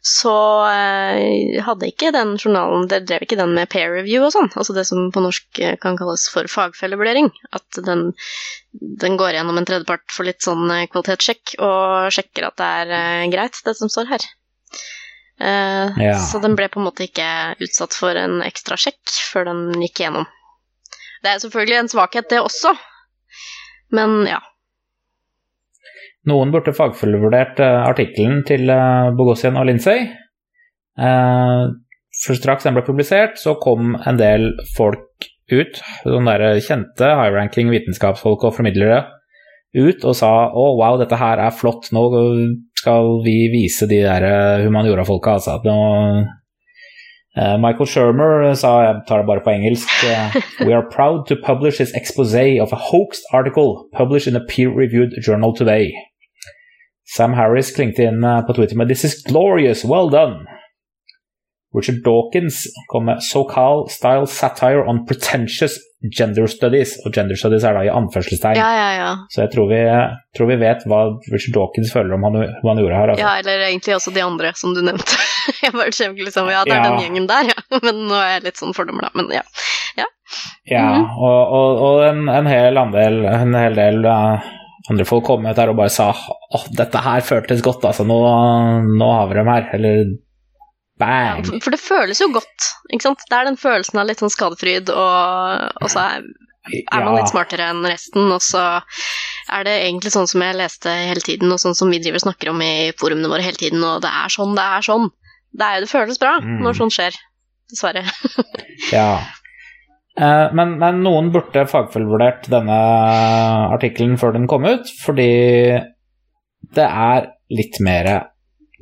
så 0.01 0.33
eh, 0.71 1.59
hadde 1.67 1.89
ikke 1.91 2.13
den 2.15 2.35
journalen 2.39 2.87
Det 2.89 3.03
drev 3.05 3.25
ikke 3.25 3.37
den 3.39 3.53
med 3.57 3.69
pair 3.69 3.91
review 3.93 4.25
og 4.25 4.33
sånn, 4.33 4.49
altså 4.55 4.73
det 4.77 4.87
som 4.89 5.11
på 5.13 5.21
norsk 5.23 5.61
eh, 5.61 5.75
kan 5.81 5.97
kalles 5.99 6.25
for 6.33 6.49
fagfellevurdering. 6.49 7.29
At 7.53 7.81
den, 7.85 8.07
den 8.73 9.17
går 9.21 9.37
gjennom 9.37 9.61
en 9.61 9.69
tredjepart 9.69 10.07
for 10.13 10.25
litt 10.27 10.41
sånn 10.45 10.65
eh, 10.73 10.87
kvalitetssjekk 10.89 11.57
og 11.61 12.09
sjekker 12.17 12.49
at 12.49 12.57
det 12.61 12.71
er 12.81 12.95
eh, 12.97 13.27
greit, 13.33 13.61
det 13.65 13.77
som 13.77 13.91
står 13.93 14.09
her. 14.15 14.25
Eh, 15.39 16.01
Ja. 16.01 16.17
Så 16.17 16.41
den 16.41 16.55
ble 16.57 16.65
på 16.73 16.81
en 16.81 16.87
måte 16.89 17.05
ikke 17.05 17.29
utsatt 17.61 17.93
for 17.93 18.17
en 18.17 18.39
ekstra 18.45 18.77
sjekk 18.79 19.13
før 19.31 19.51
den 19.51 19.81
gikk 19.85 20.01
gjennom. 20.01 20.25
Det 21.21 21.29
er 21.31 21.41
selvfølgelig 21.41 21.77
en 21.83 21.89
svakhet, 21.91 22.29
det 22.29 22.39
også, 22.41 22.71
men 23.95 24.21
ja. 24.29 24.39
Noen 26.27 26.51
burde 26.51 26.73
fagfullvurdert 26.75 27.61
uh, 27.63 27.85
artikkelen 27.87 28.41
til 28.47 28.67
uh, 28.67 29.13
Bogossian 29.15 29.55
og 29.59 29.69
Lindsay. 29.69 30.09
Eh, 30.97 31.63
for 32.25 32.37
straks 32.37 32.65
den 32.65 32.77
ble 32.77 32.83
publisert, 32.85 33.37
så 33.37 33.55
kom 33.61 33.93
en 34.09 34.17
del 34.17 34.49
folk 34.75 35.27
ut, 35.53 35.77
sånne 36.01 36.33
der 36.33 36.63
kjente 36.65 37.11
high-ranking 37.19 37.69
vitenskapsfolk 37.71 38.47
og 38.49 38.55
formidlere, 38.57 39.03
ut 39.77 40.07
og 40.07 40.15
sa 40.17 40.31
å 40.49 40.65
wow, 40.79 40.97
dette 40.99 41.19
her 41.19 41.39
er 41.43 41.53
flott, 41.53 41.91
nå 41.93 42.07
skal 42.79 43.19
vi 43.25 43.37
vise 43.53 43.85
de 43.89 44.01
der 44.05 44.25
humaniorafolka 44.65 45.37
altså. 45.37 45.59
Eh, 45.61 46.25
Michael 47.37 47.85
Shermer 47.85 48.55
sa, 48.57 48.71
jeg 48.81 49.01
tar 49.07 49.21
det 49.21 49.27
bare 49.27 49.43
på 49.45 49.53
engelsk, 49.53 49.89
eh, 50.09 50.37
We 50.65 50.73
are 50.73 50.89
proud 50.89 51.27
to 51.27 51.35
publish 51.35 51.77
this 51.77 51.93
expose 51.93 52.57
of 52.59 52.73
a 52.73 52.81
hoaxed 52.89 53.23
article 53.31 53.89
published 53.93 54.27
in 54.27 54.35
a 54.35 54.45
peer-reviewed 54.45 55.21
journal 55.21 55.53
today. 55.53 55.93
Sam 57.05 57.33
Harris 57.33 57.71
klingte 57.75 58.09
inn 58.09 58.23
eh, 58.23 58.41
på 58.41 58.53
Twitter 58.53 58.75
med 58.75 58.89
'This 58.89 59.03
is 59.03 59.23
glorious, 59.23 59.85
well 59.85 60.09
done'. 60.09 60.56
Richard 61.77 62.01
Dawkins 62.05 62.63
kom 62.91 63.05
med 63.09 63.21
'So-called 63.23 63.91
style 63.93 64.25
satire 64.27 64.83
on 64.89 65.05
pretentious 65.05 65.77
gender 66.17 66.45
studies'. 66.51 66.93
Og 67.05 67.13
gender 67.15 67.35
studies 67.39 67.63
er 67.65 67.73
da 67.73 67.83
i 67.85 67.89
anførselstegn. 67.93 68.57
Ja, 68.59 68.69
ja, 68.77 68.89
ja. 68.97 69.11
Så 69.33 69.41
jeg 69.45 69.51
tror 69.55 69.69
vi, 69.71 69.79
tror 70.37 70.47
vi 70.51 70.57
vet 70.61 70.83
hva 70.89 70.99
Richard 71.33 71.55
Dawkins 71.57 71.93
føler 71.93 72.13
om 72.17 72.23
han, 72.27 72.37
hva 72.61 72.73
han 72.73 72.81
gjorde 72.83 72.99
her. 72.99 73.09
Altså. 73.13 73.23
Ja, 73.25 73.31
eller 73.39 73.65
egentlig 73.69 73.95
også 73.95 74.13
de 74.13 74.21
andre 74.25 74.51
som 74.55 74.73
du 74.77 74.81
nevnte. 74.85 75.17
Jeg 75.63 75.71
bare 75.73 75.91
kjempe 75.95 76.25
liksom, 76.27 76.49
ja, 76.51 76.63
det 76.67 76.75
er 76.75 76.83
den 76.89 76.99
gjengen 77.05 77.27
der, 77.29 77.49
ja. 77.53 77.59
Men 77.85 78.03
nå 78.09 78.15
er 78.19 78.33
jeg 78.35 78.43
litt 78.49 78.59
sånn 78.59 78.73
fordommer, 78.75 79.07
da. 79.07 79.11
Men 79.15 79.31
ja. 79.39 79.45
Ja, 80.67 80.83
Mhm. 80.83 81.05
og, 81.23 81.53
og, 81.55 81.81
og 81.87 82.01
en, 82.03 82.25
en 82.29 82.47
hel 82.51 82.75
andel, 82.77 83.21
en 83.31 83.53
hel 83.55 83.77
del 83.77 84.01
uh, 84.05 84.43
andre 84.91 85.05
folk 85.07 85.23
kom 85.23 85.45
ut 85.47 85.55
der 85.55 85.69
og 85.71 85.77
bare 85.79 85.89
sa 85.93 86.09
åh, 86.11 86.65
dette 86.75 86.99
her 86.99 87.23
føltes 87.23 87.63
godt, 87.63 87.85
altså, 87.87 88.03
nå, 88.03 88.17
nå 88.99 89.07
har 89.13 89.29
vi 89.31 89.37
dem 89.39 89.47
her. 89.47 89.69
Eller 89.77 90.03
bang. 90.99 91.43
For- 91.45 91.59
For 91.63 91.71
det 91.75 91.79
føles 91.83 92.19
jo 92.21 92.27
godt, 92.33 92.67
ikke 92.91 93.05
sant. 93.09 93.23
Det 93.29 93.37
er 93.37 93.45
den 93.49 93.57
følelsen 93.61 93.99
av 94.01 94.07
litt 94.09 94.19
sånn 94.23 94.33
skadefryd, 94.33 94.89
og, 94.89 95.71
og 95.81 95.89
så 95.93 96.03
er, 96.17 96.27
er 96.91 97.03
man 97.05 97.15
litt 97.19 97.29
smartere 97.31 97.69
enn 97.71 97.85
resten, 97.87 98.27
og 98.33 98.41
så 98.43 98.63
er 99.53 99.63
det 99.63 99.75
egentlig 99.85 100.11
sånn 100.11 100.27
som 100.27 100.41
jeg 100.43 100.57
leste 100.59 100.91
hele 100.91 101.23
tiden, 101.23 101.51
og 101.53 101.61
sånn 101.63 101.75
som 101.77 101.89
vi 101.93 101.99
driver 102.03 102.19
og 102.19 102.25
snakker 102.27 102.49
om 102.51 102.61
i 102.65 102.91
forumene 102.99 103.29
våre 103.31 103.45
hele 103.45 103.59
tiden, 103.61 103.83
og 103.87 104.01
det 104.03 104.11
er 104.11 104.33
sånn, 104.33 104.55
det 104.57 104.65
er 104.77 104.81
sånn. 104.89 105.07
Det, 105.57 105.63
er, 105.65 105.79
det 105.85 105.89
føles 105.89 106.19
bra 106.19 106.35
Mm. 106.43 106.57
når 106.65 106.75
sånt 106.81 106.93
skjer, 106.97 107.15
dessverre. 107.71 108.03
Ja. 108.93 109.09
Eh, 110.17 110.49
Men, 110.53 110.75
men 110.81 110.99
noen 111.05 111.31
burde 111.33 111.63
fagfullvurdert 111.69 112.49
denne 112.51 112.75
artikkelen 113.73 114.17
før 114.17 114.33
den 114.35 114.47
kom 114.49 114.65
ut, 114.65 114.89
fordi 115.05 115.29
det 116.75 116.83
er 116.87 117.27
litt 117.53 117.77
mer 117.85 118.09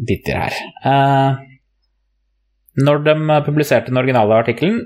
bitter 0.08 0.40
her. 0.42 0.56
Eh, 0.84 1.44
Når 2.84 3.04
de 3.06 3.16
publiserte 3.46 3.92
den 3.92 4.00
originale 4.02 4.36
artikkelen 4.36 4.82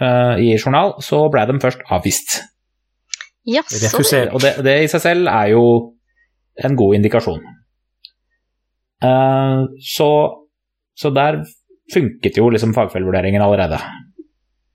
uh, 0.00 0.36
i 0.40 0.54
journal, 0.56 0.94
så 1.04 1.26
ble 1.32 1.44
de 1.50 1.58
først 1.60 1.82
avvist. 1.92 2.38
Jaså. 3.48 3.80
Refusert. 3.82 4.30
Og 4.32 4.40
det, 4.44 4.54
det 4.64 4.76
i 4.84 4.90
seg 4.90 5.02
selv 5.04 5.28
er 5.28 5.50
jo 5.52 5.64
en 6.62 6.76
god 6.78 6.94
indikasjon. 6.96 7.42
Uh, 9.02 9.66
så, 9.82 10.08
så 10.94 11.10
der 11.12 11.42
funket 11.92 12.38
jo 12.38 12.48
liksom 12.54 12.72
fagfellevurderingen 12.76 13.42
allerede. 13.42 13.80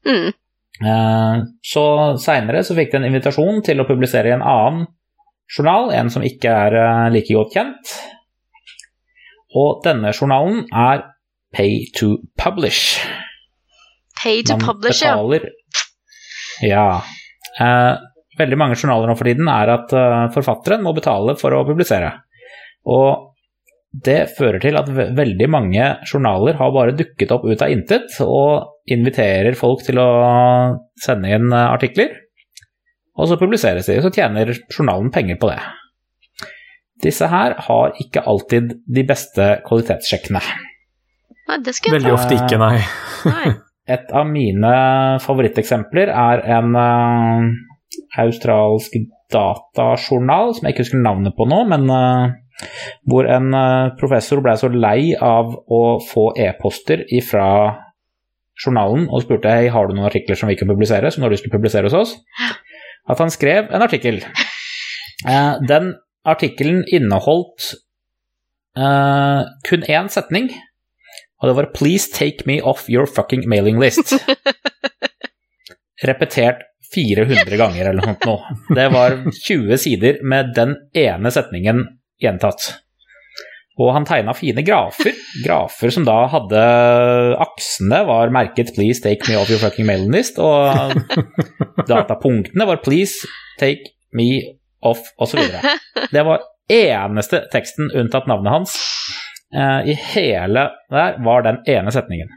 Mm. 0.06 0.36
Uh, 0.78 1.48
Så 1.66 1.84
seinere 2.22 2.62
så 2.64 2.76
fikk 2.78 2.92
de 2.94 3.02
en 3.02 3.10
invitasjon 3.10 3.64
til 3.66 3.82
å 3.82 3.88
publisere 3.88 4.30
i 4.30 4.36
en 4.36 4.46
annen 4.46 4.86
journal, 5.48 5.90
en 5.96 6.10
som 6.12 6.26
ikke 6.28 6.52
er 6.52 6.76
eh, 6.76 7.06
like 7.14 7.32
godt 7.32 7.54
kjent. 7.56 7.92
Og 9.56 9.80
denne 9.86 10.12
journalen 10.12 10.66
er 10.76 11.06
Pay 11.56 11.88
to 12.00 12.18
Publish. 12.38 13.00
Pay 14.24 14.44
to 14.44 14.58
Man 14.58 14.66
publish, 14.66 15.04
ja. 15.04 15.16
betaler 15.16 15.50
Ja. 16.62 16.90
Eh, 17.60 17.94
veldig 18.38 18.58
mange 18.60 18.78
journaler 18.78 19.10
nå 19.10 19.16
for 19.18 19.30
tiden 19.30 19.50
er 19.52 19.72
at 19.78 19.94
eh, 19.94 20.28
forfatteren 20.34 20.84
må 20.86 20.94
betale 20.98 21.38
for 21.40 21.56
å 21.56 21.66
publisere. 21.68 22.12
Og 22.88 23.34
det 24.08 24.34
fører 24.38 24.62
til 24.62 24.78
at 24.78 24.90
veldig 24.92 25.48
mange 25.50 25.86
journaler 26.06 26.58
har 26.60 26.74
bare 26.76 26.96
dukket 26.98 27.32
opp 27.34 27.46
ut 27.48 27.64
av 27.64 27.72
intet 27.74 28.20
og 28.26 28.92
inviterer 28.92 29.58
folk 29.58 29.84
til 29.86 30.02
å 30.02 30.10
sende 31.02 31.34
inn 31.34 31.52
eh, 31.52 31.68
artikler. 31.74 32.14
Og 33.18 33.30
så 33.30 33.40
publiseres 33.40 33.88
de, 33.90 33.98
og 33.98 34.06
så 34.06 34.14
tjener 34.14 34.54
journalen 34.70 35.10
penger 35.14 35.40
på 35.42 35.50
det. 35.50 35.62
Disse 37.02 37.30
her 37.30 37.56
har 37.68 37.94
ikke 38.02 38.26
alltid 38.30 38.76
de 38.86 39.04
beste 39.06 39.48
kvalitetssjekkene. 39.66 40.42
Nei, 41.48 41.62
det 41.64 41.76
skal 41.78 41.94
jeg 41.94 42.02
Veldig 42.02 42.16
ofte 42.16 42.38
ikke, 42.38 42.60
nei. 42.62 42.82
Nei. 43.28 43.54
Et 43.96 44.10
av 44.12 44.28
mine 44.28 44.72
favoritteksempler 45.24 46.10
er 46.12 46.42
en 46.58 46.74
uh, 46.76 47.46
australsk 48.20 48.98
datajournal, 49.32 50.52
som 50.58 50.68
jeg 50.68 50.76
ikke 50.76 50.84
husker 50.84 51.00
navnet 51.00 51.38
på 51.38 51.48
nå, 51.48 51.62
men 51.72 51.88
uh, 51.88 52.36
hvor 53.08 53.30
en 53.32 53.48
uh, 53.56 53.96
professor 54.00 54.44
ble 54.44 54.58
så 54.60 54.68
lei 54.74 55.14
av 55.16 55.56
å 55.56 55.82
få 56.04 56.34
e-poster 56.36 57.06
fra 57.24 57.48
journalen 58.58 59.06
og 59.08 59.24
spurte 59.24 59.52
hei, 59.54 59.70
har 59.72 59.88
du 59.88 59.96
noen 59.96 60.10
artikler 60.10 60.38
som 60.40 60.50
vi 60.50 60.58
kan 60.60 60.70
publisere, 60.70 61.12
som 61.12 61.22
du 61.22 61.28
har 61.28 61.36
lyst 61.36 61.46
til 61.46 61.54
å 61.54 61.58
publisere 61.58 61.90
hos 61.90 61.98
oss, 61.98 62.16
at 63.12 63.24
han 63.24 63.34
skrev 63.34 63.72
en 63.72 63.86
artikkel. 63.88 64.24
Eh, 65.26 65.56
den 65.66 65.88
artikkelen 66.30 66.84
inneholdt 66.94 67.72
eh, 68.78 69.40
kun 69.66 69.86
én 69.90 70.12
setning, 70.14 70.52
og 71.42 71.50
det 71.50 71.56
var 71.58 71.70
'Please 71.74 72.10
take 72.14 72.46
me 72.46 72.62
off 72.62 72.90
your 72.90 73.06
fucking 73.06 73.48
mailing 73.50 73.78
list'. 73.78 74.18
Repetert 76.10 76.64
400 76.94 77.58
ganger 77.58 77.90
eller 77.90 78.02
noe 78.02 78.16
sånt 78.16 78.26
nå. 78.26 78.36
Det 78.76 78.90
var 78.94 79.18
20 79.44 79.78
sider 79.78 80.20
med 80.24 80.54
den 80.56 80.76
ene 80.96 81.32
setningen 81.34 81.84
gjentatt. 82.22 82.70
Og 83.78 83.92
han 83.94 84.08
tegna 84.10 84.34
fine 84.34 84.64
grafer, 84.66 85.14
grafer 85.44 85.92
som 85.94 86.06
da 86.08 86.24
hadde 86.32 86.62
aksene 87.44 88.02
var 88.08 88.34
merket 88.34 88.74
'Please 88.74 89.04
take 89.04 89.30
me 89.30 89.38
off 89.38 89.52
your 89.54 89.62
fucking 89.62 89.86
mailing 89.86 90.14
list', 90.14 90.40
og 90.42 90.98
datapunktene 91.92 92.66
var 92.66 92.82
'Please 92.82 93.28
take 93.60 93.94
me 94.14 94.58
off', 94.82 95.14
osv. 95.20 95.44
Det 96.12 96.26
var 96.26 96.42
eneste 96.70 97.46
teksten 97.52 97.92
unntatt 97.94 98.28
navnet 98.28 98.52
hans 98.52 98.74
i 99.54 99.94
hele 100.14 100.68
der 100.92 101.18
var 101.24 101.46
den 101.46 101.62
ene 101.68 101.92
setningen. 101.96 102.28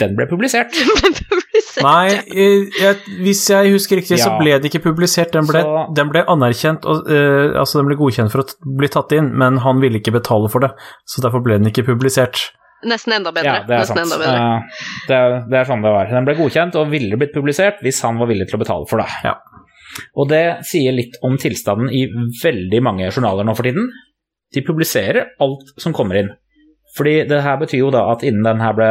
Den 0.00 0.14
ble 0.16 0.24
publisert. 0.30 0.72
Den 1.02 1.12
ble 1.12 1.12
publisert. 1.28 1.82
Nei, 1.84 2.08
jeg, 2.32 2.60
jeg, 2.80 2.98
hvis 3.24 3.40
jeg 3.50 3.72
husker 3.74 3.98
riktig, 4.00 4.16
så 4.22 4.30
ble 4.38 4.54
det 4.62 4.70
ikke 4.70 4.80
publisert. 4.86 5.32
Den 5.34 5.44
ble, 5.48 5.60
Så- 5.64 5.82
den 5.96 6.08
ble 6.12 6.22
anerkjent, 6.30 6.86
og, 6.88 7.08
uh, 7.10 7.56
altså 7.60 7.80
den 7.82 7.88
ble 7.90 7.96
godkjent 8.00 8.32
for 8.32 8.44
å 8.44 8.76
bli 8.78 8.88
tatt 8.94 9.12
inn, 9.16 9.28
men 9.36 9.58
han 9.64 9.80
ville 9.82 9.98
ikke 10.00 10.14
betale 10.14 10.48
for 10.52 10.64
det, 10.64 10.70
så 11.10 11.24
derfor 11.24 11.42
ble 11.44 11.58
den 11.60 11.68
ikke 11.72 11.84
publisert. 11.88 12.40
Nesten 12.84 13.16
enda 13.16 13.32
bedre. 13.32 13.48
Ja, 13.58 13.64
det 13.66 13.74
er 13.76 13.82
Nesten 13.82 13.96
sant. 14.00 14.06
enda 14.06 14.20
bedre. 14.22 14.38
Eh, 14.38 14.86
Det 15.08 15.18
er, 15.18 15.36
det 15.50 15.58
er 15.60 15.68
sånn 15.68 15.84
det 15.84 15.92
var. 15.96 16.08
Den 16.12 16.26
ble 16.28 16.34
godkjent 16.40 16.74
og 16.80 16.88
ville 16.92 17.16
blitt 17.20 17.32
publisert 17.36 17.80
hvis 17.84 18.00
han 18.04 18.18
var 18.20 18.28
villig 18.32 18.48
til 18.50 18.58
å 18.60 18.62
betale 18.64 18.88
for 18.88 19.00
det. 19.04 19.08
Ja. 19.24 19.34
Og 20.20 20.28
det 20.32 20.42
sier 20.68 20.92
litt 20.96 21.16
om 21.24 21.36
tilstanden 21.40 21.88
i 21.92 22.06
veldig 22.42 22.80
mange 22.84 23.08
journaler 23.10 23.46
nå 23.46 23.54
for 23.56 23.64
tiden. 23.68 23.88
De 24.54 24.62
publiserer 24.64 25.34
alt 25.42 25.74
som 25.80 25.94
kommer 25.96 26.20
inn. 26.20 26.32
Fordi 26.94 27.24
det 27.28 27.42
her 27.42 27.58
betyr 27.58 27.80
jo 27.80 27.92
da 27.94 28.04
at 28.12 28.22
innen 28.26 28.46
den 28.46 28.62
her 28.62 28.74
ble 28.76 28.90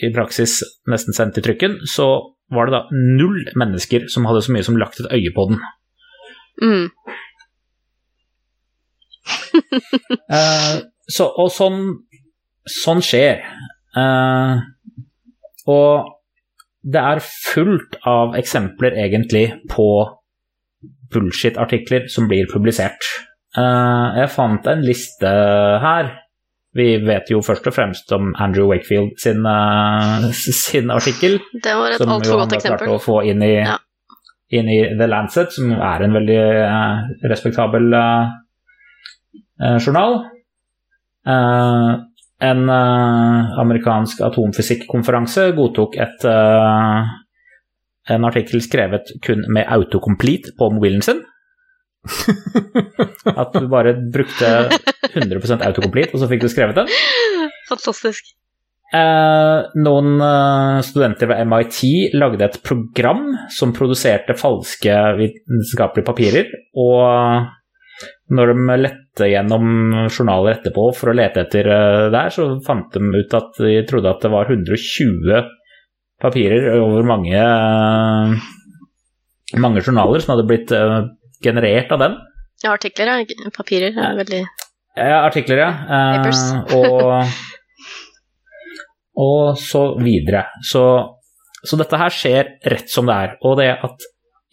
i 0.00 0.08
praksis 0.14 0.60
nesten 0.88 1.16
sendt 1.16 1.36
til 1.36 1.44
trykken, 1.44 1.76
så 1.84 2.06
var 2.54 2.66
det 2.66 2.78
da 2.78 2.82
null 3.18 3.42
mennesker 3.58 4.08
som 4.10 4.26
hadde 4.28 4.42
så 4.46 4.54
mye 4.54 4.66
som 4.66 4.78
lagt 4.80 5.00
et 5.02 5.10
øye 5.12 5.34
på 5.36 5.50
den. 5.50 5.60
Mm. 6.62 6.88
Eh, 10.30 10.76
så, 11.10 11.24
og 11.42 11.48
sånn, 11.50 11.80
sånn 12.70 13.00
skjer. 13.02 13.40
Eh, 13.98 14.60
og 15.70 16.10
det 16.82 17.02
er 17.02 17.22
fullt 17.24 17.98
av 18.06 18.36
eksempler 18.38 18.94
egentlig 19.04 19.44
på 19.70 19.88
bullshit-artikler 21.10 22.06
som 22.12 22.28
blir 22.30 22.46
publisert. 22.52 23.02
Eh, 23.58 24.18
jeg 24.20 24.30
fant 24.30 24.66
en 24.70 24.82
liste 24.86 25.30
her. 25.82 26.10
Vi 26.78 26.84
vet 27.02 27.30
jo 27.32 27.40
først 27.42 27.66
og 27.66 27.74
fremst 27.74 28.12
om 28.14 28.28
Andrew 28.38 28.68
Wakefield 28.70 29.16
sin, 29.18 29.42
eh, 29.46 30.28
sin 30.64 30.90
artikkel. 30.94 31.40
Det 31.62 31.74
var 31.74 31.90
et 31.96 32.02
Som 32.02 32.12
altfor 32.14 32.38
han 32.38 32.48
godt 32.48 32.52
har 32.54 32.60
klart 32.68 32.82
eksempel. 32.84 32.94
å 32.94 33.02
få 33.02 33.16
inn 33.26 33.42
i, 33.42 33.54
Ja. 33.64 33.78
inn 34.54 34.68
i 34.70 34.80
The 34.98 35.06
Lancet, 35.10 35.52
som 35.52 35.72
er 35.72 36.02
en 36.06 36.14
veldig 36.14 36.38
eh, 36.66 37.28
respektabel 37.30 37.90
journal. 39.60 40.14
En 42.40 42.60
amerikansk 42.72 44.22
atomfysikkonferanse 44.24 45.50
godtok 45.52 45.98
et, 46.00 46.24
en 48.08 48.24
artikkel 48.24 48.62
skrevet 48.64 49.12
kun 49.22 49.44
med 49.52 49.68
autocomplete 49.68 50.54
på 50.56 50.70
mobilen 50.72 51.02
sin. 51.04 51.20
At 53.40 53.54
du 53.54 53.66
bare 53.70 53.94
brukte 54.12 54.50
100% 55.12 55.64
autocomplete, 55.66 56.14
og 56.14 56.22
så 56.22 56.28
fikk 56.30 56.44
du 56.44 56.50
skrevet 56.52 56.78
den. 56.80 56.92
Fantastisk. 57.68 58.32
Eh, 58.90 59.58
noen 59.78 60.16
eh, 60.26 60.80
studenter 60.82 61.30
ved 61.30 61.46
MIT 61.46 62.16
lagde 62.18 62.48
et 62.48 62.58
program 62.66 63.28
som 63.54 63.74
produserte 63.76 64.34
falske 64.38 64.96
vitenskapelige 65.20 66.08
papirer, 66.08 66.50
og 66.74 67.46
når 68.34 68.52
de 68.52 68.76
lette 68.80 69.28
gjennom 69.30 69.64
journaler 70.08 70.56
etterpå 70.56 70.88
for 70.96 71.12
å 71.12 71.16
lete 71.16 71.44
etter 71.44 71.70
eh, 71.70 72.08
der, 72.14 72.34
så 72.34 72.48
fant 72.66 72.90
de 72.94 73.02
ut 73.14 73.38
at 73.38 73.58
de 73.62 73.78
trodde 73.88 74.10
at 74.10 74.22
det 74.24 74.32
var 74.32 74.50
120 74.50 75.50
papirer 76.20 76.68
over 76.80 77.06
mange, 77.06 77.34
eh, 77.38 78.34
mange 79.60 79.82
journaler 79.82 80.22
som 80.22 80.34
hadde 80.34 80.48
blitt 80.50 80.74
eh, 80.76 81.00
generert 81.44 81.92
av 81.92 82.02
den. 82.02 82.18
Ja, 82.62 82.74
artikler, 82.74 83.08
ja. 83.08 83.50
Papirer 83.56 83.96
er 83.96 84.18
veldig 84.18 84.42
Ja, 84.96 85.22
artikler, 85.24 85.62
ja. 85.62 85.70
Eh, 85.86 86.16
Papers. 86.18 86.42
og, 86.76 87.26
og 89.26 89.58
så 89.58 89.84
videre. 90.00 90.46
Så, 90.66 90.84
så 91.64 91.78
dette 91.80 92.00
her 92.00 92.12
skjer 92.14 92.56
rett 92.72 92.90
som 92.92 93.08
det 93.08 93.16
er. 93.16 93.36
Og 93.46 93.56
det 93.60 93.70
at 93.78 94.10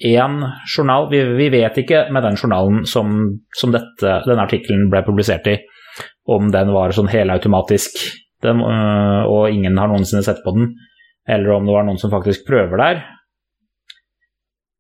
én 0.08 0.38
journal 0.78 1.10
vi, 1.10 1.24
vi 1.40 1.50
vet 1.50 1.80
ikke 1.82 2.06
med 2.14 2.24
den 2.24 2.38
journalen 2.38 2.86
som, 2.86 3.18
som 3.58 3.74
dette, 3.74 4.20
denne 4.28 4.46
artikkelen 4.46 4.92
ble 4.94 5.02
publisert 5.08 5.50
i, 5.50 5.58
om 6.30 6.52
den 6.54 6.72
var 6.76 6.94
sånn 6.94 7.10
helautomatisk, 7.10 7.98
den, 8.46 8.62
øh, 8.62 9.24
og 9.26 9.50
ingen 9.50 9.80
har 9.82 9.90
noensinne 9.90 10.22
sett 10.26 10.44
på 10.46 10.54
den, 10.54 10.76
eller 11.28 11.56
om 11.56 11.66
det 11.66 11.74
var 11.74 11.88
noen 11.88 11.98
som 11.98 12.14
faktisk 12.14 12.46
prøver 12.48 12.78
der. 12.78 13.02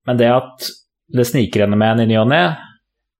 Men 0.07 0.19
det 0.21 0.29
at 0.31 0.69
det 1.15 1.27
sniker 1.27 1.63
henne 1.63 1.79
med 1.79 1.95
en 1.95 2.03
i 2.03 2.09
ny 2.11 2.17
og 2.21 2.27
ne, 2.31 2.41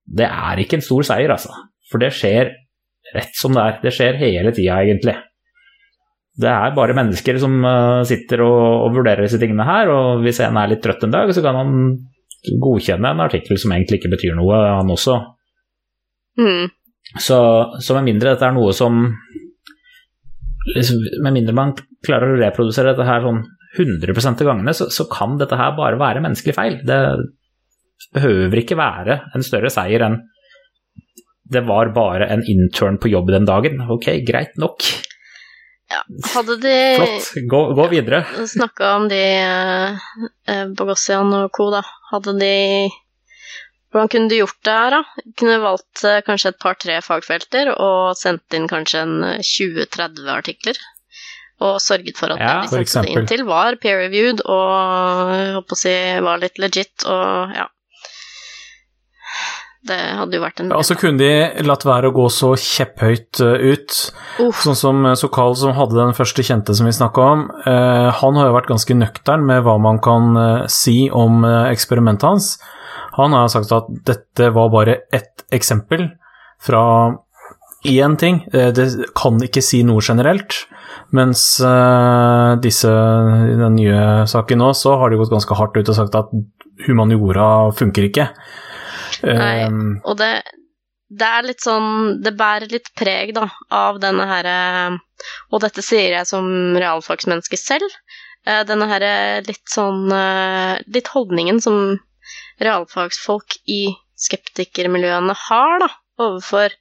det 0.08 0.28
er 0.28 0.60
ikke 0.62 0.78
en 0.78 0.84
stor 0.84 1.06
seier, 1.06 1.32
altså. 1.32 1.54
For 1.88 2.00
det 2.02 2.12
skjer 2.16 2.52
rett 3.14 3.34
som 3.36 3.54
det 3.56 3.64
er. 3.64 3.80
Det 3.82 3.92
skjer 3.96 4.20
hele 4.20 4.52
tida, 4.56 4.78
egentlig. 4.82 5.16
Det 6.38 6.50
er 6.52 6.76
bare 6.76 6.94
mennesker 6.96 7.38
som 7.42 7.56
øh, 7.66 8.04
sitter 8.06 8.44
og, 8.44 8.84
og 8.86 8.94
vurderer 8.94 9.24
disse 9.26 9.40
tingene 9.42 9.66
her, 9.66 9.90
og 9.90 10.22
hvis 10.22 10.40
en 10.44 10.58
er 10.60 10.70
litt 10.70 10.82
trøtt 10.84 11.04
en 11.04 11.14
dag, 11.14 11.32
så 11.34 11.42
kan 11.44 11.58
han 11.58 11.72
godkjenne 12.62 13.10
en 13.10 13.24
artikkel 13.24 13.58
som 13.58 13.74
egentlig 13.74 13.98
ikke 13.98 14.12
betyr 14.14 14.36
noe, 14.38 14.60
han 14.78 14.94
også. 14.94 15.18
mm. 16.38 16.68
Så, 17.24 17.38
så 17.80 17.94
med 17.96 18.04
mindre 18.10 18.34
dette 18.34 18.44
er 18.44 18.52
noe 18.52 18.74
som 18.76 18.98
liksom, 20.74 20.98
Med 21.24 21.32
mindre 21.38 21.54
man 21.56 21.70
klarer 22.04 22.34
å 22.34 22.36
reprodusere 22.36 22.92
dette 22.92 23.06
her 23.08 23.24
sånn 23.24 23.38
100 23.78 24.12
av 24.28 24.42
gangene, 24.44 24.74
så, 24.76 24.90
så 24.92 25.06
kan 25.08 25.38
dette 25.40 25.56
her 25.56 25.72
bare 25.76 25.96
være 26.00 26.20
menneskelig 26.24 26.54
feil. 26.56 26.76
Det 26.84 26.98
behøver 28.14 28.62
ikke 28.62 28.78
være 28.78 29.20
en 29.34 29.46
større 29.46 29.70
seier 29.72 30.04
enn 30.06 30.20
det 31.48 31.62
var 31.64 31.92
bare 31.96 32.28
en 32.28 32.42
intern 32.44 32.98
på 33.00 33.08
jobb 33.08 33.30
den 33.32 33.46
dagen. 33.48 33.80
Ok, 33.88 34.10
greit 34.28 34.58
nok. 34.60 34.84
Ja. 35.88 36.02
Hadde 36.34 36.58
de 36.60 36.74
Flott. 36.98 37.28
Gå, 37.48 37.60
gå 37.78 37.86
videre. 37.88 38.24
snakka 38.48 38.90
om 38.98 39.06
de 39.08 39.20
eh, 39.40 40.08
eh, 40.44 40.66
Bogossian 40.76 41.32
og 41.32 41.52
co., 41.56 41.70
da. 41.72 41.80
Hadde 42.12 42.36
de 42.40 42.56
Hvordan 43.88 44.10
kunne 44.12 44.28
de 44.28 44.42
gjort 44.42 44.58
det 44.68 44.72
her, 44.76 44.92
da? 44.98 45.30
Kunne 45.40 45.56
valgt 45.62 46.04
eh, 46.04 46.20
kanskje 46.26 46.52
et 46.52 46.60
par-tre 46.60 46.98
fagfelter 47.00 47.72
og 47.72 48.12
sendt 48.20 48.52
inn 48.52 48.68
kanskje 48.68 49.00
en 49.06 49.16
eh, 49.30 49.40
20-30 49.40 50.28
artikler. 50.34 50.82
Og 51.64 51.80
sørget 51.80 52.20
for 52.20 52.36
at 52.36 52.42
Ja, 52.44 52.52
det 52.68 52.84
de 52.84 52.92
sendte 52.92 53.08
det 53.08 53.16
inn 53.16 53.30
til, 53.32 53.46
var 53.48 53.80
peer-reviewed 53.80 54.44
og 54.44 55.32
jeg 55.32 55.56
håper 55.56 55.74
å 55.74 55.80
si 55.80 55.94
var 56.28 56.44
litt 56.44 56.60
legit 56.60 57.08
og 57.08 57.56
ja. 57.56 57.64
Det 59.88 59.98
hadde 60.18 60.36
jo 60.36 60.42
vært 60.42 60.62
en 60.62 60.72
Ja, 60.72 60.80
så 60.84 60.96
kunne 60.98 61.20
de 61.20 61.64
latt 61.66 61.84
være 61.88 62.10
å 62.10 62.14
gå 62.16 62.26
så 62.32 62.52
kjepphøyt 62.60 63.40
eh, 63.44 63.74
ut. 63.74 63.98
Uff. 64.44 64.62
Sånn 64.64 64.78
som 64.78 65.06
eh, 65.08 65.16
Sokal, 65.18 65.56
som 65.58 65.76
hadde 65.76 65.98
den 65.98 66.16
første 66.16 66.44
kjente 66.46 66.76
som 66.76 66.88
vi 66.88 66.94
snakka 66.96 67.28
om, 67.34 67.46
eh, 67.64 68.08
han 68.20 68.40
har 68.40 68.50
jo 68.50 68.56
vært 68.58 68.72
ganske 68.72 68.98
nøktern 68.98 69.46
med 69.48 69.62
hva 69.66 69.78
man 69.82 70.00
kan 70.04 70.36
eh, 70.36 70.66
si 70.72 70.98
om 71.14 71.40
eh, 71.48 71.70
eksperimentet 71.72 72.28
hans. 72.28 72.50
Han 73.18 73.34
har 73.34 73.48
sagt 73.52 73.72
at 73.74 73.88
dette 74.06 74.52
var 74.54 74.70
bare 74.74 75.00
ett 75.14 75.46
eksempel 75.54 76.10
fra 76.62 76.82
én 77.88 78.14
ting. 78.18 78.40
Det 78.50 78.84
kan 79.18 79.38
ikke 79.42 79.62
si 79.62 79.80
noe 79.86 80.02
generelt. 80.02 80.54
Mens 81.14 81.42
disse, 82.62 82.90
i 82.90 83.56
den 83.58 83.74
nye 83.78 84.26
saken 84.30 84.60
nå, 84.62 84.70
så 84.76 84.94
har 85.00 85.10
de 85.10 85.18
gått 85.18 85.32
ganske 85.32 85.58
hardt 85.58 85.78
ut 85.78 85.90
og 85.90 85.98
sagt 85.98 86.18
at 86.18 86.30
humaniora 86.86 87.72
funker 87.78 88.06
ikke. 88.06 88.28
Nei. 89.24 89.56
Eh, 89.64 89.76
Og 90.04 90.16
det, 90.20 90.30
det 91.08 91.28
er 91.28 91.46
litt 91.48 91.64
sånn 91.64 92.18
Det 92.24 92.34
bærer 92.36 92.68
litt 92.72 92.90
preg, 92.98 93.34
da, 93.36 93.46
av 93.72 94.00
denne 94.02 94.26
herre 94.28 94.56
Og 95.52 95.62
dette 95.64 95.84
sier 95.84 96.16
jeg 96.18 96.28
som 96.30 96.48
realfagsmenneske 96.76 97.58
selv. 97.60 97.88
eh, 98.46 98.64
Denne 98.68 98.88
herre 98.90 99.12
litt 99.46 99.64
sånn 99.72 100.06
eh, 100.12 100.82
Litt 100.94 101.08
holdningen 101.14 101.60
som 101.64 101.96
realfagsfolk 102.60 103.54
i 103.70 103.94
skeptikermiljøene 104.18 105.32
har, 105.46 105.78
da, 105.78 105.86
overfor 106.18 106.72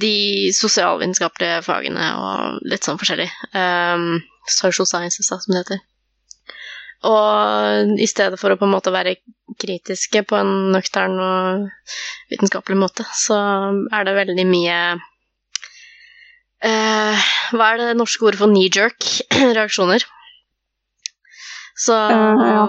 de 0.00 0.48
sosialvitenskapelige 0.56 1.60
fagene 1.66 2.06
og 2.18 2.64
litt 2.66 2.88
sånn 2.88 2.96
forskjellig. 2.98 3.28
Um, 3.52 4.16
social 4.48 4.88
sciences, 4.88 5.28
da, 5.30 5.36
som 5.44 5.52
det 5.54 5.60
heter. 5.62 5.82
Og 7.06 8.00
i 8.02 8.06
stedet 8.10 8.40
for 8.40 8.50
å 8.50 8.58
på 8.58 8.66
en 8.66 8.74
måte 8.74 8.90
være 8.90 9.20
kritiske 9.60 10.24
på 10.26 10.34
en 10.38 10.72
nøktern 10.74 11.14
og 11.22 11.68
vitenskapelig 12.32 12.78
måte, 12.78 13.06
så 13.14 13.38
er 13.94 14.08
det 14.08 14.16
veldig 14.16 14.46
mye 14.48 14.78
uh, 16.66 17.28
Hva 17.54 17.68
er 17.70 17.82
det 17.82 17.98
norske 18.00 18.26
ordet 18.26 18.40
for 18.42 18.50
knee-jerk? 18.50 18.98
Reaksjoner. 19.58 20.02
Så 21.78 21.94
Eh, 21.94 22.46
ja. 22.50 22.64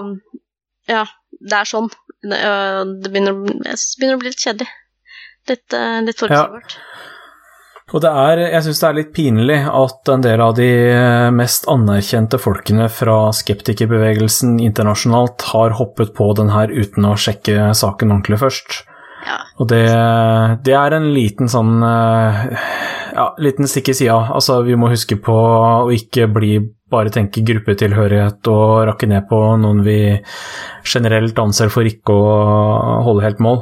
ja, 0.86 1.04
det 1.40 1.56
er 1.58 1.68
sånn. 1.68 1.90
Det, 2.22 2.36
øh, 2.36 2.82
det 3.02 3.10
begynner, 3.10 3.38
jeg 3.64 3.78
synes 3.80 3.90
det 3.90 4.00
begynner 4.00 4.18
å 4.18 4.22
bli 4.22 4.30
litt 4.30 4.44
kjedelig. 4.44 4.70
Litt, 5.50 5.74
uh, 5.74 5.98
litt 6.04 6.20
forutsigbart. 6.20 6.76
Og 7.90 8.02
det 8.04 8.10
er, 8.10 8.40
jeg 8.52 8.64
syns 8.66 8.80
det 8.80 8.88
er 8.88 8.98
litt 9.00 9.14
pinlig 9.16 9.58
at 9.66 10.10
en 10.12 10.22
del 10.22 10.42
av 10.44 10.54
de 10.58 10.68
mest 11.34 11.66
anerkjente 11.70 12.38
folkene 12.38 12.86
fra 12.92 13.16
skeptikerbevegelsen 13.34 14.60
internasjonalt 14.62 15.48
har 15.50 15.74
hoppet 15.80 16.14
på 16.14 16.28
den 16.38 16.52
her 16.54 16.70
uten 16.70 17.08
å 17.08 17.16
sjekke 17.18 17.72
saken 17.74 18.14
ordentlig 18.14 18.38
først. 18.44 18.84
Ja. 19.26 19.40
Og 19.60 19.68
det, 19.68 19.84
det 20.64 20.76
er 20.76 20.96
en 20.96 21.10
liten 21.12 21.50
sånn 21.52 21.82
eh, 21.84 22.44
Ja, 23.10 23.26
liten 23.42 23.68
stikk 23.68 23.90
i 23.92 23.96
sida. 23.98 24.16
Altså, 24.32 24.60
vi 24.64 24.78
må 24.80 24.88
huske 24.92 25.18
på 25.20 25.34
å 25.34 25.90
ikke 25.92 26.28
bli 26.32 26.54
bare 26.90 27.12
tenke 27.12 27.42
gruppetilhørighet 27.46 28.48
og 28.50 28.86
rakke 28.88 29.08
ned 29.10 29.26
på 29.28 29.40
noen 29.60 29.82
vi 29.86 29.98
generelt 30.86 31.38
anser 31.42 31.70
for 31.74 31.86
ikke 31.86 32.14
å 32.14 32.30
holde 33.06 33.26
helt 33.26 33.42
mål. 33.42 33.60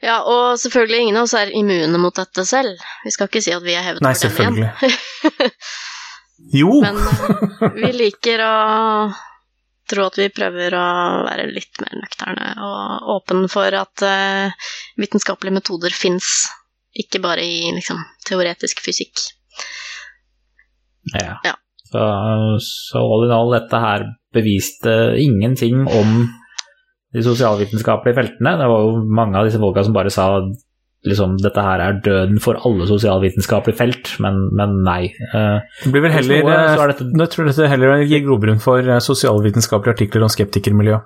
Ja, 0.00 0.20
og 0.24 0.58
selvfølgelig 0.60 1.04
ingen 1.04 1.20
av 1.20 1.28
oss 1.28 1.36
er 1.36 1.52
immune 1.56 2.00
mot 2.00 2.16
dette 2.16 2.44
selv. 2.48 2.80
Vi 3.04 3.12
skal 3.14 3.28
ikke 3.28 3.42
si 3.44 3.52
at 3.52 3.64
vi 3.64 3.76
er 3.76 3.84
hevet 3.84 4.04
Nei, 4.04 4.14
over 4.16 4.44
den 4.46 4.60
igjen. 4.62 5.54
Jo! 6.56 6.70
Men 6.80 6.96
eh, 6.96 7.74
vi 7.74 7.90
liker 7.92 8.40
å 8.40 8.54
tro 9.90 10.06
at 10.06 10.16
vi 10.18 10.30
prøver 10.32 10.74
å 10.78 10.86
være 11.26 11.48
litt 11.50 11.82
mer 11.82 11.98
nøkterne 11.98 12.52
og 12.64 13.10
åpne 13.16 13.50
for 13.50 13.74
at 13.76 14.04
uh, 14.06 14.70
vitenskapelige 15.00 15.58
metoder 15.58 15.94
fins, 15.94 16.46
ikke 16.94 17.20
bare 17.22 17.44
i 17.44 17.72
liksom, 17.74 18.00
teoretisk 18.26 18.80
fysikk. 18.84 19.26
Ja. 21.12 21.40
Ja. 21.44 21.56
Så, 21.90 22.02
så 22.62 23.02
all 23.02 23.26
in 23.26 23.34
all, 23.34 23.50
dette 23.56 23.82
her 23.82 24.06
beviste 24.34 24.94
ingenting 25.18 25.82
om 25.90 26.20
de 27.14 27.22
sosialvitenskapelige 27.26 28.14
feltene. 28.20 28.52
Det 28.60 28.66
var 28.70 28.84
jo 28.86 28.98
mange 29.20 29.38
av 29.40 29.48
disse 29.48 29.58
folka 29.62 29.82
som 29.86 29.94
bare 29.96 30.12
sa 30.14 30.26
liksom 31.08 31.38
dette 31.40 31.62
her 31.64 31.80
er 31.80 31.96
døden 32.04 32.36
for 32.44 32.58
alle 32.68 32.84
sosialvitenskapelige 32.86 33.78
felt, 33.78 34.10
men, 34.20 34.42
men 34.56 34.74
nei. 34.84 35.06
Eh, 35.32 35.62
Det 35.84 35.92
blir 35.94 36.04
vel 36.04 36.12
heller, 36.12 36.42
noe, 36.44 36.58
så 36.76 36.82
er 36.84 36.92
dette- 36.92 37.08
jeg 37.22 37.32
tror 37.32 37.48
dette 37.48 37.68
heller 37.72 38.02
gir 38.04 38.22
grobunn 38.26 38.60
for 38.60 38.78
eh, 38.84 39.00
sosialvitenskapelige 39.00 39.96
artikler 39.96 40.26
om 40.26 40.32
skeptikermiljø. 40.32 40.98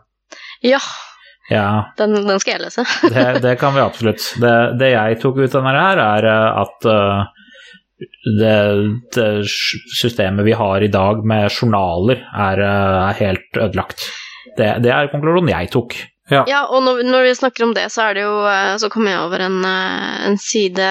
Ja, 0.66 0.80
ja, 1.52 1.64
den, 2.00 2.14
den 2.26 2.40
skal 2.42 2.56
jeg 2.56 2.64
lese. 2.64 2.84
det, 3.14 3.24
det 3.44 3.54
kan 3.60 3.74
vi 3.76 3.82
absolutt. 3.84 4.26
Det, 4.42 4.52
det 4.80 4.90
jeg 4.96 5.20
tok 5.22 5.38
ut 5.44 5.54
av 5.54 5.60
denne 5.62 5.76
her, 5.78 6.02
er 6.18 6.28
eh, 6.32 6.60
at 6.64 6.90
eh, 6.90 7.24
det, 8.40 8.54
det 9.14 9.28
systemet 9.94 10.44
vi 10.48 10.56
har 10.58 10.82
i 10.82 10.90
dag 10.92 11.22
med 11.24 11.46
journaler, 11.54 12.24
er, 12.34 12.64
eh, 12.66 13.00
er 13.12 13.20
helt 13.22 13.60
ødelagt. 13.62 14.08
Det, 14.58 14.68
det 14.84 14.90
er 14.94 15.10
konklusjonen 15.12 15.52
jeg 15.52 15.70
tok. 15.74 15.96
Ja, 16.32 16.62
og 16.72 16.80
når, 16.86 17.02
når 17.04 17.26
vi 17.26 17.32
snakker 17.36 17.66
om 17.66 17.74
det, 17.76 17.84
så 17.92 18.06
er 18.06 18.14
det 18.16 18.22
jo 18.24 18.36
eh, 18.48 18.70
Så 18.80 18.88
kommer 18.88 19.12
jeg 19.12 19.24
over 19.26 19.42
en, 19.44 19.58
eh, 19.68 20.22
en 20.30 20.38
side 20.40 20.86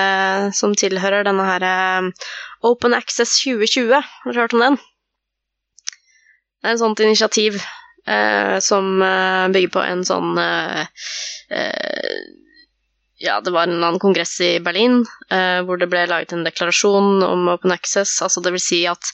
som 0.53 0.75
tilhører 0.77 1.25
denne 1.25 1.45
her 1.47 1.65
eh, 1.65 2.27
Open 2.69 2.93
Access 2.93 3.39
2020. 3.41 3.97
Har 3.97 4.35
du 4.35 4.39
hørt 4.39 4.53
om 4.53 4.61
den? 4.61 4.77
Det 6.61 6.69
er 6.69 6.77
et 6.77 6.83
sånt 6.83 7.01
initiativ 7.01 7.57
eh, 8.05 8.59
som 8.63 9.01
bygger 9.51 9.73
på 9.73 9.81
en 9.83 10.05
sånn 10.07 10.37
eh, 10.39 10.85
eh, 11.49 12.21
Ja, 13.23 13.37
det 13.39 13.53
var 13.55 13.69
en 13.69 13.77
annen 13.77 14.01
kongress 14.03 14.33
i 14.43 14.57
Berlin 14.59 14.97
eh, 15.31 15.61
hvor 15.63 15.79
det 15.79 15.87
ble 15.91 16.01
laget 16.11 16.33
en 16.35 16.43
deklarasjon 16.43 17.23
om 17.23 17.45
open 17.53 17.71
access. 17.71 18.17
Altså 18.25 18.43
vil 18.43 18.59
si 18.59 18.81
at 18.89 19.13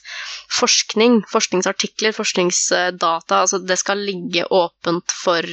forskning, 0.50 1.20
forskningsartikler, 1.30 2.16
forskningsdata, 2.16 3.44
altså 3.44 3.60
det 3.62 3.78
skal 3.78 4.02
ligge 4.02 4.48
åpent 4.50 5.14
for 5.14 5.46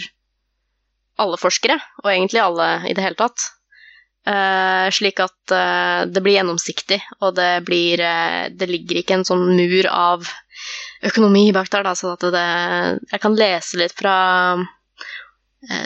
alle 1.22 1.38
forskere, 1.38 1.78
og 2.02 2.10
egentlig 2.10 2.42
alle 2.42 2.72
i 2.90 2.96
det 2.98 3.06
hele 3.06 3.20
tatt. 3.20 3.46
Eh, 4.28 4.88
slik 4.92 5.22
at 5.24 5.54
eh, 5.56 6.02
det 6.10 6.24
blir 6.26 6.40
gjennomsiktig, 6.40 6.98
og 7.22 7.38
det 7.38 7.62
blir 7.68 8.02
eh, 8.04 8.50
Det 8.52 8.68
ligger 8.68 9.00
ikke 9.00 9.20
en 9.20 9.28
sånn 9.28 9.46
mur 9.54 9.88
av 9.88 10.26
økonomi 11.06 11.46
bak 11.56 11.70
der, 11.72 11.86
da, 11.86 11.94
så 11.96 12.16
at 12.18 12.26
det 12.34 12.48
Jeg 13.14 13.22
kan 13.24 13.38
lese 13.38 13.80
litt 13.80 13.96
fra 13.96 14.18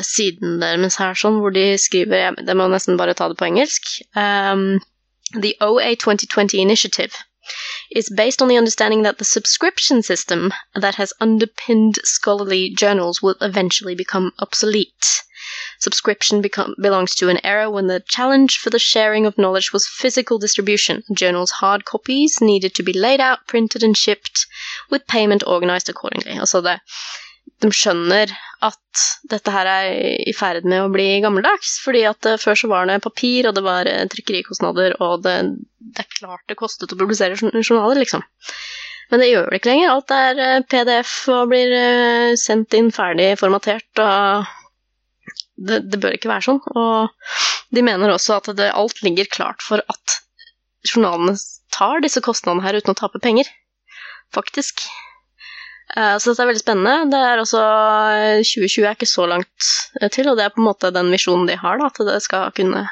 siden 0.05 0.59
deres 0.59 0.97
her, 0.99 1.15
sånn, 1.15 1.39
hvor 1.41 1.53
de 1.55 1.77
skriver 1.79 2.35
Det 2.47 2.55
må 2.57 2.67
nesten 2.67 2.97
bare 2.99 3.15
ta 3.15 3.29
det 3.31 3.37
på 3.39 3.47
engelsk. 3.47 3.87
Um, 4.15 4.81
the 5.33 5.55
OA 5.61 5.95
2020 5.95 6.59
initiative 6.59 7.15
is 7.89 8.09
based 8.09 8.41
on 8.41 8.47
the 8.47 8.57
understanding 8.57 9.01
that 9.03 9.17
the 9.17 9.25
subscription 9.25 10.03
system 10.03 10.53
that 10.75 10.95
has 10.95 11.13
underpinned 11.19 11.99
scholarly 12.03 12.69
journals 12.69 13.21
will 13.21 13.35
eventually 13.41 13.95
become 13.95 14.31
obsolete. 14.39 15.23
Subscription 15.79 16.41
become, 16.41 16.75
belongs 16.79 17.15
to 17.15 17.29
an 17.29 17.43
era 17.43 17.69
when 17.69 17.87
the 17.87 18.03
challenge 18.07 18.57
for 18.57 18.69
the 18.69 18.77
sharing 18.77 19.25
of 19.25 19.37
knowledge 19.37 19.73
was 19.73 19.87
physical 19.87 20.37
distribution. 20.37 21.03
Journals' 21.13 21.51
hard 21.51 21.83
copies 21.85 22.39
needed 22.39 22.75
to 22.75 22.83
be 22.83 22.93
laid 22.93 23.19
out, 23.19 23.47
printed, 23.47 23.81
and 23.81 23.97
shipped, 23.97 24.45
with 24.91 25.07
payment 25.07 25.43
organized 25.47 25.89
accordingly. 25.89 26.37
Altså 26.37 26.61
det, 26.61 26.79
de 27.61 27.69
skjønner 27.73 28.31
at 28.65 29.01
dette 29.29 29.53
her 29.53 29.67
er 29.69 29.89
i 30.29 30.33
ferd 30.37 30.65
med 30.69 30.83
å 30.83 30.91
bli 30.93 31.07
gammeldags, 31.23 31.77
fordi 31.83 32.03
at 32.09 32.27
eh, 32.29 32.39
før 32.41 32.57
så 32.57 32.69
var 32.71 32.89
det 32.89 33.01
papir, 33.05 33.47
og 33.49 33.57
det 33.57 33.63
var 33.65 33.89
eh, 33.89 34.05
trykkerikostnader, 34.11 34.97
og 35.01 35.25
det, 35.25 35.35
det 35.93 36.05
er 36.05 36.15
klart 36.17 36.45
det 36.49 36.59
kostet 36.59 36.93
å 36.93 36.99
publisere 36.99 37.37
journaler, 37.37 38.01
liksom. 38.01 38.25
Men 39.11 39.21
det 39.23 39.31
gjør 39.31 39.49
det 39.51 39.59
ikke 39.59 39.71
lenger. 39.73 39.91
Alt 39.91 40.15
er 40.15 40.41
eh, 40.45 40.57
PDF 40.71 41.13
og 41.33 41.51
blir 41.51 41.75
sendt 42.39 42.77
inn 42.77 42.91
ferdig 42.95 43.33
formatert, 43.41 43.89
og 44.01 44.49
det, 45.61 45.83
det 45.91 46.01
bør 46.01 46.17
ikke 46.17 46.31
være 46.31 46.47
sånn. 46.47 46.61
Og 46.73 47.75
de 47.75 47.85
mener 47.85 48.13
også 48.13 48.39
at 48.39 48.51
det, 48.57 48.71
alt 48.73 49.01
ligger 49.05 49.29
klart 49.31 49.65
for 49.65 49.83
at 49.91 50.19
journalene 50.87 51.37
tar 51.73 52.01
disse 52.03 52.23
kostnadene 52.25 52.65
her 52.65 52.79
uten 52.79 52.95
å 52.95 52.97
tape 52.97 53.21
penger. 53.23 53.49
Faktisk. 54.33 54.85
Eh, 55.97 56.15
Så 56.19 56.31
dette 56.31 56.45
er 56.45 56.51
veldig 56.51 56.63
spennende. 56.63 57.11
Det 57.11 57.19
er 57.19 57.41
også 57.41 57.61
eh, 57.61 58.45
2020 58.47 58.87
er 58.87 58.95
ikke 58.95 59.09
så 59.09 59.27
langt 59.27 59.69
eh, 59.99 60.09
til, 60.13 60.29
og 60.31 60.39
det 60.39 60.45
er 60.45 60.53
på 60.55 60.61
en 60.63 60.69
måte 60.69 60.93
den 60.95 61.11
visjonen 61.11 61.49
de 61.49 61.59
har, 61.59 61.81
da, 61.81 61.89
at 61.91 62.55
kunne 62.55 62.85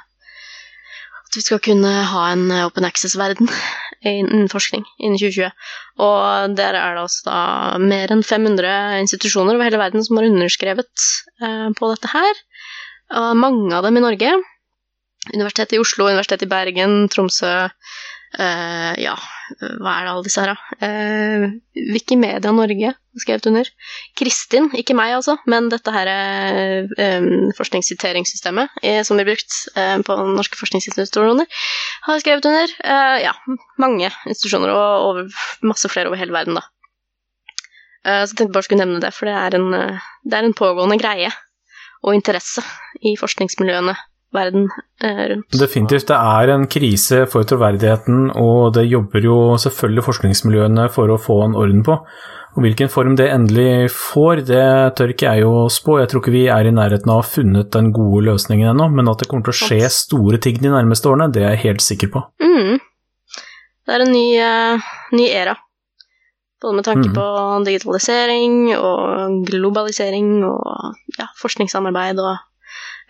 At 1.30 1.36
vi 1.38 1.41
skal 1.45 1.62
kunne 1.64 1.93
ha 2.12 2.26
en 2.34 2.50
eh, 2.52 2.66
open 2.66 2.88
access-verden 2.88 3.50
innen 4.12 4.50
forskning 4.52 4.84
innen 5.00 5.20
2020. 5.20 5.52
Og 6.00 6.56
der 6.58 6.76
er 6.76 6.95
det 6.95 7.04
også 7.06 7.26
da 7.30 7.39
mer 7.80 8.12
enn 8.12 8.24
500 8.24 9.00
institusjoner 9.06 9.56
over 9.56 9.68
hele 9.68 9.82
verden 9.82 10.04
som 10.04 10.20
har 10.20 10.28
underskrevet 10.28 11.10
eh, 11.43 11.68
på 11.76 11.91
dette 11.93 12.12
her. 12.12 12.45
Og 13.20 13.36
mange 13.38 13.76
av 13.76 13.84
dem 13.88 13.97
i 13.97 14.04
Norge. 14.04 14.36
Universitetet 15.34 15.76
i 15.76 15.82
Oslo, 15.82 16.08
Universitetet 16.08 16.47
i 16.47 16.52
Bergen, 16.52 17.08
Tromsø 17.12 17.52
eh, 17.68 18.93
Ja, 19.04 19.16
hva 19.58 19.93
er 19.95 20.06
det 20.06 20.12
alle 20.12 20.26
disse 20.26 20.41
her, 20.43 20.52
da? 20.54 20.78
Eh, 20.86 21.45
Wikimedia 21.93 22.52
Norge 22.54 22.93
skrevet 23.20 23.50
under. 23.50 23.70
Kristin, 24.20 24.70
ikke 24.78 24.95
meg 24.97 25.16
altså, 25.18 25.36
men 25.50 25.70
dette 25.72 25.93
her 25.93 26.10
eh, 26.12 27.50
forskningssiteringssystemet 27.58 28.80
eh, 28.84 29.02
som 29.08 29.20
blir 29.20 29.32
brukt 29.32 29.58
eh, 29.76 29.97
på 30.06 30.18
norske 30.38 30.60
forskningsinstitusjoner, 30.60 31.62
har 32.08 32.24
skrevet 32.24 32.50
under. 32.50 32.76
Eh, 32.84 33.18
ja, 33.26 33.34
mange 33.82 34.12
institusjoner 34.30 34.74
og 34.76 35.08
over, 35.10 35.41
masse 35.66 35.91
flere 35.91 36.12
over 36.12 36.22
hele 36.22 36.36
verden, 36.36 36.60
da. 36.60 36.66
Eh, 38.06 38.24
så 38.24 38.32
jeg 38.32 38.38
tenkte 38.43 38.56
bare 38.56 38.70
skulle 38.70 38.86
nevne 38.86 39.04
det, 39.04 39.14
for 39.18 39.30
det 39.30 39.38
er 39.39 39.60
en, 39.60 39.72
det 40.24 40.39
er 40.39 40.47
en 40.47 40.58
pågående 40.58 41.00
greie 41.02 41.34
og 42.00 42.16
interesse 42.16 42.64
i 43.04 43.18
forskningsmiljøene 43.20 43.97
verden 44.36 44.68
eh, 45.04 45.24
rundt. 45.32 45.60
Definitivt. 45.60 46.08
Det 46.12 46.18
er 46.18 46.52
en 46.54 46.68
krise 46.70 47.24
for 47.32 47.48
troverdigheten, 47.48 48.30
og 48.38 48.74
det 48.78 48.88
jobber 48.90 49.26
jo 49.26 49.38
selvfølgelig 49.62 50.06
forskningsmiljøene 50.06 50.90
for 50.94 51.12
å 51.14 51.22
få 51.22 51.40
en 51.48 51.58
orden 51.60 51.82
på. 51.86 51.98
Og 52.58 52.64
Hvilken 52.66 52.90
form 52.90 53.16
det 53.16 53.30
endelig 53.32 53.92
får, 53.94 54.44
det 54.50 54.66
tør 54.98 55.14
ikke 55.14 55.34
jeg 55.36 55.46
å 55.48 55.68
spå. 55.72 56.00
Jeg 56.02 56.10
tror 56.12 56.24
ikke 56.24 56.34
vi 56.34 56.48
er 56.52 56.68
i 56.68 56.74
nærheten 56.74 57.12
av 57.12 57.22
å 57.22 57.24
ha 57.24 57.30
funnet 57.30 57.70
den 57.76 57.92
gode 57.96 58.26
løsningen 58.26 58.72
ennå, 58.74 58.90
men 58.94 59.12
at 59.12 59.22
det 59.22 59.30
kommer 59.30 59.48
til 59.48 59.54
å 59.54 59.60
skje 59.60 59.90
store 59.94 60.42
ting 60.42 60.58
de 60.62 60.74
nærmeste 60.74 61.12
årene, 61.12 61.30
det 61.34 61.46
er 61.46 61.54
jeg 61.54 61.66
helt 61.68 61.86
sikker 61.86 62.14
på. 62.16 62.26
Mm. 62.42 62.80
Det 63.86 63.96
er 63.96 64.06
en 64.06 64.14
ny, 64.14 64.28
uh, 64.42 64.92
ny 65.18 65.30
era. 65.30 65.56
Både 66.60 66.76
med 66.76 66.88
tanke 66.90 67.08
mm. 67.08 67.16
på 67.16 67.26
digitalisering 67.70 68.58
og 68.76 69.46
globalisering 69.48 70.42
og 70.44 71.16
ja, 71.16 71.30
forskningssamarbeid 71.40 72.20
og 72.20 72.34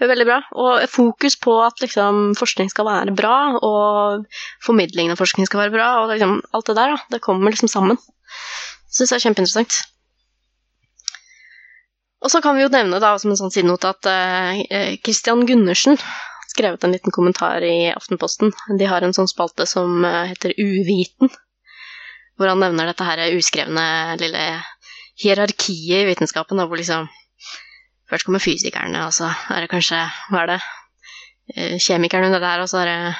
veldig 0.07 0.25
bra. 0.29 0.39
Og 0.55 0.85
fokus 0.87 1.35
på 1.41 1.57
at 1.65 1.81
liksom, 1.83 2.33
forskning 2.39 2.71
skal 2.71 2.87
være 2.87 3.15
bra, 3.17 3.35
og 3.59 4.25
formidlingen 4.63 5.15
av 5.15 5.19
forskning 5.19 5.49
skal 5.49 5.65
være 5.65 5.75
bra, 5.75 5.89
og 5.99 6.13
liksom, 6.13 6.39
alt 6.55 6.71
det 6.71 6.77
der, 6.79 6.95
da, 6.95 7.15
det 7.15 7.23
kommer 7.25 7.51
liksom 7.51 7.71
sammen. 7.71 7.99
Syns 8.87 9.11
jeg 9.11 9.19
er 9.19 9.25
kjempeinteressant. 9.27 9.81
Og 12.19 12.31
så 12.31 12.41
kan 12.43 12.57
vi 12.57 12.65
jo 12.65 12.71
nevne 12.71 12.99
da, 12.99 13.13
som 13.19 13.31
en 13.31 13.39
sånn 13.39 13.53
sidenote 13.53 13.91
at 13.93 14.07
eh, 14.11 14.97
Christian 15.03 15.45
Gundersen 15.47 15.95
har 15.99 16.49
skrevet 16.51 16.83
en 16.83 16.95
liten 16.95 17.15
kommentar 17.15 17.63
i 17.63 17.91
Aftenposten. 17.93 18.51
De 18.79 18.89
har 18.91 19.05
en 19.05 19.15
sånn 19.15 19.29
spalte 19.31 19.67
som 19.69 20.03
eh, 20.03 20.33
heter 20.33 20.55
Uviten, 20.59 21.31
hvor 22.35 22.51
han 22.51 22.59
nevner 22.63 22.91
dette 22.91 23.07
her 23.07 23.23
uskrevne 23.37 23.85
lille 24.19 24.43
hierarkiet 25.19 26.03
i 26.03 26.07
vitenskapen, 26.09 26.59
da, 26.59 26.67
hvor 26.67 26.79
liksom 26.79 27.07
Først 28.09 28.25
kommer 28.25 28.41
fysikerne, 28.41 29.05
og 29.05 29.13
så 29.13 29.29
er 29.53 29.63
det 29.63 29.69
kanskje 29.71 29.99
Hva 30.31 30.43
er 30.43 30.51
det? 30.53 30.59
Eh, 31.55 31.75
Kjemikerne 31.81 32.29
under 32.29 32.41
der, 32.41 32.63
og 32.63 32.69
så 32.69 32.81
er 32.81 32.89
det 32.89 33.15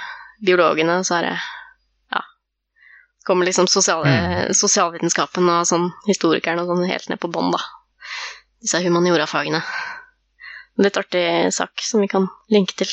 biologene, 0.46 1.00
og 1.02 1.06
så 1.06 1.20
er 1.20 1.28
det 1.30 1.36
Ja. 2.16 2.24
Så 3.20 3.30
kommer 3.30 3.46
liksom 3.46 3.68
sosiale, 3.68 4.54
sosialvitenskapen 4.54 5.50
og 5.50 5.68
sånn 5.70 5.92
historikerne 6.08 6.64
og 6.64 6.74
sånn 6.74 6.90
helt 6.90 7.10
ned 7.10 7.22
på 7.22 7.30
bånn, 7.32 7.52
da. 7.54 7.62
Disse 8.62 8.82
humaniorafagene. 8.84 9.62
Litt 10.80 10.98
artig 10.98 11.54
sak 11.54 11.82
som 11.84 12.02
vi 12.02 12.08
kan 12.08 12.28
linke 12.50 12.76
til. 12.80 12.92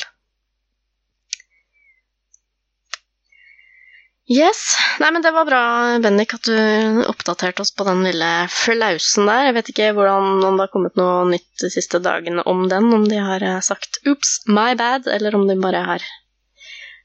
Yes. 4.27 4.75
Nei, 4.99 5.07
men 5.15 5.23
det 5.23 5.31
var 5.31 5.47
bra, 5.47 5.61
Bendik, 6.03 6.33
at 6.35 6.47
du 6.49 7.03
oppdaterte 7.07 7.63
oss 7.63 7.71
på 7.71 7.85
den 7.87 8.01
lille 8.03 8.31
flausen 8.51 9.29
der. 9.29 9.45
Jeg 9.47 9.55
vet 9.55 9.69
ikke 9.71 9.93
hvordan, 9.95 10.41
om 10.43 10.57
det 10.59 10.65
har 10.65 10.73
kommet 10.73 10.99
noe 10.99 11.21
nytt 11.31 11.63
de 11.63 11.69
siste 11.71 12.01
dagene 12.03 12.43
om 12.43 12.65
den. 12.67 12.89
Om 12.97 13.05
de 13.07 13.21
har 13.23 13.45
eh, 13.45 13.61
sagt 13.63 14.01
'oops, 14.03 14.41
my 14.51 14.73
bad', 14.75 15.07
eller 15.07 15.35
om 15.35 15.47
de 15.47 15.55
bare 15.63 15.85
har 15.87 16.03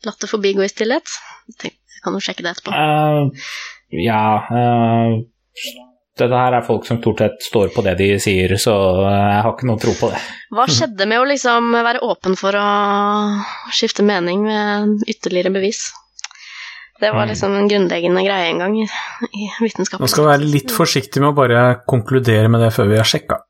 latt 0.02 0.18
det 0.18 0.32
forbigå 0.32 0.66
i 0.66 0.72
stillhet. 0.72 1.14
Jeg 1.62 2.02
kan 2.02 2.18
jo 2.18 2.24
sjekke 2.24 2.42
det 2.42 2.56
etterpå. 2.56 2.74
Uh, 2.74 3.30
ja 3.94 4.22
uh, 4.50 5.14
Dette 6.18 6.38
her 6.42 6.58
er 6.58 6.66
folk 6.66 6.84
som 6.88 6.98
stort 6.98 7.22
sett 7.22 7.46
står 7.46 7.70
på 7.72 7.86
det 7.86 7.94
de 8.02 8.08
sier, 8.20 8.50
så 8.58 8.74
jeg 9.06 9.40
har 9.46 9.52
ikke 9.54 9.70
noe 9.70 9.80
tro 9.80 9.94
på 9.96 10.10
det. 10.10 10.18
Hva 10.52 10.66
skjedde 10.68 11.06
med 11.08 11.22
å 11.22 11.28
liksom 11.30 11.70
være 11.72 12.02
åpen 12.04 12.34
for 12.36 12.58
å 12.58 12.68
skifte 13.72 14.04
mening 14.04 14.42
med 14.44 15.06
ytterligere 15.06 15.54
bevis? 15.54 15.86
Det 17.02 17.10
var 17.10 17.26
liksom 17.26 17.54
en 17.58 17.66
grunnleggende 17.66 18.22
greie 18.22 18.50
en 18.52 18.60
gang 18.62 18.76
i, 18.78 18.84
i 19.34 19.48
vitenskapen. 19.58 20.04
Nå 20.04 20.10
skal 20.10 20.28
være 20.28 20.46
litt 20.46 20.70
forsiktig 20.70 21.22
med 21.22 21.32
å 21.32 21.34
bare 21.34 21.62
konkludere 21.90 22.50
med 22.52 22.62
det 22.62 22.68
før 22.76 22.92
vi 22.92 23.00
har 23.00 23.08
sjekka. 23.08 23.40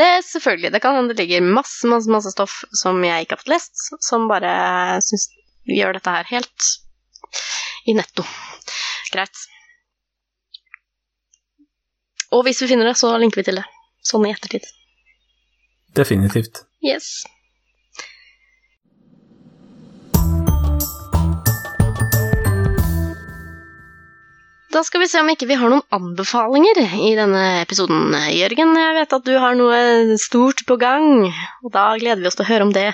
Det 0.00 0.08
er 0.16 0.24
selvfølgelig, 0.26 0.72
det 0.74 0.80
kan 0.82 0.96
hende 0.96 1.14
det 1.14 1.22
ligger 1.22 1.44
masse, 1.44 1.86
masse, 1.90 2.10
masse 2.10 2.32
stoff 2.34 2.56
som 2.74 2.98
jeg 3.04 3.26
ikke 3.26 3.36
har 3.36 3.42
fått 3.44 3.52
lest, 3.52 3.86
som 4.02 4.26
bare 4.30 4.52
syns 5.06 5.28
gjør 5.70 5.98
dette 5.98 6.14
her 6.16 6.30
helt 6.32 6.70
i 7.86 7.94
netto. 7.94 8.26
Greit. 9.14 9.46
Og 12.34 12.42
hvis 12.46 12.62
vi 12.62 12.72
finner 12.72 12.90
det, 12.90 12.96
så 12.98 13.12
linker 13.22 13.42
vi 13.42 13.48
til 13.50 13.60
det. 13.60 13.66
Sånn 14.06 14.26
i 14.26 14.32
ettertid. 14.34 14.66
Definitivt. 15.94 16.64
Yes. 16.82 17.20
Da 24.70 24.84
skal 24.86 25.02
vi 25.02 25.08
se 25.10 25.18
om 25.18 25.30
ikke 25.32 25.48
vi 25.50 25.56
har 25.58 25.70
noen 25.72 25.82
anbefalinger 25.90 26.78
i 27.02 27.12
denne 27.18 27.44
episoden. 27.64 28.12
Jørgen, 28.30 28.76
jeg 28.78 28.96
vet 29.00 29.14
at 29.16 29.24
du 29.26 29.32
har 29.42 29.56
noe 29.58 30.18
stort 30.22 30.62
på 30.68 30.76
gang, 30.78 31.24
og 31.64 31.72
da 31.74 31.88
gleder 31.98 32.22
vi 32.22 32.28
oss 32.30 32.38
til 32.38 32.46
å 32.46 32.50
høre 32.52 32.68
om 32.68 32.74
det. 32.76 32.90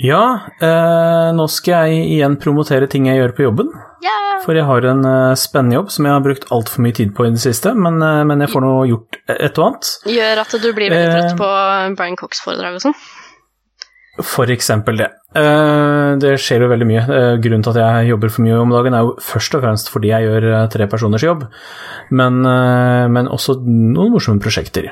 Ja, 0.00 0.20
eh, 0.64 1.30
nå 1.36 1.44
skal 1.52 1.90
jeg 1.90 2.06
igjen 2.16 2.38
promotere 2.40 2.86
ting 2.88 3.08
jeg 3.08 3.18
gjør 3.20 3.34
på 3.36 3.44
jobben. 3.44 3.72
Yeah. 4.04 4.38
For 4.46 4.56
jeg 4.56 4.64
har 4.64 4.86
en 4.88 5.02
eh, 5.04 5.34
spennende 5.36 5.76
jobb 5.76 5.90
som 5.92 6.08
jeg 6.08 6.14
har 6.16 6.24
brukt 6.24 6.46
altfor 6.56 6.84
mye 6.86 6.96
tid 6.96 7.12
på 7.16 7.26
i 7.28 7.32
det 7.34 7.42
siste, 7.42 7.74
men, 7.76 7.98
eh, 8.04 8.22
men 8.28 8.40
jeg 8.40 8.52
får 8.52 8.64
nå 8.64 8.74
gjort 8.88 9.18
et 9.28 9.60
og 9.60 9.66
annet. 9.66 9.90
Gjør 10.08 10.40
at 10.44 10.56
du 10.56 10.70
blir 10.76 10.92
veldig 10.92 11.08
Eh. 11.08 11.16
trøtt 11.18 11.40
på 11.40 11.50
Brian 12.00 12.16
Cox-foredrag 12.20 12.78
og 12.80 12.84
sånn. 12.86 12.96
For 14.24 14.52
eksempel 14.52 14.96
det. 15.04 15.10
Eh, 15.30 16.16
Det 16.18 16.32
skjer 16.42 16.64
jo 16.64 16.70
veldig 16.72 16.86
mye. 16.88 17.02
Eh, 17.06 17.36
Grunnen 17.42 17.62
til 17.62 17.70
at 17.76 17.78
jeg 17.78 18.10
jobber 18.10 18.32
for 18.34 18.42
mye 18.42 18.58
om 18.58 18.72
dagen, 18.74 18.94
er 18.94 19.06
jo 19.06 19.12
først 19.22 19.54
og 19.54 19.62
fremst 19.62 19.90
fordi 19.92 20.10
jeg 20.10 20.26
gjør 20.26 20.46
eh, 20.50 20.66
tre 20.72 20.88
personers 20.90 21.22
jobb, 21.22 21.44
men, 22.10 22.42
men 22.42 23.30
også 23.30 23.60
noen 23.62 24.10
morsomme 24.10 24.42
prosjekter. 24.42 24.90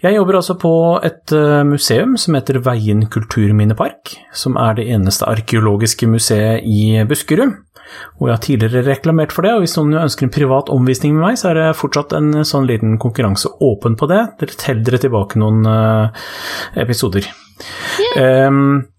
Jeg 0.00 0.16
jobber 0.16 0.38
altså 0.40 0.56
på 0.56 0.72
et 1.04 1.34
museum 1.68 2.16
som 2.16 2.34
heter 2.38 2.62
Veien 2.64 3.04
kulturminnepark, 3.12 4.14
som 4.32 4.56
er 4.56 4.78
det 4.78 4.88
eneste 4.88 5.28
arkeologiske 5.28 6.08
museet 6.08 6.64
i 6.64 7.04
Buskerud. 7.04 7.58
Og 8.20 8.28
jeg 8.28 8.34
har 8.34 8.42
tidligere 8.44 8.84
reklamert 8.88 9.32
for 9.32 9.44
det, 9.44 9.52
og 9.56 9.64
hvis 9.64 9.76
noen 9.76 9.96
ønsker 10.00 10.26
en 10.26 10.32
privat 10.32 10.72
omvisning 10.72 11.14
med 11.16 11.24
meg, 11.26 11.38
så 11.40 11.50
er 11.52 11.60
det 11.60 11.76
fortsatt 11.76 12.12
en 12.16 12.44
sånn 12.44 12.68
liten 12.68 12.98
konkurranse 13.00 13.52
åpen 13.64 13.96
på 14.00 14.08
det. 14.08 14.22
Dere 14.40 14.60
teller 14.60 15.00
tilbake 15.00 15.40
noen 15.40 15.64
episoder. 16.76 17.28
Yeah. 18.16 18.48
ja. 18.48 18.96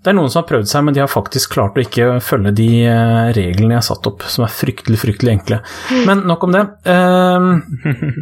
Det 0.00 0.14
er 0.14 0.16
noen 0.16 0.30
som 0.32 0.40
har 0.40 0.48
prøvd 0.48 0.68
seg, 0.70 0.84
men 0.86 0.96
de 0.96 1.02
har 1.02 1.10
faktisk 1.12 1.52
klart 1.52 1.76
å 1.76 1.82
ikke 1.82 2.14
følge 2.24 2.54
de 2.56 2.68
eh, 2.88 3.32
reglene 3.36 3.74
jeg 3.74 3.82
har 3.82 3.88
satt 3.90 4.06
opp, 4.08 4.24
som 4.32 4.46
er 4.46 4.54
fryktelig, 4.54 4.96
fryktelig 5.02 5.34
enkle. 5.34 5.58
Men 6.08 6.22
nok 6.28 6.46
om 6.46 6.54
det. 6.56 6.62
Ehm, 6.88 7.50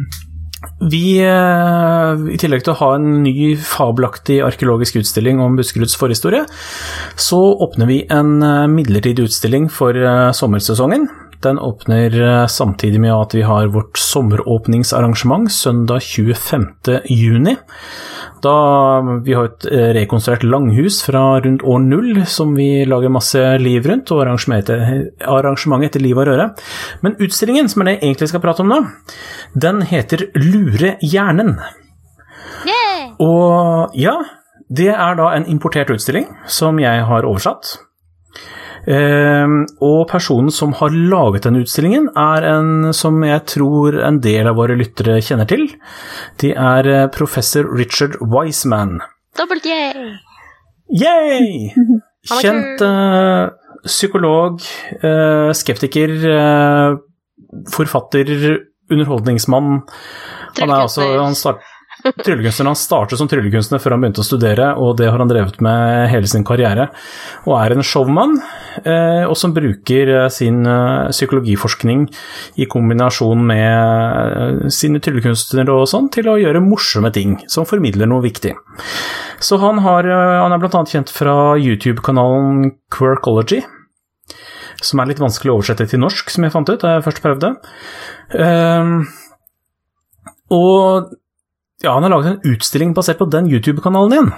vi, 0.91 1.03
eh, 1.23 2.25
i 2.35 2.41
tillegg 2.41 2.65
til 2.65 2.73
å 2.73 2.79
ha 2.81 2.91
en 2.97 3.07
ny 3.23 3.53
fabelaktig 3.63 4.41
arkeologisk 4.43 4.99
utstilling 4.99 5.39
om 5.39 5.55
Buskeruds 5.55 5.95
forhistorie, 6.01 6.43
så 7.15 7.39
åpner 7.63 7.87
vi 7.87 8.01
en 8.11 8.35
eh, 8.43 8.67
midlertidig 8.75 9.29
utstilling 9.29 9.71
for 9.71 9.95
sommersesongen. 10.35 11.07
Den 11.39 11.55
åpner 11.63 12.11
samtidig 12.51 12.99
med 12.99 13.15
at 13.15 13.31
vi 13.31 13.45
har 13.47 13.71
vårt 13.71 13.95
sommeråpningsarrangement 13.95 15.47
søndag 15.47 16.03
25. 16.03 16.73
juni. 17.07 17.55
Da 18.43 18.55
vi 19.25 19.35
har 19.35 19.49
et 19.49 19.67
eh, 19.67 19.89
rekonstruert 19.97 20.45
langhus 20.47 21.01
fra 21.05 21.23
rundt 21.43 21.65
år 21.67 21.81
null 21.83 22.21
som 22.29 22.53
vi 22.57 22.85
lager 22.87 23.11
masse 23.11 23.41
liv 23.59 23.87
rundt, 23.89 24.13
og 24.15 24.23
arrangementet, 24.23 25.11
arrangementet 25.27 25.91
etter 25.91 26.05
liv 26.05 26.19
og 26.19 26.29
røre. 26.29 26.49
Men 27.05 27.17
utstillingen, 27.19 27.69
som 27.71 27.83
er 27.83 27.89
det 27.89 27.97
jeg 27.97 28.03
egentlig 28.07 28.31
skal 28.31 28.43
prate 28.43 28.63
om 28.63 28.71
nå, 28.71 28.79
den 29.67 29.83
heter 29.89 30.29
Lure 30.39 30.95
hjernen. 31.03 31.57
Yeah! 32.67 33.11
Og 33.23 33.95
ja, 33.99 34.15
det 34.69 34.91
er 34.93 35.19
da 35.19 35.31
en 35.35 35.47
importert 35.49 35.91
utstilling 35.93 36.27
som 36.47 36.79
jeg 36.81 37.05
har 37.09 37.27
oversatt. 37.27 37.77
Ehm, 38.89 39.67
og 39.85 40.07
personen 40.09 40.49
som 40.53 40.71
har 40.79 40.93
laget 40.93 41.45
denne 41.45 41.61
utstillingen, 41.61 42.07
er 42.17 42.47
en 42.55 42.93
som 42.95 43.19
jeg 43.25 43.43
tror 43.51 43.99
en 44.01 44.17
del 44.23 44.49
av 44.49 44.57
våre 44.57 44.77
lyttere 44.79 45.19
kjenner 45.21 45.49
til. 45.49 45.67
Det 46.41 46.55
er 46.57 46.89
eh, 46.89 47.09
professor 47.13 47.69
Richard 47.69 48.17
Wiseman. 48.21 48.97
Dobbelt 49.37 49.69
yay! 49.69 50.15
Yay! 51.03 51.69
Kjent 52.29 52.81
eh, 52.81 53.51
psykolog, 53.85 54.65
eh, 55.03 55.51
skeptiker, 55.55 56.17
forfatter, 57.71 58.33
underholdningsmann. 58.89 59.83
Han 60.57 60.71
er 60.73 60.81
altså 60.81 61.05
han 61.13 61.37
start, 61.37 61.61
Tryllekunstner 61.99 62.69
han 62.69 62.77
startet 62.79 63.19
som 63.19 63.27
tryllekunstner 63.27 63.81
før 63.83 63.95
han 63.95 64.03
begynte 64.03 64.23
å 64.23 64.27
studere, 64.27 64.69
og 64.79 64.95
det 64.99 65.09
har 65.11 65.19
han 65.19 65.29
drevet 65.29 65.57
med 65.63 66.07
hele 66.11 66.29
sin 66.31 66.45
karriere. 66.47 66.87
Og 67.43 67.57
er 67.59 67.75
en 67.75 67.83
showman, 67.83 68.37
eh, 68.83 69.25
og 69.27 69.35
som 69.39 69.53
bruker 69.55 70.13
eh, 70.13 70.27
sin 70.31 70.63
eh, 70.63 71.11
psykologiforskning 71.11 72.07
i 72.63 72.69
kombinasjon 72.71 73.43
med 73.51 74.71
sine 74.71 75.03
tryllekunstnere 75.03 75.75
og 75.75 75.89
sånn, 75.91 76.07
til 76.13 76.31
å 76.31 76.37
gjøre 76.39 76.63
morsomme 76.63 77.11
ting 77.15 77.35
som 77.51 77.67
formidler 77.67 78.07
noe 78.07 78.23
viktig. 78.23 78.55
Så 79.43 79.59
han, 79.59 79.83
har, 79.83 80.07
han 80.07 80.55
er 80.55 80.69
annet 80.69 80.95
kjent 80.95 81.11
fra 81.11 81.35
YouTube-kanalen 81.59 82.77
Quirkology, 82.95 83.61
som 84.79 85.01
er 85.01 85.11
litt 85.11 85.19
vanskelig 85.19 85.51
å 85.51 85.59
oversette 85.59 85.89
til 85.91 85.99
norsk, 85.99 86.31
som 86.31 86.45
jeg 86.45 86.55
fant 86.55 86.71
ut 86.71 86.79
da 86.79 86.95
jeg 86.95 87.07
først 87.07 87.23
prøvde. 87.23 87.55
Um, 88.31 89.01
og 90.55 91.11
ja, 91.83 91.93
han 91.93 92.03
har 92.03 92.11
laget 92.11 92.31
en 92.31 92.53
utstilling 92.53 92.93
basert 92.93 93.19
på 93.21 93.27
den 93.31 93.47
YouTube-kanalen 93.51 94.15
din. 94.15 94.31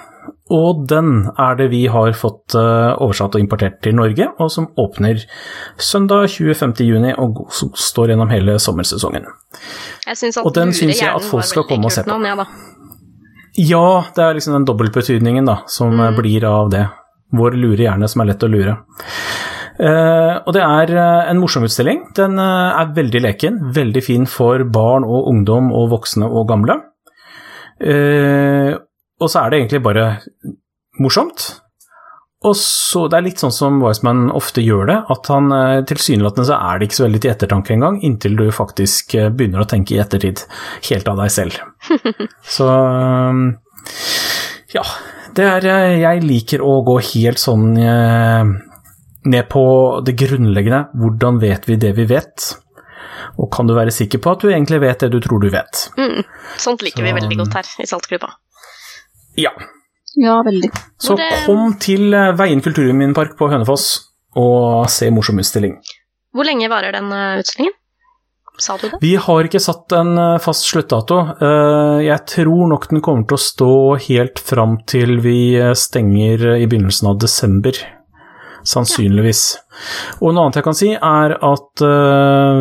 Og 0.52 0.84
den 0.90 1.30
er 1.40 1.56
det 1.58 1.70
vi 1.72 1.86
har 1.90 2.12
fått 2.18 2.56
eh, 2.60 2.92
oversatt 3.02 3.38
og 3.38 3.44
importert 3.44 3.80
til 3.86 3.96
Norge, 3.96 4.28
og 4.38 4.52
som 4.52 4.68
åpner 4.80 5.24
søndag 5.80 6.28
25. 6.30 6.76
juni 6.86 7.14
og 7.16 7.46
står 7.52 8.14
gjennom 8.14 8.34
hele 8.34 8.58
sommersesongen. 8.60 9.30
Jeg 10.08 10.20
synes 10.20 10.42
at 10.42 10.46
Og 10.46 10.54
den 10.56 10.76
syns 10.76 11.00
jeg 11.00 11.14
at 11.14 11.26
folk 11.26 11.48
skal 11.48 11.66
komme 11.70 11.88
og 11.88 11.96
se 11.96 12.04
på. 12.04 12.12
navn, 12.12 12.28
ja. 12.28 12.46
Ja, 13.58 14.04
det 14.16 14.24
er 14.24 14.36
liksom 14.36 14.54
den 14.60 14.68
dobbeltbetydningen 14.68 15.48
da, 15.48 15.62
som 15.68 15.96
mm. 15.98 16.20
blir 16.20 16.46
av 16.48 16.70
det. 16.72 16.86
Vår 17.36 17.56
lure 17.56 17.88
hjerne 17.88 18.08
som 18.12 18.24
er 18.24 18.32
lett 18.32 18.44
å 18.44 18.52
lure. 18.52 18.78
Uh, 19.82 20.44
og 20.46 20.52
det 20.54 20.62
er 20.62 20.92
eh, 20.94 21.30
en 21.32 21.40
morsom 21.42 21.64
utstilling. 21.66 22.04
Den 22.14 22.38
eh, 22.38 22.80
er 22.82 22.92
veldig 22.94 23.22
leken, 23.24 23.60
veldig 23.74 24.04
fin 24.06 24.28
for 24.30 24.62
barn 24.70 25.08
og 25.08 25.30
ungdom 25.32 25.72
og 25.74 25.90
voksne 25.96 26.28
og 26.28 26.46
gamle. 26.52 26.76
Eh, 27.82 28.78
og 29.22 29.30
så 29.30 29.44
er 29.44 29.52
det 29.52 29.62
egentlig 29.62 29.84
bare 29.86 30.06
morsomt. 31.02 31.62
Og 32.42 32.56
så, 32.58 33.06
Det 33.08 33.20
er 33.20 33.26
litt 33.28 33.42
sånn 33.42 33.54
som 33.54 33.78
Wiseman 33.84 34.32
ofte 34.34 34.64
gjør 34.66 34.88
det, 34.90 34.98
at 35.14 35.28
han 35.30 35.52
eh, 35.54 35.84
tilsynelatende 35.86 36.48
så 36.50 36.58
er 36.58 36.80
det 36.80 36.88
ikke 36.88 36.98
så 36.98 37.06
veldig 37.06 37.22
til 37.22 37.34
ettertanke 37.36 37.76
engang, 37.76 38.00
inntil 38.02 38.38
du 38.40 38.48
faktisk 38.56 39.14
eh, 39.14 39.30
begynner 39.30 39.62
å 39.62 39.70
tenke 39.70 39.94
i 39.94 40.00
ettertid, 40.02 40.42
helt 40.90 41.12
av 41.12 41.22
deg 41.22 41.34
selv. 41.34 41.60
så 42.56 42.70
eh, 42.72 43.44
ja, 44.74 44.86
det 45.38 45.46
er 45.52 45.70
Jeg 46.00 46.26
liker 46.26 46.64
å 46.66 46.80
gå 46.88 46.98
helt 47.12 47.40
sånn 47.40 47.76
ned 47.76 49.46
på 49.52 49.64
det 50.04 50.16
grunnleggende. 50.20 50.82
Hvordan 50.98 51.40
vet 51.44 51.68
vi 51.70 51.78
det 51.80 51.94
vi 51.96 52.08
vet? 52.10 52.50
Og 53.40 53.50
kan 53.54 53.68
du 53.70 53.74
være 53.78 53.94
sikker 53.96 54.20
på 54.24 54.32
at 54.36 54.44
du 54.44 54.50
egentlig 54.52 54.82
vet 54.84 55.00
det 55.06 55.12
du 55.14 55.20
tror 55.24 55.42
du 55.44 55.50
vet? 55.54 55.86
Mm. 55.98 56.24
Sånt 56.62 56.82
liker 56.86 57.04
vi 57.06 57.14
veldig 57.16 57.38
godt 57.44 57.60
her 57.60 57.70
i 57.84 57.88
Saltklubba. 57.90 58.32
Ja. 59.40 59.52
Ja, 60.20 60.42
veldig. 60.44 60.70
Så 61.00 61.16
Hvor, 61.16 61.22
eh, 61.24 61.46
kom 61.46 61.76
til 61.80 62.14
eh, 62.14 62.34
Veien 62.36 62.62
kulturminnepark 62.62 63.38
på 63.40 63.48
Hønefoss 63.52 63.86
og 64.36 64.90
se 64.92 65.08
morsom 65.12 65.40
utstilling. 65.40 65.78
Hvor 66.36 66.48
lenge 66.48 66.68
varer 66.72 66.92
den 66.98 67.12
eh, 67.16 67.40
utstillingen? 67.40 67.78
Sa 68.62 68.76
du 68.78 68.90
det? 68.92 69.00
Vi 69.02 69.16
har 69.16 69.48
ikke 69.48 69.62
satt 69.64 69.94
en 69.96 70.12
fast 70.44 70.68
sluttdato. 70.68 71.22
Eh, 71.42 72.02
Jeg 72.06 72.26
tror 72.28 72.68
nok 72.70 72.90
den 72.92 73.02
kommer 73.02 73.24
til 73.26 73.40
å 73.40 73.46
stå 73.46 73.72
helt 74.10 74.40
fram 74.44 74.78
til 74.86 75.18
vi 75.24 75.56
stenger 75.80 76.58
i 76.60 76.68
begynnelsen 76.68 77.08
av 77.14 77.18
desember. 77.24 77.72
Sannsynligvis. 78.68 79.42
Og 80.22 80.34
noe 80.34 80.46
annet 80.46 80.60
jeg 80.60 80.66
kan 80.66 80.78
si, 80.78 80.90
er 80.94 81.34
at 81.34 81.84
eh, 81.86 82.60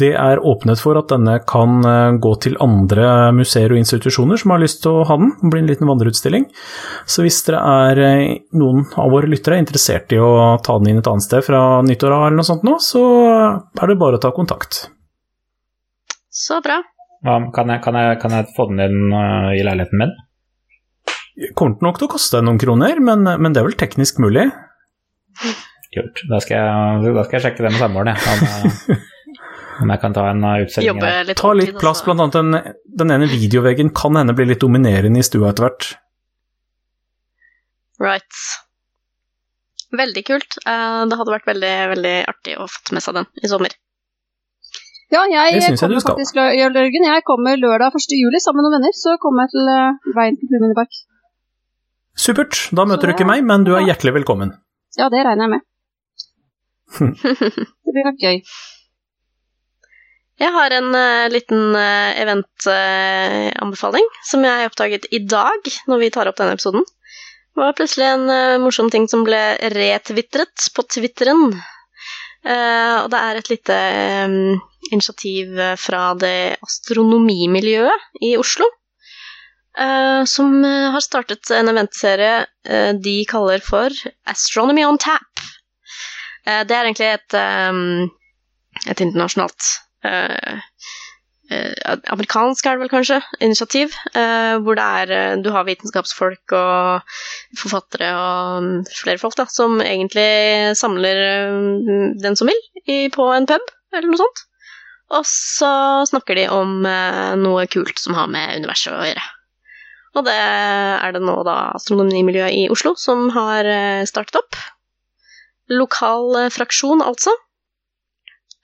det 0.00 0.10
er 0.20 0.42
åpnet 0.44 0.80
for 0.82 0.98
at 1.00 1.12
denne 1.12 1.38
kan 1.48 1.78
eh, 1.88 2.16
gå 2.22 2.34
til 2.44 2.58
andre 2.64 3.30
museer 3.36 3.72
og 3.72 3.80
institusjoner 3.80 4.40
som 4.40 4.54
har 4.54 4.62
lyst 4.62 4.82
til 4.84 5.00
å 5.00 5.06
ha 5.08 5.18
den. 5.20 5.32
Det 5.40 5.52
blir 5.52 5.64
en 5.64 5.70
liten 5.70 5.90
vandreutstilling. 5.90 6.48
Så 7.08 7.24
hvis 7.24 7.40
dere 7.46 7.62
er 7.88 8.02
eh, 8.08 8.24
noen 8.58 8.84
av 9.00 9.14
våre 9.14 9.30
lyttere 9.30 9.58
er 9.58 9.64
interessert 9.64 10.12
i 10.12 10.20
å 10.20 10.58
ta 10.64 10.76
den 10.80 10.92
inn 10.92 11.00
et 11.00 11.10
annet 11.10 11.26
sted 11.26 11.46
fra 11.46 11.62
nyttår 11.86 12.18
av 12.18 12.26
eller 12.26 12.42
noe 12.42 12.50
sånt 12.50 12.66
nå, 12.66 12.76
så 12.82 13.04
er 13.48 13.90
det 13.90 14.00
bare 14.00 14.20
å 14.20 14.24
ta 14.24 14.34
kontakt. 14.36 14.86
Så 16.34 16.60
bra. 16.64 16.82
Ja, 17.24 17.38
kan, 17.54 17.70
jeg, 17.72 17.80
kan, 17.80 17.96
jeg, 17.96 18.20
kan 18.20 18.34
jeg 18.36 18.52
få 18.56 18.68
den 18.68 18.84
inn 18.84 19.14
i 19.56 19.64
leiligheten 19.64 20.02
min? 20.02 20.12
kommer 21.58 21.82
nok 21.82 21.98
til 21.98 22.06
å 22.06 22.12
koste 22.14 22.42
noen 22.44 22.60
kroner, 22.62 23.00
men, 23.02 23.26
men 23.26 23.54
det 23.54 23.60
er 23.60 23.66
vel 23.66 23.78
teknisk 23.78 24.20
mulig. 24.22 24.46
Kult. 25.94 26.22
Da 26.30 26.40
skal 26.42 26.58
jeg, 26.58 27.12
da 27.14 27.24
skal 27.26 27.38
jeg 27.38 27.44
sjekke 27.46 27.66
det 27.66 27.72
med 27.74 27.82
samboeren, 27.82 28.10
jeg. 28.14 28.22
Om, 28.34 28.94
øh, 28.94 29.02
om 29.84 29.92
jeg 29.94 30.02
kan 30.02 30.16
ta 30.16 30.24
en 30.30 30.42
utsending 30.42 30.66
utstilling. 30.66 31.02
Der. 31.04 31.28
litt 31.28 31.40
Ta 31.40 31.52
litt 31.54 31.78
plass, 31.78 32.02
blant 32.06 32.24
annet 32.24 32.38
den, 32.40 32.74
den 33.02 33.14
ene 33.14 33.30
videoveggen 33.30 33.92
kan 33.94 34.18
hende 34.18 34.34
bli 34.36 34.48
litt 34.50 34.62
dominerende 34.64 35.22
i 35.22 35.26
stua 35.26 35.52
etter 35.52 35.68
hvert. 35.68 35.88
Right. 38.02 38.42
Veldig 39.94 40.26
kult. 40.26 40.58
Eh, 40.66 41.00
Det 41.10 41.18
hadde 41.20 41.36
vært 41.36 41.48
veldig, 41.52 41.74
veldig 41.94 42.16
artig 42.32 42.58
å 42.58 42.66
fått 42.66 42.94
med 42.96 43.04
seg 43.04 43.20
den 43.20 43.30
i 43.42 43.50
sommer. 43.50 43.78
Ja, 45.12 45.22
jeg 45.30 45.60
jeg 45.60 45.76
kommer 45.78 45.94
jeg 45.94 46.02
faktisk, 46.08 46.38
Jørgen. 46.58 47.04
Jeg 47.06 47.22
kommer 47.28 47.60
lørdag 47.60 47.94
1. 47.94 48.14
juli 48.18 48.40
sammen 48.42 48.64
med 48.64 48.66
noen 48.66 48.80
venner. 48.80 48.94
Så 48.98 49.14
kommer 49.22 49.46
jeg 49.46 49.54
til 49.54 50.14
Veien 50.16 50.38
til 50.40 50.48
kulturminnepark. 50.48 51.02
Supert, 52.18 52.58
da 52.74 52.86
møter 52.88 53.10
du 53.10 53.14
ikke 53.14 53.26
meg, 53.28 53.44
men 53.46 53.66
du 53.66 53.74
er 53.76 53.86
hjertelig 53.86 54.14
velkommen. 54.16 54.56
Ja, 54.98 55.10
det 55.10 55.24
regner 55.26 55.46
jeg 55.46 55.52
med. 55.54 55.64
det 57.84 57.94
blir 57.94 58.06
nok 58.06 58.22
gøy. 58.22 58.40
Jeg 60.42 60.50
har 60.50 60.74
en 60.74 60.90
uh, 60.90 61.30
liten 61.30 61.76
uh, 61.78 62.10
eventanbefaling 62.18 64.08
som 64.26 64.42
jeg 64.46 64.70
oppdaget 64.70 65.06
i 65.14 65.22
dag 65.22 65.70
når 65.90 66.02
vi 66.02 66.10
tar 66.14 66.30
opp 66.30 66.40
denne 66.40 66.56
episoden. 66.56 66.82
Det 67.54 67.62
var 67.62 67.76
plutselig 67.78 68.08
en 68.10 68.26
uh, 68.30 68.62
morsom 68.62 68.90
ting 68.90 69.06
som 69.10 69.22
ble 69.26 69.42
retvitret 69.74 70.68
på 70.74 70.86
Twitteren. 70.90 71.54
Eh, 72.44 72.96
og 73.00 73.06
det 73.08 73.20
er 73.24 73.38
et 73.40 73.46
lite 73.48 73.76
um, 74.28 74.58
initiativ 74.92 75.56
fra 75.80 76.10
det 76.20 76.58
astronomimiljøet 76.66 78.20
i 78.28 78.34
Oslo. 78.36 78.68
Eh, 79.78 80.24
som 80.24 80.64
eh, 80.64 80.90
har 80.94 81.04
startet 81.04 81.50
en 81.54 81.70
eventserie 81.72 82.46
eh, 82.68 82.92
de 82.94 83.16
kaller 83.28 83.62
for 83.64 83.94
Astronomy 84.30 84.84
on 84.84 84.98
Tap. 84.98 85.44
Det 86.44 86.74
er 86.76 86.84
egentlig 86.84 87.06
et, 87.08 87.34
et 88.92 89.00
internasjonalt 89.00 89.68
amerikansk 92.12 92.66
er 92.66 92.76
det 92.76 92.82
vel 92.82 92.90
kanskje, 92.92 93.16
initiativ, 93.40 93.94
hvor 94.60 94.76
det 94.76 94.84
er 94.84 95.40
Du 95.40 95.50
har 95.54 95.64
vitenskapsfolk 95.64 96.52
og 96.52 97.14
forfattere 97.56 98.10
og 98.16 98.62
mm, 98.62 98.82
flere 98.92 99.18
folk 99.22 99.36
da, 99.36 99.46
som 99.48 99.80
egentlig 99.80 100.76
samler 100.76 101.22
eh, 101.24 102.12
den 102.20 102.36
som 102.36 102.50
vil, 102.50 102.60
på 103.14 103.30
en 103.32 103.48
pub 103.48 103.72
eller 103.94 104.10
noe 104.10 104.20
sånt. 104.20 104.44
Og 105.14 105.24
så 105.28 105.72
snakker 106.08 106.36
de 106.36 106.48
om 106.50 106.82
noe 107.40 107.66
kult 107.70 108.00
som 108.00 108.16
har 108.16 108.28
med 108.28 108.56
universet 108.60 108.92
å 108.92 109.04
gjøre. 109.04 109.24
Og 110.14 110.22
det 110.26 110.34
er 110.34 111.14
det 111.14 111.22
nå 111.24 111.34
da 111.46 111.56
astronomimiljøet 111.74 112.54
i 112.54 112.68
Oslo 112.72 112.94
som 112.98 113.26
har 113.34 113.66
eh, 113.66 114.04
startet 114.06 114.38
opp. 114.38 114.58
Lokal 115.72 116.44
eh, 116.44 116.52
fraksjon, 116.54 117.02
altså. 117.02 117.34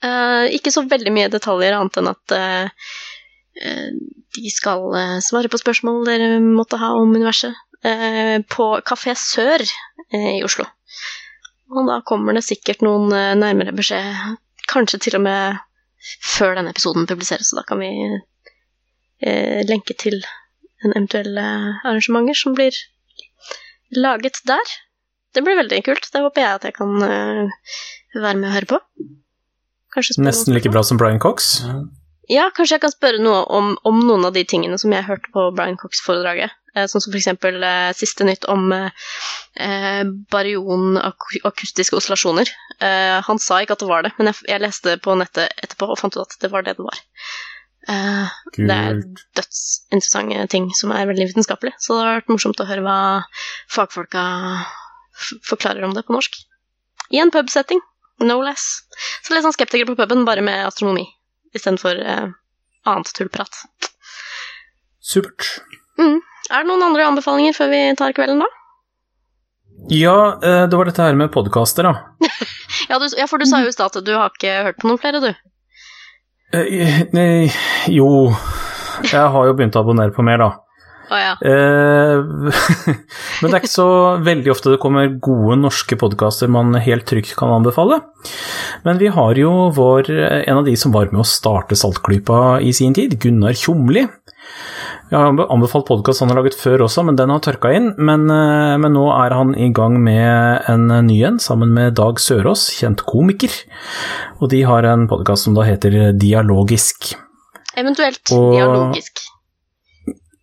Eh, 0.01 0.47
ikke 0.55 0.71
så 0.71 0.85
veldig 0.87 1.11
mye 1.13 1.31
detaljer 1.33 1.75
annet 1.77 1.99
enn 1.99 2.13
at 2.13 2.37
de 4.31 4.49
skal 4.49 4.93
svare 5.21 5.49
på 5.51 5.59
spørsmål 5.59 6.05
dere 6.07 6.37
måtte 6.39 6.79
ha 6.79 6.93
om 6.95 7.11
universet 7.11 7.51
på 8.49 8.67
Kafé 8.87 9.11
Sør 9.19 9.59
i 10.15 10.39
Oslo. 10.47 10.63
Og 11.75 11.89
da 11.89 11.97
kommer 12.07 12.37
det 12.37 12.45
sikkert 12.47 12.81
noen 12.85 13.11
nærmere 13.11 13.75
beskjed, 13.75 14.39
kanskje 14.71 15.01
til 15.03 15.19
og 15.19 15.25
med 15.27 15.59
før 16.23 16.55
denne 16.57 16.71
episoden 16.71 17.09
publiseres, 17.11 17.51
så 17.51 17.59
da 17.59 17.65
kan 17.67 17.83
vi 17.83 17.91
lenke 19.67 19.99
til 19.99 20.23
en 20.83 20.93
eventuelle 20.95 21.45
arrangementer 21.83 22.37
som 22.37 22.55
blir 22.57 22.75
laget 23.95 24.41
der. 24.47 24.75
Det 25.35 25.43
blir 25.45 25.59
veldig 25.59 25.81
kult. 25.87 26.07
Det 26.11 26.21
håper 26.23 26.43
jeg 26.43 26.59
at 26.59 26.67
jeg 26.67 26.77
kan 26.77 27.03
eh, 27.07 27.57
være 28.17 28.37
med 28.39 28.49
og 28.49 28.55
høre 28.57 28.71
på. 28.73 28.79
Nesten 30.23 30.55
like 30.55 30.71
bra 30.71 30.83
som 30.87 30.97
Brian 30.99 31.19
Cox. 31.19 31.61
ja, 32.31 32.45
kanskje 32.55 32.77
jeg 32.77 32.83
kan 32.85 32.93
spørre 32.93 33.19
noe 33.19 33.43
om, 33.51 33.73
om 33.83 33.99
noen 34.07 34.23
av 34.29 34.33
de 34.35 34.45
tingene 34.47 34.77
som 34.79 34.93
jeg 34.95 35.03
hørte 35.03 35.31
på 35.35 35.49
Brian 35.55 35.79
Cox-foredraget. 35.79 36.55
Eh, 36.75 36.87
sånn 36.87 37.03
som 37.03 37.15
eksempel 37.17 37.59
eh, 37.67 37.91
siste 37.97 38.23
nytt 38.23 38.47
om 38.51 38.71
eh, 38.71 39.07
eh, 39.59 40.03
baryon-akustiske 40.31 41.97
oscillasjoner. 41.99 42.51
Eh, 42.79 43.17
han 43.27 43.41
sa 43.43 43.59
ikke 43.59 43.75
at 43.75 43.83
det 43.83 43.89
var 43.91 44.07
det, 44.07 44.13
men 44.19 44.31
jeg, 44.31 44.39
jeg 44.47 44.63
leste 44.63 44.95
på 45.03 45.17
nettet 45.19 45.51
etterpå 45.59 45.91
og 45.91 45.99
fant 45.99 46.15
ut 46.15 46.23
at 46.23 46.39
det 46.39 46.51
var 46.53 46.63
det 46.63 46.77
det 46.79 46.87
var. 46.87 47.03
Eh, 47.89 48.33
det 48.57 48.75
er 48.75 48.99
dødsinteressante 49.37 50.45
ting 50.53 50.69
som 50.77 50.93
er 50.93 51.09
veldig 51.09 51.31
vitenskapelig, 51.31 51.73
så 51.81 51.97
det 51.97 52.05
har 52.05 52.19
vært 52.19 52.33
morsomt 52.33 52.61
å 52.61 52.67
høre 52.69 52.85
hva 52.85 52.97
fagfolka 53.73 54.25
forklarer 55.47 55.87
om 55.87 55.95
det 55.97 56.05
på 56.07 56.15
norsk. 56.15 56.37
I 57.11 57.21
en 57.23 57.33
pubsetting, 57.33 57.81
no 58.21 58.39
less. 58.45 58.83
Så 59.25 59.33
litt 59.33 59.45
sånn 59.45 59.55
skeptiker 59.55 59.89
på 59.89 59.97
puben, 59.99 60.25
bare 60.27 60.45
med 60.45 60.65
astronomi 60.67 61.07
istedenfor 61.57 61.97
uh, 61.99 62.31
annet 62.87 63.13
tullprat. 63.17 63.63
Supert. 65.03 65.57
Er 66.51 66.63
det 66.63 66.67
noen 66.69 66.83
andre 66.83 67.05
anbefalinger 67.09 67.55
før 67.55 67.71
vi 67.73 67.81
tar 67.99 68.15
kvelden, 68.15 68.41
da? 68.43 68.47
Ja, 69.91 70.39
eh, 70.43 70.63
det 70.69 70.77
var 70.77 70.87
dette 70.87 71.03
her 71.03 71.17
med 71.17 71.31
podkaster, 71.33 71.87
da. 71.89 71.95
Ja, 72.89 72.97
du, 72.99 73.05
ja, 73.15 73.27
for 73.29 73.39
du 73.39 73.45
sa 73.47 73.61
jo 73.61 73.69
i 73.69 73.73
stad 73.73 73.93
at 73.95 74.03
du 74.03 74.11
har 74.17 74.31
ikke 74.33 74.51
hørt 74.65 74.79
på 74.81 74.87
noen 74.89 74.99
flere, 74.99 75.19
du. 75.23 75.29
Eh, 76.51 77.53
jo 77.91 78.09
Jeg 79.07 79.31
har 79.33 79.47
jo 79.47 79.55
begynt 79.55 79.77
å 79.77 79.83
abonnere 79.85 80.13
på 80.15 80.25
mer, 80.25 80.41
da. 80.41 80.49
Oh, 81.11 81.19
ja. 81.19 81.33
Eh, 81.43 82.21
men 83.41 83.49
det 83.49 83.51
er 83.51 83.59
ikke 83.59 83.71
så 83.71 83.87
veldig 84.23 84.53
ofte 84.53 84.71
det 84.71 84.79
kommer 84.83 85.09
gode 85.23 85.57
norske 85.59 85.97
podkaster 85.99 86.51
man 86.51 86.77
helt 86.79 87.07
trygt 87.09 87.33
kan 87.39 87.51
anbefale. 87.51 87.99
Men 88.85 89.01
vi 89.01 89.11
har 89.11 89.39
jo 89.39 89.51
vår, 89.75 90.11
en 90.45 90.61
av 90.61 90.67
de 90.69 90.77
som 90.79 90.95
var 90.95 91.11
med 91.11 91.23
å 91.23 91.27
starte 91.27 91.75
Saltklypa 91.79 92.61
i 92.63 92.71
sin 92.75 92.95
tid, 92.95 93.17
Gunnar 93.19 93.57
Tjomli. 93.59 94.05
Jeg 95.11 95.19
har 95.19 95.41
anbefalt 95.51 95.89
podkast 95.89 96.21
han 96.23 96.29
har 96.31 96.37
laget 96.39 96.55
før 96.55 96.85
også, 96.85 97.03
men 97.03 97.17
den 97.19 97.33
har 97.33 97.41
tørka 97.43 97.73
inn. 97.75 97.89
Men, 97.99 98.29
eh, 98.31 98.77
men 98.79 98.93
nå 98.95 99.09
er 99.11 99.33
han 99.35 99.49
i 99.59 99.67
gang 99.75 99.97
med 99.99 100.69
en 100.71 100.85
ny 101.07 101.17
en, 101.27 101.39
sammen 101.43 101.73
med 101.75 101.97
Dag 101.99 102.15
Sørås, 102.23 102.69
kjent 102.77 103.03
komiker. 103.03 103.51
Og 104.39 104.47
de 104.53 104.61
har 104.63 104.87
en 104.87 105.09
podkast 105.11 105.43
som 105.49 105.57
da 105.57 105.65
heter 105.67 106.13
Dialogisk. 106.15 107.11
Eventuelt 107.75 108.31
Og- 108.31 108.53
dialogisk. 108.55 109.19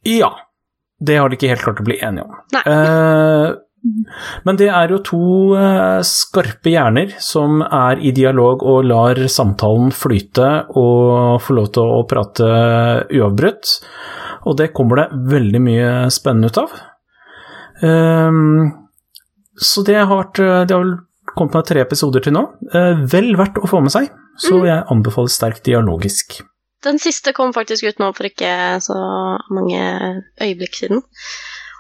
Ja. 0.04 0.34
Det 1.00 1.16
har 1.16 1.28
de 1.30 1.36
ikke 1.36 1.48
helt 1.48 1.64
klart 1.64 1.80
å 1.80 1.84
bli 1.88 1.96
enige 2.02 2.26
om. 2.26 2.36
Nei. 2.52 2.62
Eh, 2.66 3.54
men 4.44 4.56
det 4.56 4.68
er 4.68 4.88
jo 4.88 4.98
to 4.98 5.54
eh, 5.56 6.00
skarpe 6.02 6.68
hjerner 6.68 7.14
som 7.22 7.62
er 7.62 8.00
i 8.02 8.10
dialog 8.12 8.62
og 8.62 8.84
lar 8.84 9.14
samtalen 9.14 9.92
flyte 9.94 10.66
og 10.76 11.40
få 11.40 11.54
lov 11.56 11.72
til 11.72 11.82
å 11.88 12.04
prate 12.10 12.50
uavbrutt. 13.14 13.78
Og 14.49 14.57
det 14.57 14.72
kommer 14.76 15.03
det 15.03 15.09
veldig 15.32 15.61
mye 15.61 15.90
spennende 16.14 16.49
ut 16.49 16.61
av. 16.62 16.76
Eh, 17.84 18.40
så 19.59 19.82
det 19.86 19.99
har 19.99 20.16
vært 20.16 20.38
Det 20.38 20.74
har 20.74 20.82
vel 20.82 20.96
kommet 21.34 21.59
med 21.59 21.68
tre 21.68 21.82
episoder 21.84 22.24
til 22.24 22.34
nå. 22.36 22.44
Eh, 22.72 23.05
vel 23.12 23.34
verdt 23.38 23.61
å 23.61 23.68
få 23.70 23.82
med 23.84 23.94
seg, 23.94 24.09
så 24.40 24.62
jeg 24.66 24.86
anbefaler 24.92 25.32
sterkt 25.32 25.66
dialogisk. 25.68 26.40
Den 26.84 27.01
siste 27.03 27.34
kom 27.34 27.53
faktisk 27.55 27.88
ut 27.88 28.01
nå 28.03 28.12
for 28.14 28.28
ikke 28.28 28.78
så 28.82 28.99
mange 29.55 29.80
øyeblikk 30.40 30.78
siden. 30.78 31.03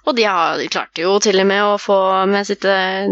Og 0.08 0.16
de, 0.16 0.24
har, 0.26 0.56
de 0.58 0.68
klarte 0.72 1.04
jo 1.04 1.18
til 1.22 1.38
og 1.42 1.48
med 1.50 1.62
å 1.62 1.78
få 1.80 1.98
med 2.30 2.48
sitt 2.48 2.64
eh, 2.66 3.06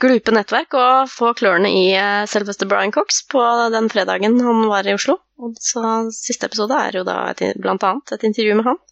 glupe 0.00 0.34
nettverk 0.34 0.74
og 0.78 1.10
få 1.10 1.32
klørne 1.38 1.70
i 1.70 1.86
eh, 1.96 2.24
selveste 2.30 2.68
Brian 2.68 2.92
Cox 2.94 3.22
på 3.30 3.42
den 3.74 3.88
fredagen 3.92 4.38
han 4.42 4.66
var 4.70 4.86
i 4.88 4.94
Oslo. 4.96 5.18
Og 5.42 5.56
så 5.60 5.82
siste 6.14 6.48
episode 6.48 6.76
er 6.80 7.00
jo 7.00 7.04
da 7.06 7.22
et, 7.32 7.42
blant 7.60 7.84
annet 7.84 8.16
et 8.16 8.26
intervju 8.28 8.58
med 8.58 8.70
han. 8.70 8.82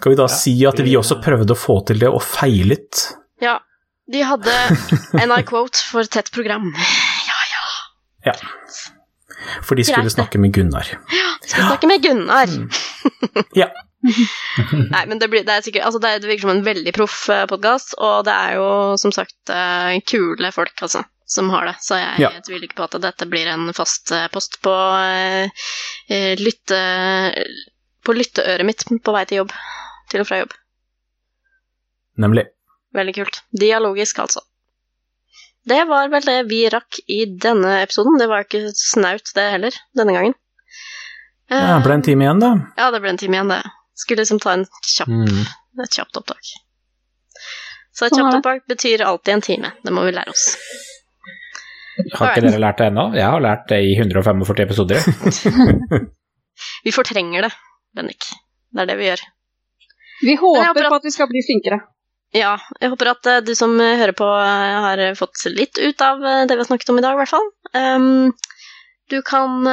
Skal 0.00 0.14
vi 0.14 0.20
da 0.20 0.28
Ja, 0.30 0.36
si 0.42 0.54
at 0.66 0.80
vi 0.80 0.96
også 0.96 1.20
prøvde 1.22 1.54
å 1.54 1.60
få 1.60 1.80
til 1.90 2.00
det 2.00 2.08
og 2.08 2.22
feilet? 2.24 3.04
Ja, 3.44 3.58
de 4.10 4.24
hadde 4.26 4.54
en 5.22 5.36
I 5.36 5.42
quote 5.46 5.84
for 5.90 6.08
tett 6.08 6.32
program. 6.34 6.72
Ja, 7.28 7.38
ja. 7.52 8.34
For 9.66 9.78
de 9.78 9.84
skulle 9.86 10.04
Greit, 10.06 10.14
snakke 10.16 10.38
med 10.42 10.52
Gunnar. 10.56 10.88
Ja, 11.12 11.28
de 11.42 11.48
skulle 11.50 11.68
snakke 11.70 11.88
med 11.90 12.02
Gunnar. 12.04 12.52
Ja. 13.56 13.70
Nei, 14.94 15.02
men 15.10 15.18
det, 15.20 15.26
blir, 15.28 15.42
det 15.44 15.52
er 15.58 15.64
sikkert 15.66 15.84
Altså, 15.84 15.98
det, 16.00 16.08
er- 16.14 16.20
det 16.22 16.28
virker 16.30 16.46
som 16.46 16.52
en 16.54 16.62
veldig 16.64 16.92
proff 16.96 17.16
podkast, 17.50 17.94
og 18.00 18.22
det 18.28 18.32
er 18.32 18.54
jo 18.56 18.68
som 19.00 19.12
sagt 19.12 19.52
eh, 19.52 19.98
kule 20.08 20.48
folk, 20.56 20.72
altså, 20.86 21.02
som 21.28 21.50
har 21.52 21.68
det. 21.68 21.74
Så 21.84 21.98
jeg, 22.00 22.22
Ja. 22.24 22.30
tviler 22.46 22.64
ikke 22.68 22.78
på 22.80 22.86
at 22.88 22.96
dette 23.04 23.28
blir 23.28 23.50
en 23.52 23.68
fast 23.76 24.12
eh, 24.16 24.26
post 24.32 24.60
på 24.64 24.72
eh, 25.00 25.66
eh, 26.08 26.32
lytte... 26.40 26.80
På 28.00 28.14
lytteøret 28.16 28.64
mitt 28.64 28.80
på 29.04 29.12
vei 29.12 29.26
til 29.28 29.42
jobb. 29.42 29.50
Til 30.08 30.22
og 30.22 30.26
fra 30.30 30.38
jobb. 30.40 30.54
Nemlig. 32.24 32.46
Veldig 32.96 33.12
kult. 33.18 33.42
Dialogisk, 33.52 34.18
altså. 34.24 34.40
Det 35.68 35.84
var 35.88 36.08
vel 36.08 36.22
det 36.24 36.38
vi 36.48 36.62
rakk 36.72 37.00
i 37.08 37.24
denne 37.40 37.82
episoden. 37.82 38.16
Det 38.18 38.28
var 38.30 38.46
ikke 38.46 38.70
snaut, 38.74 39.32
det 39.36 39.44
heller, 39.52 39.74
denne 39.96 40.14
gangen. 40.16 40.34
Ja, 41.50 41.76
det 41.76 41.84
ble 41.84 41.94
en 41.98 42.02
time 42.06 42.24
igjen, 42.24 42.40
da. 42.40 42.50
Ja, 42.78 42.90
det 42.94 43.00
ble 43.02 43.10
en 43.10 43.18
time 43.20 43.36
igjen, 43.36 43.48
det. 43.50 43.60
Skulle 43.98 44.22
liksom 44.22 44.38
ta 44.40 44.52
en 44.56 44.64
kjapp, 44.86 45.08
Mm. 45.10 45.42
et 45.84 45.90
kjapt 45.98 46.16
opptak. 46.16 46.40
Så 47.92 48.06
et 48.06 48.12
kjapt 48.16 48.38
opptak 48.38 48.66
betyr 48.70 49.02
alltid 49.04 49.34
en 49.34 49.40
time. 49.44 49.72
Det 49.84 49.92
må 49.92 50.04
vi 50.06 50.12
lære 50.16 50.30
oss. 50.32 50.56
Har 52.14 52.30
ikke 52.32 52.46
dere 52.46 52.60
lært 52.62 52.78
det 52.80 52.86
ennå? 52.88 53.04
Jeg 53.18 53.26
har 53.28 53.40
lært 53.44 53.66
det 53.68 53.82
i 53.84 53.92
145 53.98 54.62
episoder. 54.64 55.02
Vi 56.84 56.92
fortrenger 56.92 57.42
det, 57.42 57.52
Bennik. 57.96 58.24
Det 58.72 58.82
er 58.82 58.86
det 58.86 58.96
vi 59.00 59.06
gjør. 59.10 59.20
Vi 60.22 60.34
håper 60.36 60.66
håper 60.68 60.84
at- 60.86 60.92
på 60.92 60.98
at 61.00 61.04
vi 61.08 61.10
skal 61.14 61.28
bli 61.28 61.40
flinkere. 61.46 61.80
Ja, 62.30 62.54
jeg 62.78 62.92
håper 62.92 63.10
at 63.10 63.26
eh, 63.26 63.40
du 63.42 63.56
som 63.58 63.72
eh, 63.82 63.96
hører 63.98 64.14
på, 64.14 64.26
eh, 64.38 64.76
har 64.84 65.02
fått 65.18 65.42
litt 65.50 65.80
ut 65.82 66.02
av 66.04 66.22
det 66.22 66.54
vi 66.54 66.62
har 66.62 66.68
snakket 66.68 66.92
om 66.92 67.00
i 67.00 67.02
dag, 67.02 67.16
i 67.16 67.18
hvert 67.18 67.32
fall. 67.32 67.48
Um, 67.74 68.30
du 69.10 69.16
kan 69.26 69.66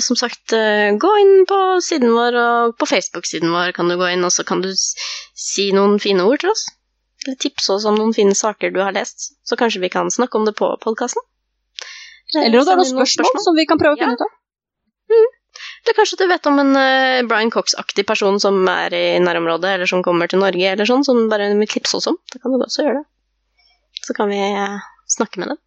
som 0.00 0.16
sagt 0.16 0.54
gå 1.04 1.08
inn 1.20 1.42
på 1.44 1.56
siden 1.84 2.14
vår, 2.16 2.36
og 2.40 2.78
på 2.80 2.86
Facebook-siden 2.88 3.52
vår 3.52 3.74
kan 3.76 3.92
du 3.92 3.98
gå 4.00 4.08
inn, 4.08 4.24
og 4.24 4.32
så 4.32 4.40
kan 4.48 4.62
du 4.64 4.70
si 4.72 5.66
noen 5.76 5.98
fine 6.00 6.24
ord 6.24 6.40
til 6.40 6.54
oss. 6.54 6.62
Eller 7.26 7.36
tipse 7.44 7.74
oss 7.74 7.84
om 7.84 7.98
noen 8.00 8.16
fine 8.16 8.32
saker 8.32 8.72
du 8.72 8.80
har 8.80 8.96
lest, 8.96 9.34
så 9.44 9.60
kanskje 9.60 9.82
vi 9.84 9.92
kan 9.92 10.08
snakke 10.08 10.40
om 10.40 10.48
det 10.48 10.56
på 10.56 10.70
podkasten. 10.80 11.20
Eller 12.40 12.62
om 12.62 12.64
det 12.64 12.72
er 12.72 12.80
noen 12.80 13.12
spørsmål 13.12 13.44
som 13.44 13.60
vi 13.60 13.68
kan 13.68 13.82
prøve 13.82 13.98
å 13.98 14.00
finne 14.00 14.16
ut 14.16 14.24
av. 14.24 14.32
Eller 15.80 15.96
kanskje 15.96 16.18
du 16.20 16.26
vet 16.28 16.46
om 16.50 16.58
en 16.60 16.74
uh, 16.76 17.22
Brian 17.28 17.50
Cox-aktig 17.50 18.04
person 18.08 18.36
som 18.42 18.60
er 18.68 18.94
i 18.96 19.04
nærområdet, 19.22 19.74
eller 19.76 19.88
som 19.90 20.04
kommer 20.04 20.28
til 20.30 20.42
Norge, 20.42 20.74
eller 20.74 20.88
sånn, 20.88 21.06
som 21.06 21.24
bare 21.32 21.48
vil 21.56 21.70
tipse 21.70 21.96
oss 21.96 22.10
om. 22.10 22.18
Da 22.32 22.42
kan 22.42 22.52
du 22.52 22.60
også 22.60 22.84
gjøre 22.84 23.00
det. 23.00 23.08
Så 24.04 24.16
kan 24.16 24.30
vi 24.32 24.40
uh, 24.40 24.78
snakke 25.10 25.40
med 25.42 25.54
dem. 25.54 25.60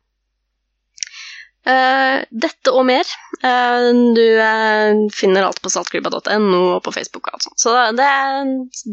Uh, 1.63 2.19
dette 2.43 2.73
og 2.75 2.83
mer. 2.89 3.07
eh, 3.39 3.89
du 4.15 5.09
finner 5.15 5.45
alt 5.47 5.61
på 5.63 5.71
saltklubba.no 5.71 6.59
og 6.75 6.81
på 6.83 6.91
Facebook 6.91 7.29
og 7.29 7.37
alt 7.37 7.45
sånt. 7.47 7.59
Så 7.63 7.75
det, 7.95 8.09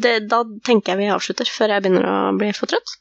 det, 0.04 0.14
da 0.30 0.44
tenker 0.66 0.94
jeg 0.94 1.02
vi 1.02 1.10
avslutter, 1.14 1.50
før 1.50 1.74
jeg 1.74 1.84
begynner 1.84 2.06
å 2.06 2.18
bli 2.38 2.52
for 2.54 2.70
trøtt. 2.70 2.94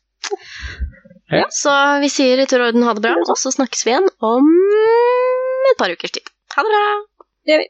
Ja. 1.30 1.45
Så 1.53 1.74
vi 2.01 2.09
sier 2.09 2.41
i 2.41 2.47
tur 2.49 2.63
og 2.63 2.72
orden 2.72 2.88
ha 2.88 2.95
det 2.97 3.05
bra, 3.05 3.13
og 3.22 3.38
så 3.38 3.53
snakkes 3.53 3.86
vi 3.86 3.93
igjen 3.93 4.09
om 4.26 4.49
et 5.70 5.78
par 5.78 5.93
ukers 5.93 6.17
tid. 6.17 6.34
Ha 6.55 6.65
det 6.65 6.74
bra! 6.74 6.86
Det 7.45 7.53
gjør 7.53 7.61
vi. 7.61 7.70